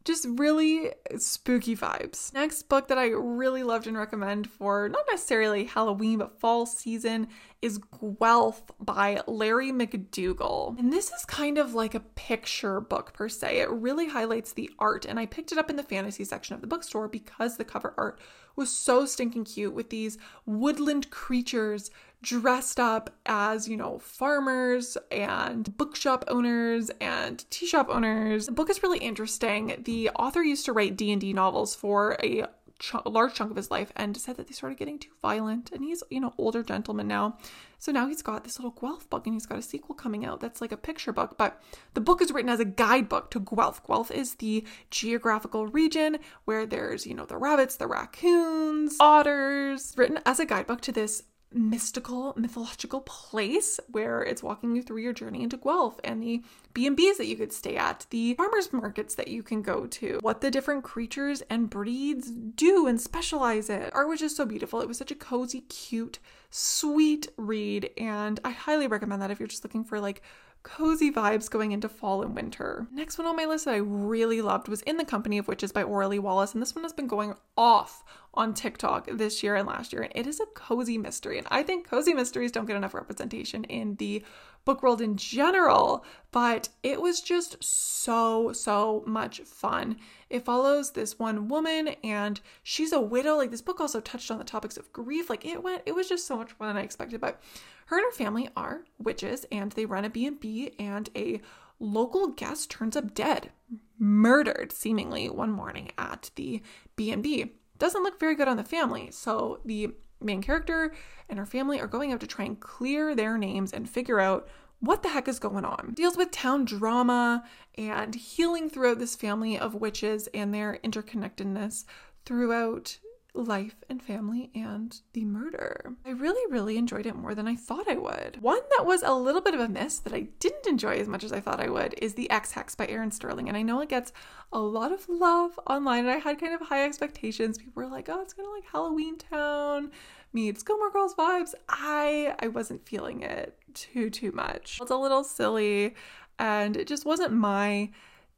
just 0.08 0.26
really 0.38 0.94
spooky 1.18 1.76
vibes. 1.76 2.34
Next 2.34 2.64
book 2.64 2.88
that 2.88 2.98
I 2.98 3.10
really 3.10 3.62
loved 3.64 3.88
and 3.88 3.98
recommend 3.98 4.50
for 4.50 4.88
not 4.88 5.04
necessarily 5.12 5.66
Halloween 5.66 6.20
but 6.20 6.40
fall 6.40 6.66
season 6.66 7.28
is 7.62 7.78
Guelph 7.78 8.64
by 8.80 9.22
Larry 9.28 9.74
McDougall. 9.74 10.80
And 10.80 10.94
this 10.94 11.12
is 11.12 11.26
kind 11.26 11.58
of 11.58 11.74
like 11.74 11.94
a 11.94 12.00
picture 12.00 12.80
book 12.80 13.12
per 13.14 13.28
se. 13.28 13.60
It 13.60 13.70
really 13.70 14.08
highlights 14.08 14.54
the 14.54 14.70
art, 14.80 15.06
and 15.06 15.20
I 15.20 15.26
picked 15.26 15.52
it 15.52 15.58
up 15.58 15.70
in 15.70 15.76
the 15.76 15.84
fantasy 15.84 16.24
section 16.24 16.56
of 16.56 16.62
the 16.62 16.68
bookstore 16.68 17.10
because 17.10 17.58
the 17.58 17.66
cover 17.66 17.94
art 17.98 18.22
was 18.56 18.72
so 18.72 19.06
stinking 19.06 19.44
cute 19.44 19.74
with 19.74 19.90
these 19.90 20.18
woodland 20.46 21.10
creatures 21.12 21.92
dressed 22.22 22.80
up 22.80 23.12
as, 23.26 23.68
you 23.68 23.78
know, 23.78 24.00
farmers 24.00 24.98
and 25.12 25.76
bookshop 25.78 26.26
owners 26.28 26.90
and 27.00 27.50
tea 27.50 27.68
shop 27.68 27.88
owners. 27.90 28.48
The 28.48 28.52
book 28.52 28.70
is 28.70 28.84
really 28.84 29.00
interesting. 29.00 29.82
The 29.86 30.10
author 30.12 30.44
used 30.44 30.66
to 30.66 30.74
write 30.74 30.98
D&D 30.98 31.34
novels 31.34 31.76
for 31.76 32.18
a 32.24 32.48
ch- 32.80 32.96
large 33.06 33.34
chunk 33.34 33.52
of 33.52 33.58
his 33.58 33.72
life 33.72 33.92
and 33.96 34.16
said 34.18 34.38
that 34.38 34.48
they 34.48 34.54
started 34.54 34.78
getting 34.78 35.00
too 35.00 35.12
violent 35.22 35.72
and 35.72 35.84
he's, 35.84 36.04
you 36.10 36.20
know, 36.20 36.34
older 36.38 36.64
gentleman 36.64 37.08
now. 37.08 37.38
So 37.80 37.92
now 37.92 38.08
he's 38.08 38.24
got 38.24 38.44
this 38.44 38.58
little 38.58 38.72
Guelph 38.72 39.08
book 39.10 39.28
and 39.28 39.36
he's 39.36 39.46
got 39.46 39.60
a 39.60 39.62
sequel 39.62 39.94
coming 39.94 40.26
out 40.26 40.40
that's 40.40 40.62
like 40.62 40.72
a 40.72 40.78
picture 40.78 41.14
book, 41.14 41.38
but 41.38 41.62
the 41.94 42.02
book 42.02 42.22
is 42.22 42.32
written 42.32 42.50
as 42.50 42.60
a 42.60 42.66
guidebook 42.66 43.30
to 43.32 43.40
Guelph. 43.40 43.86
Guelph 43.86 44.10
is 44.10 44.36
the 44.36 44.66
geographical 44.90 45.68
region 45.68 46.18
where 46.46 46.66
there's, 46.66 47.06
you 47.06 47.14
know, 47.14 47.26
the 47.26 47.38
rabbits, 47.38 47.76
the 47.76 47.88
raccoons, 47.88 48.98
otters, 49.00 49.94
written 49.96 50.20
as 50.26 50.40
a 50.40 50.46
guidebook 50.46 50.82
to 50.82 50.92
this 50.92 51.24
mystical 51.58 52.34
mythological 52.38 53.02
place 53.02 53.80
where 53.92 54.24
it's 54.24 54.44
walking 54.44 54.76
you 54.76 54.82
through 54.82 54.98
your 54.98 55.14
journey 55.14 55.44
into 55.44 55.58
Guelph 55.58 56.00
and 56.04 56.22
the 56.22 56.44
B&Bs 56.74 57.18
that 57.18 57.28
you 57.28 57.36
could 57.36 57.52
stay 57.52 57.76
at, 57.76 58.06
the 58.10 58.36
farmers 58.36 58.72
markets 58.72 59.16
that 59.16 59.28
you 59.28 59.44
can 59.44 59.62
go 59.62 59.88
to, 59.88 60.20
what 60.22 60.42
the 60.42 60.52
different 60.52 60.84
creatures 60.84 61.42
and 61.50 61.70
breeds 61.70 62.30
do 62.32 62.88
and 62.88 63.02
specialize 63.02 63.70
in. 63.70 63.90
Art 63.94 64.08
was 64.08 64.20
just 64.20 64.36
so 64.36 64.46
beautiful. 64.46 64.82
It 64.82 64.88
was 64.88 64.98
such 64.98 65.12
a 65.12 65.16
cozy, 65.16 65.62
cute, 65.62 66.20
sweet 66.50 67.28
read 67.38 67.90
and 67.98 68.40
I 68.44 68.52
highly 68.52 68.88
recommend 68.88 69.22
that 69.22 69.32
if 69.32 69.40
you're 69.40 69.48
just 69.48 69.64
looking 69.64 69.84
for 69.84 70.00
like 70.00 70.22
cozy 70.68 71.10
vibes 71.10 71.50
going 71.50 71.72
into 71.72 71.88
fall 71.88 72.22
and 72.22 72.36
winter. 72.36 72.88
Next 72.92 73.18
one 73.18 73.26
on 73.26 73.38
my 73.38 73.46
list 73.46 73.66
that 73.66 73.74
I 73.74 73.78
really 73.78 74.42
loved 74.42 74.68
was 74.68 74.82
In 74.82 74.98
the 74.98 75.06
Company 75.06 75.38
of 75.38 75.48
Witches 75.48 75.72
by 75.72 75.84
Auralee 75.84 76.20
Wallace, 76.20 76.54
and 76.54 76.62
this 76.62 76.76
one 76.76 76.84
has 76.84 76.92
been 76.92 77.08
going 77.08 77.36
off 77.56 78.04
on 78.34 78.54
TikTok 78.54 79.08
this 79.14 79.42
year 79.42 79.56
and 79.56 79.66
last 79.66 79.94
year, 79.94 80.02
and 80.02 80.12
it 80.14 80.28
is 80.28 80.42
a 80.42 80.46
cozy 80.56 80.98
mystery. 80.98 81.38
And 81.38 81.48
I 81.50 81.64
think 81.64 81.90
cozy 81.90 82.14
mysteries 82.14 82.52
don't 82.52 82.66
get 82.66 82.76
enough 82.76 82.94
representation 82.94 83.64
in 83.64 83.96
the 83.96 84.26
book 84.68 84.84
world 84.84 85.02
in 85.02 85.16
general, 85.16 86.04
but 86.32 86.68
it 86.84 87.02
was 87.02 87.22
just 87.22 87.64
so, 87.64 88.52
so 88.52 89.02
much 89.08 89.40
fun. 89.40 89.96
It 90.30 90.44
follows 90.44 90.92
this 90.92 91.18
one 91.18 91.48
woman 91.48 91.96
and 92.04 92.42
she's 92.64 92.92
a 92.92 93.00
widow. 93.00 93.38
Like 93.38 93.50
this 93.50 93.62
book 93.62 93.80
also 93.80 94.02
touched 94.02 94.30
on 94.30 94.38
the 94.38 94.44
topics 94.44 94.76
of 94.76 94.92
grief. 94.92 95.30
Like 95.30 95.46
it 95.46 95.64
went, 95.64 95.84
it 95.86 95.96
was 95.96 96.10
just 96.10 96.28
so 96.28 96.36
much 96.36 96.52
fun 96.52 96.68
than 96.68 96.76
I 96.76 96.82
expected. 96.82 97.22
But 97.22 97.42
her 97.86 97.98
and 97.98 98.04
her 98.06 98.12
family 98.12 98.50
are 98.58 98.84
witches 99.00 99.46
and 99.54 99.72
they 99.72 99.86
run 99.86 100.04
a 100.04 100.10
B&B 100.10 100.74
and 100.78 101.10
a 101.16 101.40
local 101.80 102.28
guest 102.28 102.70
turns 102.70 102.98
up 102.98 103.14
dead, 103.14 103.52
murdered 103.98 104.74
seemingly 104.74 105.30
one 105.30 105.52
morning 105.52 105.92
at 105.98 106.30
the 106.36 106.62
B&B. 106.98 107.54
Doesn't 107.78 108.04
look 108.04 108.20
very 108.20 108.36
good 108.36 108.50
on 108.50 108.58
the 108.58 108.66
family. 108.66 109.12
So 109.12 109.62
the 109.64 109.94
main 110.22 110.42
character 110.42 110.94
and 111.30 111.40
her 111.40 111.46
family 111.46 111.80
are 111.80 111.88
going 111.88 112.14
out 112.14 112.20
to 112.22 112.28
try 112.28 112.46
and 112.46 112.60
clear 112.60 113.16
their 113.16 113.38
names 113.38 113.74
and 113.74 113.90
figure 113.90 114.20
out 114.20 114.48
what 114.80 115.04
the 115.04 115.10
heck 115.10 115.28
is 115.28 115.40
going 115.40 115.66
on. 115.66 115.94
Deals 115.96 116.18
with 116.18 116.32
town 116.32 116.66
drama 116.66 117.44
and 117.78 118.16
healing 118.16 118.70
throughout 118.70 119.00
this 119.00 119.16
family 119.16 119.58
of 119.58 119.74
witches 119.74 120.28
and 120.34 120.54
their 120.54 120.80
interconnectedness 120.84 121.86
throughout 122.26 123.00
life 123.38 123.76
and 123.90 124.02
family 124.02 124.52
and 124.56 125.00
the 125.14 125.26
murder. 125.26 125.94
I 126.06 126.12
really, 126.12 126.52
really 126.52 126.78
enjoyed 126.78 127.06
it 127.06 127.16
more 127.16 127.36
than 127.36 127.48
I 127.48 127.56
thought 127.56 127.90
I 127.90 127.96
would. 127.96 128.42
One 128.42 128.62
that 128.78 128.86
was 128.86 129.04
a 129.04 129.14
little 129.14 129.42
bit 129.42 129.54
of 129.54 129.60
a 129.60 129.68
miss 129.68 130.00
that 130.00 130.14
I 130.14 130.28
didn't 130.40 130.68
enjoy 130.68 130.96
as 130.96 131.08
much 131.08 131.24
as 131.24 131.32
I 131.32 131.40
thought 131.40 131.60
I 131.60 131.70
would 131.70 131.96
is 132.02 132.16
The 132.16 132.30
Ex 132.30 132.52
Hex 132.52 132.76
by 132.76 132.88
Erin 132.88 133.12
Sterling. 133.12 133.48
And 133.48 133.58
I 133.58 133.62
know 133.62 133.82
it 133.82 133.90
gets 133.90 134.12
a 134.52 134.60
lot 134.60 134.92
of 134.92 135.08
love 135.08 135.60
online, 135.68 136.06
and 136.06 136.12
I 136.12 136.18
had 136.18 136.40
kind 136.40 136.54
of 136.54 136.62
high 136.62 136.84
expectations. 136.84 137.58
People 137.58 137.74
were 137.76 137.88
like, 137.88 138.10
oh, 138.10 138.22
it's 138.22 138.34
kind 138.34 138.48
of 138.48 138.54
like 138.54 138.66
Halloween 138.72 139.18
Town 139.18 139.92
meets 140.34 140.64
Gilmore 140.64 140.92
Girls 140.92 141.16
vibes. 141.16 141.54
I 141.70 142.36
I 142.40 142.48
wasn't 142.48 142.88
feeling 142.88 143.22
it 143.22 143.58
too 143.74 144.10
too 144.10 144.32
much. 144.32 144.80
It's 144.82 144.92
a 144.92 144.98
little 144.98 145.24
silly 145.24 145.96
and 146.40 146.78
it 146.78 146.88
just 146.88 147.06
wasn't 147.06 147.34
my 147.34 147.90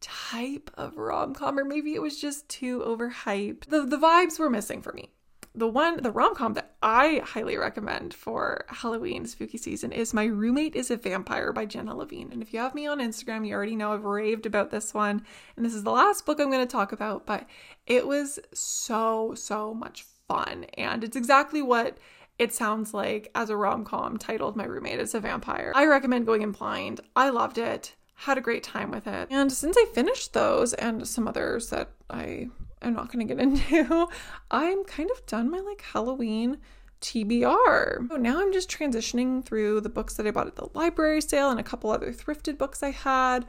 type 0.02 0.72
of 0.76 0.98
rom-com 0.98 1.60
or 1.60 1.66
maybe 1.66 1.94
it 1.94 2.02
was 2.02 2.20
just 2.20 2.48
too 2.50 2.80
overhyped. 2.80 3.66
The 3.66 3.82
the 3.86 3.98
vibes 3.98 4.40
were 4.40 4.50
missing 4.50 4.82
for 4.82 4.94
me. 4.94 5.12
The 5.56 5.68
one 5.68 6.02
the 6.02 6.12
rom-com 6.12 6.54
that 6.54 6.76
I 6.82 7.22
highly 7.26 7.58
recommend 7.58 8.14
for 8.14 8.66
Halloween 8.70 9.26
spooky 9.26 9.58
season 9.58 9.92
is 9.92 10.14
My 10.14 10.26
Roommate 10.26 10.76
is 10.76 10.92
a 10.92 10.98
Vampire 10.98 11.52
by 11.52 11.66
Jenna 11.66 11.96
Levine. 11.96 12.32
And 12.32 12.42
if 12.42 12.54
you 12.54 12.60
have 12.60 12.76
me 12.76 12.88
on 12.88 13.00
Instagram, 13.00 13.48
you 13.48 13.54
already 13.54 13.76
know 13.76 13.94
I've 13.94 14.06
raved 14.06 14.46
about 14.46 14.72
this 14.72 14.94
one. 14.94 15.26
And 15.58 15.66
this 15.66 15.74
is 15.74 15.84
the 15.84 15.92
last 15.92 16.26
book 16.26 16.40
I'm 16.40 16.52
going 16.52 16.66
to 16.66 16.72
talk 16.72 16.92
about, 16.92 17.26
but 17.26 17.48
it 17.88 18.08
was 18.08 18.40
so 18.54 19.34
so 19.36 19.74
much 19.74 20.06
fun 20.28 20.66
and 20.76 21.04
it's 21.04 21.18
exactly 21.18 21.62
what 21.62 21.98
it 22.38 22.54
sounds 22.54 22.94
like 22.94 23.30
as 23.36 23.50
a 23.50 23.58
rom-com 23.58 24.18
titled 24.18 24.56
My 24.56 24.64
Roommate 24.64 25.00
is 25.00 25.14
a 25.14 25.20
Vampire. 25.20 25.74
I 25.76 25.86
recommend 25.88 26.26
going 26.26 26.42
in 26.42 26.52
blind. 26.52 27.02
I 27.16 27.30
loved 27.30 27.58
it 27.58 27.96
had 28.19 28.38
a 28.38 28.41
great 28.41 28.63
time 28.63 28.91
with 28.91 29.08
it. 29.08 29.29
And 29.32 29.51
since 29.51 29.77
I 29.79 29.86
finished 29.93 30.34
those 30.34 30.73
and 30.73 31.08
some 31.08 31.25
others 31.25 31.69
that 31.69 31.91
I 32.10 32.49
am 32.82 32.93
not 32.93 33.12
going 33.12 33.25
to 33.25 33.34
get 33.34 33.41
into, 33.43 34.08
I'm 34.51 34.84
kind 34.84 35.10
of 35.10 35.25
done 35.25 35.49
my 35.49 35.60
like 35.60 35.82
Halloween 35.82 36.58
TBR. 36.99 38.10
So 38.10 38.17
now 38.17 38.41
I'm 38.41 38.51
just 38.51 38.69
transitioning 38.69 39.43
through 39.45 39.79
the 39.82 39.89
books 39.89 40.15
that 40.15 40.27
I 40.27 40.32
bought 40.32 40.47
at 40.47 40.58
the 40.58 40.67
library 40.73 41.21
sale 41.21 41.49
and 41.49 41.62
a 41.62 41.63
couple 41.63 41.91
other 41.91 42.12
thrifted 42.12 42.58
books 42.58 42.84
I 42.84 42.91
had 42.91 43.45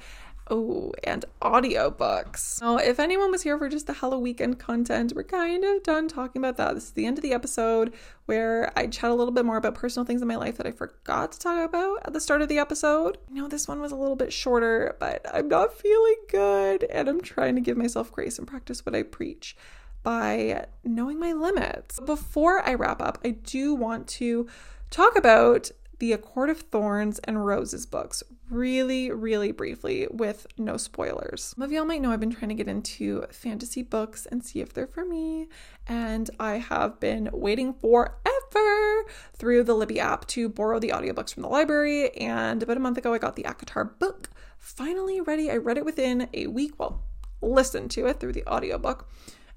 Oh, 0.53 0.93
and 1.05 1.25
audiobooks. 1.41 2.39
So, 2.39 2.77
if 2.77 2.99
anyone 2.99 3.31
was 3.31 3.43
here 3.43 3.57
for 3.57 3.69
just 3.69 3.87
the 3.87 3.93
Halloween 3.93 4.23
weekend 4.25 4.59
content, 4.59 5.13
we're 5.15 5.23
kind 5.23 5.65
of 5.65 5.85
done 5.85 6.09
talking 6.09 6.41
about 6.41 6.57
that. 6.57 6.75
This 6.75 6.87
is 6.87 6.91
the 6.91 7.07
end 7.07 7.19
of 7.19 7.23
the 7.23 7.33
episode 7.33 7.95
where 8.27 8.73
I 8.77 8.89
chat 8.89 9.13
a 9.13 9.15
little 9.15 9.33
bit 9.33 9.45
more 9.45 9.59
about 9.59 9.77
personal 9.77 10.05
things 10.05 10.23
in 10.23 10.27
my 10.27 10.35
life 10.35 10.57
that 10.57 10.67
I 10.67 10.73
forgot 10.73 11.31
to 11.33 11.39
talk 11.39 11.65
about 11.65 12.01
at 12.05 12.13
the 12.13 12.21
start 12.21 12.43
of 12.43 12.49
the 12.49 12.59
episode. 12.59 13.17
I 13.31 13.35
know 13.35 13.47
this 13.47 13.69
one 13.69 13.81
was 13.81 13.93
a 13.93 13.97
little 13.97 14.17
bit 14.17 14.33
shorter, 14.33 14.97
but 14.99 15.25
I'm 15.33 15.47
not 15.47 15.73
feeling 15.73 16.17
good 16.29 16.83
and 16.83 17.09
I'm 17.09 17.21
trying 17.21 17.55
to 17.55 17.61
give 17.61 17.77
myself 17.77 18.11
grace 18.11 18.37
and 18.37 18.49
practice 18.49 18.85
what 18.85 18.97
I 18.97 19.05
preach 19.05 19.57
by 20.03 20.67
knowing 20.83 21.21
my 21.21 21.33
limits. 21.33 22.01
Before 22.01 22.61
I 22.69 22.75
wrap 22.75 23.01
up, 23.01 23.19
I 23.25 23.31
do 23.31 23.73
want 23.73 24.09
to 24.09 24.49
talk 24.91 25.17
about 25.17 25.71
the 26.01 26.13
A 26.13 26.19
Court 26.19 26.51
of 26.51 26.63
Thorns 26.63 27.19
and 27.21 27.47
Roses 27.47 27.87
books 27.87 28.23
really, 28.49 29.11
really 29.11 29.53
briefly 29.53 30.09
with 30.11 30.47
no 30.59 30.77
spoilers. 30.77 31.45
Some 31.45 31.63
of 31.63 31.71
y'all 31.71 31.85
might 31.85 32.01
know 32.01 32.11
I've 32.11 32.21
been 32.21 32.35
trying 32.35 32.49
to 32.49 32.55
get 32.55 32.69
into 32.69 33.27
fantasy 33.31 33.83
books 33.83 34.27
and 34.27 34.45
see 34.45 34.61
if 34.61 34.73
they're 34.73 34.87
for 34.87 35.05
me, 35.05 35.47
and 35.87 36.31
I 36.41 36.55
have 36.55 36.99
been 36.99 37.29
waiting 37.33 37.75
forever 37.75 39.05
through 39.35 39.65
the 39.65 39.75
Libby 39.75 40.01
app 40.01 40.27
to 40.29 40.49
borrow 40.49 40.79
the 40.79 40.89
audiobooks 40.89 41.35
from 41.35 41.43
the 41.43 41.49
library. 41.49 42.11
And 42.17 42.63
about 42.63 42.79
a 42.79 42.81
month 42.81 42.99
ago, 42.99 43.13
I 43.13 43.19
got 43.19 43.37
the 43.37 43.45
ACOTAR 43.45 43.99
book 43.99 44.31
finally 44.59 45.21
ready. 45.21 45.51
I 45.51 45.57
read 45.57 45.79
it 45.79 45.85
within 45.85 46.29
a 46.33 46.47
week. 46.47 46.79
Well, 46.79 47.03
listened 47.43 47.91
to 47.93 48.07
it 48.07 48.21
through 48.21 48.33
the 48.33 48.47
audiobook. 48.47 49.09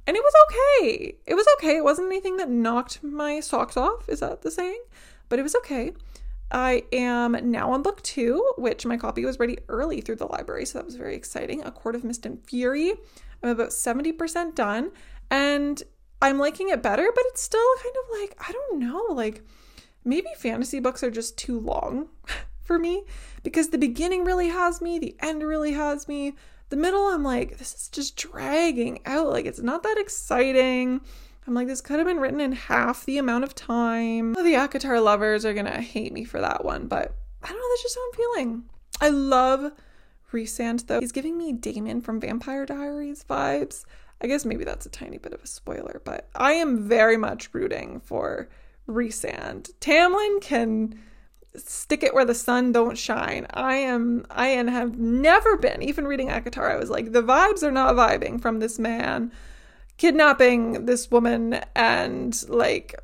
And 0.06 0.18
it 0.18 0.24
was 0.24 0.34
okay. 0.50 1.16
It 1.26 1.36
was 1.36 1.48
okay. 1.58 1.78
It 1.78 1.84
wasn't 1.84 2.08
anything 2.08 2.36
that 2.38 2.50
knocked 2.50 3.02
my 3.02 3.40
socks 3.40 3.78
off. 3.78 4.10
Is 4.10 4.20
that 4.20 4.42
the 4.42 4.52
saying? 4.52 4.84
But 5.30 5.40
it 5.40 5.44
was 5.44 5.56
okay. 5.56 5.94
I 6.54 6.84
am 6.94 7.36
now 7.50 7.72
on 7.72 7.82
book 7.82 8.02
two, 8.04 8.54
which 8.58 8.86
my 8.86 8.96
copy 8.96 9.26
was 9.26 9.40
ready 9.40 9.58
early 9.68 10.02
through 10.02 10.18
the 10.18 10.28
library, 10.28 10.66
so 10.66 10.78
that 10.78 10.86
was 10.86 10.96
very 10.96 11.16
exciting. 11.16 11.64
A 11.64 11.72
Court 11.72 11.96
of 11.96 12.04
Mist 12.04 12.28
and 12.28 12.46
Fury. 12.48 12.94
I'm 13.42 13.50
about 13.50 13.70
70% 13.70 14.54
done, 14.54 14.92
and 15.32 15.82
I'm 16.22 16.38
liking 16.38 16.70
it 16.70 16.84
better, 16.84 17.12
but 17.14 17.24
it's 17.28 17.42
still 17.42 17.60
kind 17.82 17.96
of 18.04 18.20
like, 18.22 18.38
I 18.48 18.52
don't 18.52 18.80
know, 18.80 19.04
like 19.10 19.42
maybe 20.06 20.28
fantasy 20.38 20.80
books 20.80 21.04
are 21.04 21.12
just 21.12 21.38
too 21.38 21.60
long 21.60 22.10
for 22.62 22.78
me 22.78 23.04
because 23.42 23.70
the 23.70 23.78
beginning 23.78 24.24
really 24.24 24.50
has 24.50 24.80
me, 24.82 25.00
the 25.00 25.16
end 25.20 25.44
really 25.44 25.74
has 25.74 26.08
me. 26.08 26.36
The 26.70 26.78
middle, 26.78 27.08
I'm 27.08 27.24
like, 27.24 27.58
this 27.58 27.74
is 27.74 27.90
just 27.90 28.16
dragging 28.16 29.00
out. 29.06 29.30
Like, 29.30 29.46
it's 29.46 29.60
not 29.60 29.84
that 29.84 29.98
exciting. 29.98 31.02
I'm 31.46 31.54
like, 31.54 31.68
this 31.68 31.82
could 31.82 32.00
have 32.00 32.08
been 32.08 32.20
written 32.20 32.40
in 32.40 32.54
half 32.54 33.06
the 33.06 33.18
amount 33.18 33.44
of 33.44 33.54
time. 33.54 34.34
The 34.34 34.56
ACOTAR 34.56 35.04
lovers 35.04 35.46
are 35.46 35.54
gonna 35.54 35.82
hate 35.82 36.14
me 36.14 36.24
for 36.24 36.40
that 36.40 36.64
one, 36.64 36.88
but 36.88 37.16
I 37.44 37.48
don't 37.48 37.58
know, 37.58 37.66
that's 37.72 37.84
just 37.84 37.96
how 37.96 38.02
I'm 38.06 38.14
feeling. 38.14 38.64
I 39.02 39.10
love 39.10 39.72
Rhysand 40.32 40.88
though. 40.88 41.00
He's 41.00 41.12
giving 41.12 41.38
me 41.38 41.52
Damon 41.52 42.02
from 42.02 42.20
Vampire 42.20 42.66
Diaries 42.66 43.26
vibes. 43.30 43.84
I 44.22 44.28
guess 44.28 44.46
maybe 44.46 44.64
that's 44.64 44.86
a 44.86 44.90
tiny 44.90 45.18
bit 45.18 45.34
of 45.34 45.44
a 45.44 45.48
spoiler, 45.48 46.02
but 46.06 46.30
I 46.36 46.54
am 46.54 46.88
very 46.88 47.18
much 47.18 47.54
rooting 47.54 48.00
for 48.00 48.48
Rhysand. 48.88 49.74
Tamlin 49.82 50.42
can 50.42 50.98
stick 51.56 52.04
it 52.04 52.14
where 52.14 52.26
the 52.26 52.34
sun 52.34 52.72
don't 52.72 52.98
shine. 52.98 53.46
I 53.54 53.76
am 53.76 54.26
I 54.32 54.48
and 54.48 54.70
have 54.70 54.98
never 54.98 55.58
been, 55.58 55.84
even 55.84 56.08
reading 56.08 56.30
ACOTAR, 56.30 56.72
I 56.72 56.78
was 56.78 56.90
like, 56.90 57.12
the 57.12 57.22
vibes 57.22 57.64
are 57.64 57.72
not 57.72 57.96
vibing 57.96 58.42
from 58.42 58.60
this 58.60 58.80
man 58.80 59.32
kidnapping 59.98 60.86
this 60.86 61.10
woman 61.12 61.62
and 61.76 62.50
like 62.50 62.96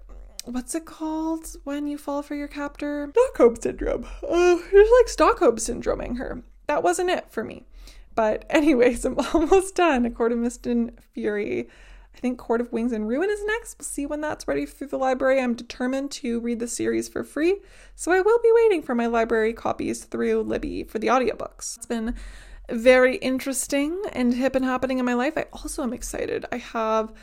what's 0.46 0.74
it 0.76 0.86
called 0.86 1.48
when 1.64 1.88
you 1.88 1.98
fall 1.98 2.22
for 2.22 2.36
your 2.36 2.48
captor? 2.48 3.12
Stockholm 3.14 3.56
syndrome. 3.56 4.06
Oh, 4.24 4.64
it's 4.72 4.92
like 5.00 5.10
Stockholm 5.10 5.58
syndroming 5.58 6.18
her. 6.18 6.42
That 6.68 6.84
wasn't 6.84 7.10
it 7.10 7.30
for 7.30 7.44
me. 7.44 7.66
But 8.16 8.46
anyways, 8.50 9.06
I'm 9.06 9.18
almost 9.34 9.76
done. 9.76 10.06
A 10.06 10.12
Court 10.12 10.32
of 10.32 10.40
Mist 10.40 10.68
and 10.68 10.92
Fury. 11.14 11.70
I 12.16 12.20
think 12.20 12.38
Court 12.38 12.60
of 12.60 12.72
Wings 12.74 12.92
and 12.92 13.08
Ruin 13.08 13.30
is 13.30 13.46
next. 13.46 13.78
We'll 13.80 13.86
see 13.86 14.06
when 14.06 14.20
that's 14.20 14.48
ready 14.48 14.66
through 14.66 14.88
the 14.88 14.98
library. 14.98 15.40
I'm 15.40 15.54
determined 15.54 16.12
to 16.12 16.40
read 16.42 16.60
the 16.60 16.68
series 16.68 17.08
for 17.08 17.24
free, 17.24 17.60
so 17.96 18.12
I 18.12 18.20
will 18.20 18.40
be 18.40 18.52
waiting 18.54 18.82
for 18.82 18.94
my 18.94 19.06
library 19.06 19.54
copies 19.54 20.04
through 20.04 20.44
Libby 20.44 20.84
for 20.84 21.00
the 21.00 21.08
audiobooks. 21.08 21.78
It's 21.78 21.86
been 21.86 22.16
very 22.72 23.18
interesting 23.18 24.02
and 24.14 24.34
hip 24.34 24.56
and 24.56 24.66
happening 24.66 25.00
in 25.00 25.06
my 25.06 25.14
life. 25.14 25.38
I 25.38 25.46
also 25.54 25.84
am 25.84 25.94
excited. 25.94 26.46
I 26.52 26.58
have 26.58 27.14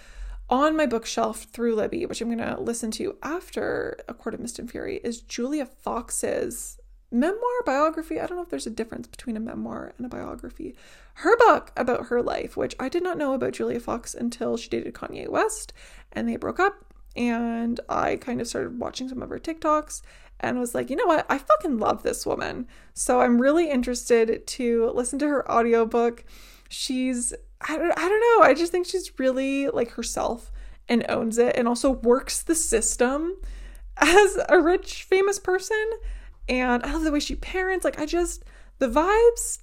on 0.48 0.76
my 0.76 0.86
bookshelf 0.86 1.44
through 1.44 1.74
Libby, 1.74 2.06
which 2.06 2.20
I'm 2.20 2.28
going 2.28 2.38
to 2.38 2.60
listen 2.60 2.90
to 2.92 3.16
after 3.22 3.98
A 4.08 4.14
Court 4.14 4.34
of 4.34 4.40
Mist 4.40 4.58
and 4.58 4.70
Fury, 4.70 5.00
is 5.02 5.20
Julia 5.20 5.66
Fox's 5.66 6.78
memoir 7.10 7.62
biography. 7.64 8.20
I 8.20 8.26
don't 8.26 8.36
know 8.36 8.42
if 8.42 8.50
there's 8.50 8.66
a 8.66 8.70
difference 8.70 9.06
between 9.06 9.36
a 9.36 9.40
memoir 9.40 9.92
and 9.96 10.06
a 10.06 10.08
biography. 10.08 10.76
Her 11.14 11.36
book 11.36 11.72
about 11.76 12.06
her 12.06 12.22
life, 12.22 12.56
which 12.56 12.74
I 12.78 12.88
did 12.88 13.02
not 13.02 13.18
know 13.18 13.34
about 13.34 13.54
Julia 13.54 13.80
Fox 13.80 14.14
until 14.14 14.56
she 14.56 14.68
dated 14.68 14.94
Kanye 14.94 15.28
West 15.28 15.72
and 16.12 16.28
they 16.28 16.36
broke 16.36 16.60
up. 16.60 16.74
And 17.16 17.80
I 17.88 18.16
kind 18.16 18.40
of 18.40 18.46
started 18.46 18.78
watching 18.78 19.08
some 19.08 19.22
of 19.22 19.30
her 19.30 19.38
TikToks 19.38 20.02
and 20.40 20.58
was 20.58 20.74
like, 20.74 20.90
you 20.90 20.96
know 20.96 21.06
what? 21.06 21.26
I 21.28 21.38
fucking 21.38 21.78
love 21.78 22.02
this 22.02 22.26
woman. 22.26 22.66
So 22.94 23.20
I'm 23.20 23.40
really 23.40 23.70
interested 23.70 24.46
to 24.46 24.90
listen 24.94 25.18
to 25.20 25.28
her 25.28 25.50
audiobook. 25.50 26.24
She's, 26.68 27.32
I 27.60 27.78
don't, 27.78 27.92
I 27.92 28.08
don't 28.08 28.20
know. 28.20 28.46
I 28.46 28.54
just 28.54 28.72
think 28.72 28.86
she's 28.86 29.18
really 29.18 29.68
like 29.68 29.92
herself 29.92 30.52
and 30.88 31.04
owns 31.08 31.38
it 31.38 31.56
and 31.56 31.66
also 31.66 31.90
works 31.90 32.42
the 32.42 32.54
system 32.54 33.36
as 33.96 34.38
a 34.48 34.60
rich, 34.60 35.04
famous 35.04 35.38
person 35.38 35.90
and 36.48 36.82
I 36.84 36.92
love 36.92 37.02
the 37.02 37.10
way 37.10 37.20
she 37.20 37.34
parents. 37.34 37.84
Like, 37.84 37.98
I 37.98 38.06
just, 38.06 38.44
the 38.78 38.88
vibes 38.88 39.58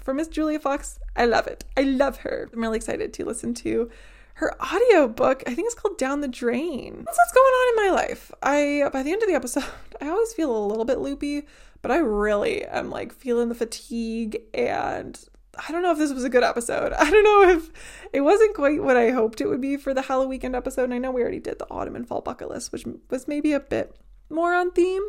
for 0.00 0.14
Miss 0.14 0.28
Julia 0.28 0.60
Fox, 0.60 0.98
I 1.16 1.26
love 1.26 1.46
it. 1.46 1.64
I 1.76 1.82
love 1.82 2.18
her. 2.18 2.48
I'm 2.52 2.60
really 2.60 2.76
excited 2.76 3.12
to 3.14 3.24
listen 3.24 3.54
to 3.54 3.90
her 4.36 4.54
audiobook. 4.62 5.42
I 5.46 5.54
think 5.54 5.66
it's 5.66 5.74
called 5.74 5.96
Down 5.96 6.20
the 6.20 6.28
Drain. 6.28 7.02
That's 7.04 7.18
what's 7.18 7.32
going 7.32 7.46
on 7.46 7.68
in 7.68 7.90
my 7.90 8.02
life. 8.02 8.32
I, 8.42 8.90
by 8.92 9.02
the 9.02 9.12
end 9.12 9.22
of 9.22 9.28
the 9.28 9.34
episode, 9.34 9.64
I 10.00 10.08
always 10.08 10.32
feel 10.34 10.54
a 10.54 10.66
little 10.66 10.84
bit 10.84 10.98
loopy, 10.98 11.46
but 11.80 11.90
I 11.90 11.98
really 11.98 12.64
am 12.64 12.90
like 12.90 13.12
feeling 13.12 13.48
the 13.48 13.54
fatigue 13.54 14.42
and 14.52 15.18
I 15.66 15.72
don't 15.72 15.82
know 15.82 15.92
if 15.92 15.96
this 15.96 16.12
was 16.12 16.24
a 16.24 16.28
good 16.28 16.44
episode. 16.44 16.92
I 16.98 17.10
don't 17.10 17.24
know 17.24 17.48
if 17.48 17.70
it 18.12 18.20
wasn't 18.20 18.54
quite 18.54 18.82
what 18.82 18.96
I 18.96 19.10
hoped 19.10 19.40
it 19.40 19.46
would 19.46 19.62
be 19.62 19.78
for 19.78 19.94
the 19.94 20.02
Halloween 20.02 20.54
episode. 20.54 20.84
And 20.84 20.94
I 20.94 20.98
know 20.98 21.10
we 21.10 21.22
already 21.22 21.40
did 21.40 21.58
the 21.58 21.70
autumn 21.70 21.96
and 21.96 22.06
fall 22.06 22.20
bucket 22.20 22.50
list, 22.50 22.72
which 22.72 22.84
was 23.08 23.26
maybe 23.26 23.54
a 23.54 23.60
bit 23.60 23.96
more 24.28 24.52
on 24.52 24.70
theme. 24.70 25.02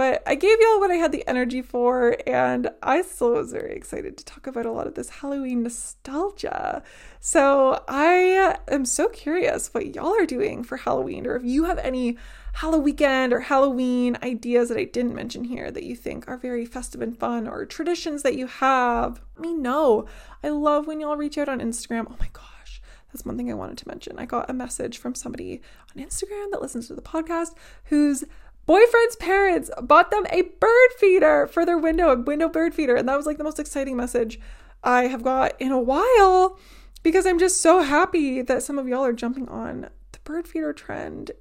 But 0.00 0.22
I 0.26 0.34
gave 0.34 0.58
y'all 0.58 0.80
what 0.80 0.90
I 0.90 0.94
had 0.94 1.12
the 1.12 1.28
energy 1.28 1.60
for, 1.60 2.16
and 2.26 2.70
I 2.82 3.02
still 3.02 3.32
was 3.32 3.52
very 3.52 3.74
excited 3.74 4.16
to 4.16 4.24
talk 4.24 4.46
about 4.46 4.64
a 4.64 4.72
lot 4.72 4.86
of 4.86 4.94
this 4.94 5.10
Halloween 5.10 5.62
nostalgia. 5.62 6.82
So 7.20 7.84
I 7.86 8.56
am 8.68 8.86
so 8.86 9.10
curious 9.10 9.74
what 9.74 9.94
y'all 9.94 10.18
are 10.18 10.24
doing 10.24 10.64
for 10.64 10.78
Halloween, 10.78 11.26
or 11.26 11.36
if 11.36 11.44
you 11.44 11.64
have 11.64 11.76
any 11.76 12.16
Halloween 12.54 12.84
weekend 12.84 13.34
or 13.34 13.40
Halloween 13.40 14.16
ideas 14.22 14.70
that 14.70 14.78
I 14.78 14.84
didn't 14.84 15.14
mention 15.14 15.44
here 15.44 15.70
that 15.70 15.84
you 15.84 15.94
think 15.94 16.26
are 16.26 16.38
very 16.38 16.64
festive 16.64 17.02
and 17.02 17.14
fun, 17.14 17.46
or 17.46 17.66
traditions 17.66 18.22
that 18.22 18.36
you 18.36 18.46
have. 18.46 19.20
Let 19.36 19.42
me 19.42 19.52
know. 19.52 20.06
I 20.42 20.48
love 20.48 20.86
when 20.86 21.00
y'all 21.00 21.18
reach 21.18 21.36
out 21.36 21.50
on 21.50 21.60
Instagram. 21.60 22.06
Oh 22.08 22.16
my 22.18 22.30
gosh. 22.32 22.80
That's 23.12 23.26
one 23.26 23.36
thing 23.36 23.50
I 23.50 23.54
wanted 23.54 23.76
to 23.76 23.88
mention. 23.88 24.18
I 24.18 24.24
got 24.24 24.48
a 24.48 24.54
message 24.54 24.96
from 24.96 25.14
somebody 25.14 25.60
on 25.94 26.02
Instagram 26.02 26.52
that 26.52 26.62
listens 26.62 26.86
to 26.86 26.94
the 26.94 27.02
podcast 27.02 27.54
who's 27.86 28.24
boyfriend's 28.70 29.16
parents 29.16 29.68
bought 29.82 30.12
them 30.12 30.24
a 30.30 30.42
bird 30.42 30.90
feeder 30.96 31.48
for 31.48 31.66
their 31.66 31.76
window, 31.76 32.12
a 32.12 32.16
window 32.16 32.48
bird 32.48 32.72
feeder. 32.72 32.94
And 32.94 33.08
that 33.08 33.16
was 33.16 33.26
like 33.26 33.36
the 33.36 33.42
most 33.42 33.58
exciting 33.58 33.96
message 33.96 34.38
I 34.84 35.08
have 35.08 35.24
got 35.24 35.60
in 35.60 35.72
a 35.72 35.80
while 35.80 36.56
because 37.02 37.26
I'm 37.26 37.40
just 37.40 37.60
so 37.60 37.82
happy 37.82 38.42
that 38.42 38.62
some 38.62 38.78
of 38.78 38.86
y'all 38.86 39.04
are 39.04 39.12
jumping 39.12 39.48
on 39.48 39.88
the 40.12 40.18
bird 40.22 40.46
feeder 40.46 40.72
trend. 40.72 41.32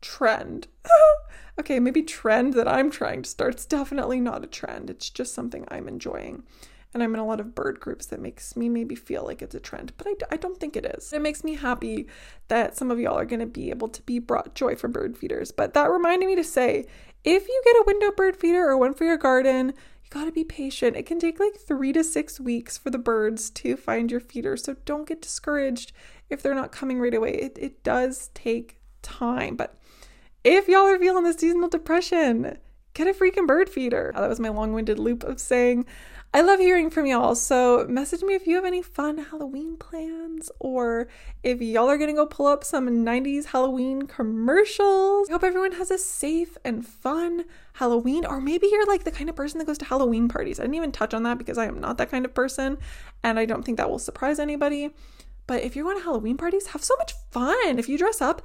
trend. 0.00 0.68
okay, 1.60 1.78
maybe 1.78 2.02
trend 2.02 2.54
that 2.54 2.66
I'm 2.66 2.90
trying 2.90 3.20
to 3.20 3.28
start. 3.28 3.52
It's 3.52 3.66
definitely 3.66 4.18
not 4.18 4.42
a 4.42 4.46
trend. 4.46 4.88
It's 4.88 5.10
just 5.10 5.34
something 5.34 5.66
I'm 5.68 5.86
enjoying 5.86 6.44
and 6.96 7.02
I'm 7.02 7.12
in 7.12 7.20
a 7.20 7.26
lot 7.26 7.40
of 7.40 7.54
bird 7.54 7.78
groups 7.78 8.06
that 8.06 8.22
makes 8.22 8.56
me 8.56 8.70
maybe 8.70 8.94
feel 8.94 9.22
like 9.22 9.42
it's 9.42 9.54
a 9.54 9.60
trend, 9.60 9.92
but 9.98 10.06
I, 10.06 10.14
I 10.32 10.36
don't 10.38 10.58
think 10.58 10.76
it 10.76 10.86
is. 10.96 11.12
It 11.12 11.20
makes 11.20 11.44
me 11.44 11.54
happy 11.54 12.06
that 12.48 12.74
some 12.74 12.90
of 12.90 12.98
y'all 12.98 13.18
are 13.18 13.26
going 13.26 13.40
to 13.40 13.46
be 13.46 13.68
able 13.68 13.88
to 13.88 14.00
be 14.00 14.18
brought 14.18 14.54
joy 14.54 14.76
from 14.76 14.92
bird 14.92 15.14
feeders. 15.18 15.52
But 15.52 15.74
that 15.74 15.90
reminded 15.90 16.26
me 16.26 16.36
to 16.36 16.42
say 16.44 16.86
if 17.22 17.46
you 17.46 17.62
get 17.66 17.76
a 17.76 17.84
window 17.86 18.12
bird 18.12 18.34
feeder 18.34 18.66
or 18.66 18.78
one 18.78 18.94
for 18.94 19.04
your 19.04 19.18
garden, 19.18 19.74
you 20.04 20.08
got 20.08 20.24
to 20.24 20.32
be 20.32 20.42
patient. 20.42 20.96
It 20.96 21.04
can 21.04 21.20
take 21.20 21.38
like 21.38 21.56
three 21.56 21.92
to 21.92 22.02
six 22.02 22.40
weeks 22.40 22.78
for 22.78 22.88
the 22.88 22.96
birds 22.96 23.50
to 23.50 23.76
find 23.76 24.10
your 24.10 24.20
feeder. 24.20 24.56
So 24.56 24.76
don't 24.86 25.06
get 25.06 25.20
discouraged 25.20 25.92
if 26.30 26.40
they're 26.40 26.54
not 26.54 26.72
coming 26.72 26.98
right 26.98 27.12
away. 27.12 27.34
It, 27.34 27.58
it 27.60 27.84
does 27.84 28.30
take 28.32 28.80
time. 29.02 29.54
But 29.54 29.78
if 30.44 30.66
y'all 30.66 30.86
are 30.86 30.98
feeling 30.98 31.24
the 31.24 31.34
seasonal 31.34 31.68
depression, 31.68 32.56
get 32.94 33.06
a 33.06 33.12
freaking 33.12 33.46
bird 33.46 33.68
feeder. 33.68 34.12
That 34.16 34.30
was 34.30 34.40
my 34.40 34.48
long 34.48 34.72
winded 34.72 34.98
loop 34.98 35.24
of 35.24 35.38
saying 35.38 35.84
I 36.34 36.42
love 36.42 36.58
hearing 36.58 36.90
from 36.90 37.06
y'all. 37.06 37.34
So 37.34 37.86
message 37.88 38.22
me 38.22 38.34
if 38.34 38.46
you 38.46 38.56
have 38.56 38.64
any 38.64 38.82
fun 38.82 39.16
Halloween 39.18 39.76
plans 39.76 40.50
or 40.58 41.08
if 41.42 41.62
y'all 41.62 41.88
are 41.88 41.96
gonna 41.96 42.12
go 42.12 42.26
pull 42.26 42.46
up 42.46 42.62
some 42.62 42.88
90s 42.88 43.46
Halloween 43.46 44.02
commercials. 44.02 45.30
I 45.30 45.32
hope 45.32 45.44
everyone 45.44 45.72
has 45.72 45.90
a 45.90 45.96
safe 45.96 46.58
and 46.64 46.86
fun 46.86 47.44
Halloween. 47.74 48.26
Or 48.26 48.40
maybe 48.40 48.68
you're 48.70 48.86
like 48.86 49.04
the 49.04 49.10
kind 49.10 49.30
of 49.30 49.36
person 49.36 49.58
that 49.58 49.64
goes 49.64 49.78
to 49.78 49.86
Halloween 49.86 50.28
parties. 50.28 50.60
I 50.60 50.64
didn't 50.64 50.74
even 50.74 50.92
touch 50.92 51.14
on 51.14 51.22
that 51.22 51.38
because 51.38 51.56
I 51.56 51.66
am 51.66 51.80
not 51.80 51.96
that 51.98 52.10
kind 52.10 52.24
of 52.24 52.34
person 52.34 52.76
and 53.22 53.38
I 53.38 53.46
don't 53.46 53.64
think 53.64 53.78
that 53.78 53.88
will 53.88 53.98
surprise 53.98 54.38
anybody. 54.38 54.90
But 55.46 55.62
if 55.62 55.74
you're 55.74 55.84
going 55.84 55.96
to 55.98 56.04
Halloween 56.04 56.36
parties, 56.36 56.68
have 56.68 56.84
so 56.84 56.96
much 56.98 57.14
fun. 57.30 57.78
If 57.78 57.88
you 57.88 57.96
dress 57.96 58.20
up, 58.20 58.42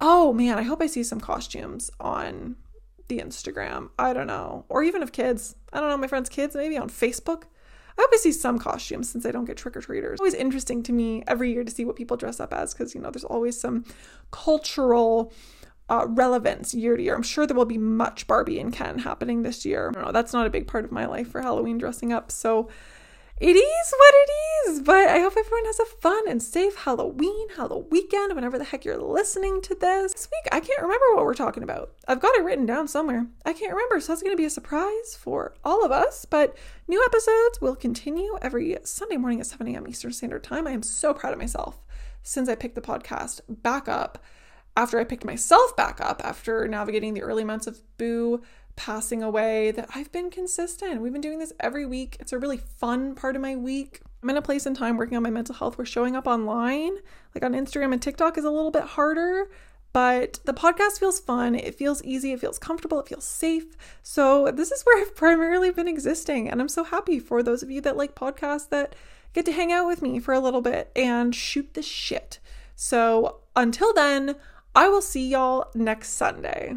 oh 0.00 0.32
man, 0.32 0.58
I 0.58 0.62
hope 0.62 0.82
I 0.82 0.86
see 0.86 1.04
some 1.04 1.20
costumes 1.20 1.90
on 2.00 2.56
the 3.10 3.18
Instagram. 3.18 3.90
I 3.98 4.14
don't 4.14 4.26
know. 4.26 4.64
Or 4.70 4.82
even 4.82 5.02
of 5.02 5.12
kids. 5.12 5.54
I 5.74 5.80
don't 5.80 5.90
know, 5.90 5.98
my 5.98 6.06
friends' 6.06 6.30
kids, 6.30 6.56
maybe 6.56 6.78
on 6.78 6.88
Facebook. 6.88 7.42
I 7.98 8.02
hope 8.02 8.10
I 8.14 8.16
see 8.16 8.32
some 8.32 8.58
costumes 8.58 9.10
since 9.10 9.26
I 9.26 9.30
don't 9.30 9.44
get 9.44 9.58
trick 9.58 9.76
or 9.76 9.82
treaters. 9.82 10.20
Always 10.20 10.32
interesting 10.32 10.82
to 10.84 10.92
me 10.92 11.22
every 11.26 11.52
year 11.52 11.64
to 11.64 11.70
see 11.70 11.84
what 11.84 11.96
people 11.96 12.16
dress 12.16 12.40
up 12.40 12.54
as 12.54 12.72
because, 12.72 12.94
you 12.94 13.00
know, 13.02 13.10
there's 13.10 13.24
always 13.24 13.60
some 13.60 13.84
cultural 14.30 15.34
uh, 15.90 16.06
relevance 16.08 16.72
year 16.72 16.96
to 16.96 17.02
year. 17.02 17.14
I'm 17.14 17.22
sure 17.22 17.46
there 17.46 17.56
will 17.56 17.66
be 17.66 17.76
much 17.76 18.26
Barbie 18.26 18.60
and 18.60 18.72
Ken 18.72 19.00
happening 19.00 19.42
this 19.42 19.66
year. 19.66 19.90
I 19.90 19.92
don't 19.92 20.06
know. 20.06 20.12
That's 20.12 20.32
not 20.32 20.46
a 20.46 20.50
big 20.50 20.66
part 20.66 20.84
of 20.84 20.92
my 20.92 21.04
life 21.04 21.30
for 21.30 21.42
Halloween 21.42 21.76
dressing 21.76 22.12
up. 22.12 22.30
So 22.30 22.70
it 23.40 23.56
is 23.56 23.94
what 23.96 24.14
it 24.14 24.30
is. 24.70 24.80
But 24.82 25.08
I 25.08 25.18
hope 25.18 25.34
everyone 25.36 25.64
has 25.64 25.80
a 25.80 25.86
fun 25.86 26.28
and 26.28 26.42
safe 26.42 26.76
Halloween, 26.76 27.48
Halloween 27.56 27.88
weekend, 27.90 28.34
whenever 28.34 28.58
the 28.58 28.64
heck 28.64 28.84
you're 28.84 28.98
listening 28.98 29.60
to 29.62 29.74
this. 29.74 30.12
This 30.12 30.28
week, 30.30 30.52
I 30.52 30.60
can't 30.60 30.82
remember 30.82 31.14
what 31.14 31.24
we're 31.24 31.34
talking 31.34 31.62
about. 31.62 31.92
I've 32.06 32.20
got 32.20 32.36
it 32.36 32.44
written 32.44 32.66
down 32.66 32.88
somewhere. 32.88 33.26
I 33.44 33.52
can't 33.52 33.72
remember, 33.72 34.00
so 34.00 34.12
that's 34.12 34.22
going 34.22 34.34
to 34.34 34.40
be 34.40 34.44
a 34.44 34.50
surprise 34.50 35.14
for 35.18 35.54
all 35.64 35.84
of 35.84 35.90
us. 35.90 36.24
But 36.24 36.56
new 36.88 37.02
episodes 37.04 37.60
will 37.60 37.76
continue 37.76 38.38
every 38.42 38.76
Sunday 38.84 39.16
morning 39.16 39.40
at 39.40 39.46
7 39.46 39.66
a.m. 39.68 39.88
Eastern 39.88 40.12
Standard 40.12 40.44
Time. 40.44 40.66
I 40.66 40.72
am 40.72 40.82
so 40.82 41.14
proud 41.14 41.32
of 41.32 41.38
myself 41.38 41.78
since 42.22 42.48
I 42.48 42.54
picked 42.54 42.74
the 42.74 42.80
podcast 42.80 43.40
back 43.48 43.88
up 43.88 44.22
after 44.76 44.98
I 44.98 45.04
picked 45.04 45.24
myself 45.24 45.76
back 45.76 46.00
up 46.00 46.22
after 46.24 46.68
navigating 46.68 47.14
the 47.14 47.22
early 47.22 47.44
months 47.44 47.66
of 47.66 47.80
Boo 47.98 48.42
passing 48.80 49.22
away 49.22 49.70
that 49.72 49.90
I've 49.94 50.10
been 50.10 50.30
consistent. 50.30 51.02
We've 51.02 51.12
been 51.12 51.20
doing 51.20 51.38
this 51.38 51.52
every 51.60 51.84
week. 51.84 52.16
It's 52.18 52.32
a 52.32 52.38
really 52.38 52.56
fun 52.56 53.14
part 53.14 53.36
of 53.36 53.42
my 53.42 53.54
week. 53.54 54.00
I'm 54.22 54.30
in 54.30 54.38
a 54.38 54.42
place 54.42 54.64
in 54.64 54.72
time 54.72 54.96
working 54.96 55.18
on 55.18 55.22
my 55.22 55.28
mental 55.28 55.54
health 55.54 55.76
where 55.76 55.84
showing 55.84 56.16
up 56.16 56.26
online, 56.26 56.96
like 57.34 57.44
on 57.44 57.52
Instagram 57.52 57.92
and 57.92 58.00
TikTok, 58.00 58.38
is 58.38 58.44
a 58.44 58.50
little 58.50 58.70
bit 58.70 58.84
harder. 58.84 59.50
But 59.92 60.40
the 60.46 60.54
podcast 60.54 60.98
feels 60.98 61.20
fun. 61.20 61.54
It 61.54 61.74
feels 61.74 62.02
easy. 62.04 62.32
It 62.32 62.40
feels 62.40 62.58
comfortable. 62.58 62.98
It 63.00 63.08
feels 63.08 63.26
safe. 63.26 63.76
So, 64.02 64.50
this 64.50 64.72
is 64.72 64.82
where 64.84 64.98
I've 65.02 65.14
primarily 65.14 65.70
been 65.70 65.88
existing. 65.88 66.48
And 66.48 66.58
I'm 66.58 66.68
so 66.68 66.82
happy 66.82 67.18
for 67.18 67.42
those 67.42 67.62
of 67.62 67.70
you 67.70 67.82
that 67.82 67.98
like 67.98 68.14
podcasts 68.14 68.70
that 68.70 68.94
get 69.34 69.44
to 69.44 69.52
hang 69.52 69.72
out 69.72 69.86
with 69.86 70.00
me 70.00 70.20
for 70.20 70.32
a 70.32 70.40
little 70.40 70.62
bit 70.62 70.90
and 70.96 71.34
shoot 71.34 71.74
the 71.74 71.82
shit. 71.82 72.38
So, 72.76 73.40
until 73.54 73.92
then, 73.92 74.36
I 74.74 74.88
will 74.88 75.02
see 75.02 75.28
y'all 75.28 75.70
next 75.74 76.14
Sunday. 76.14 76.76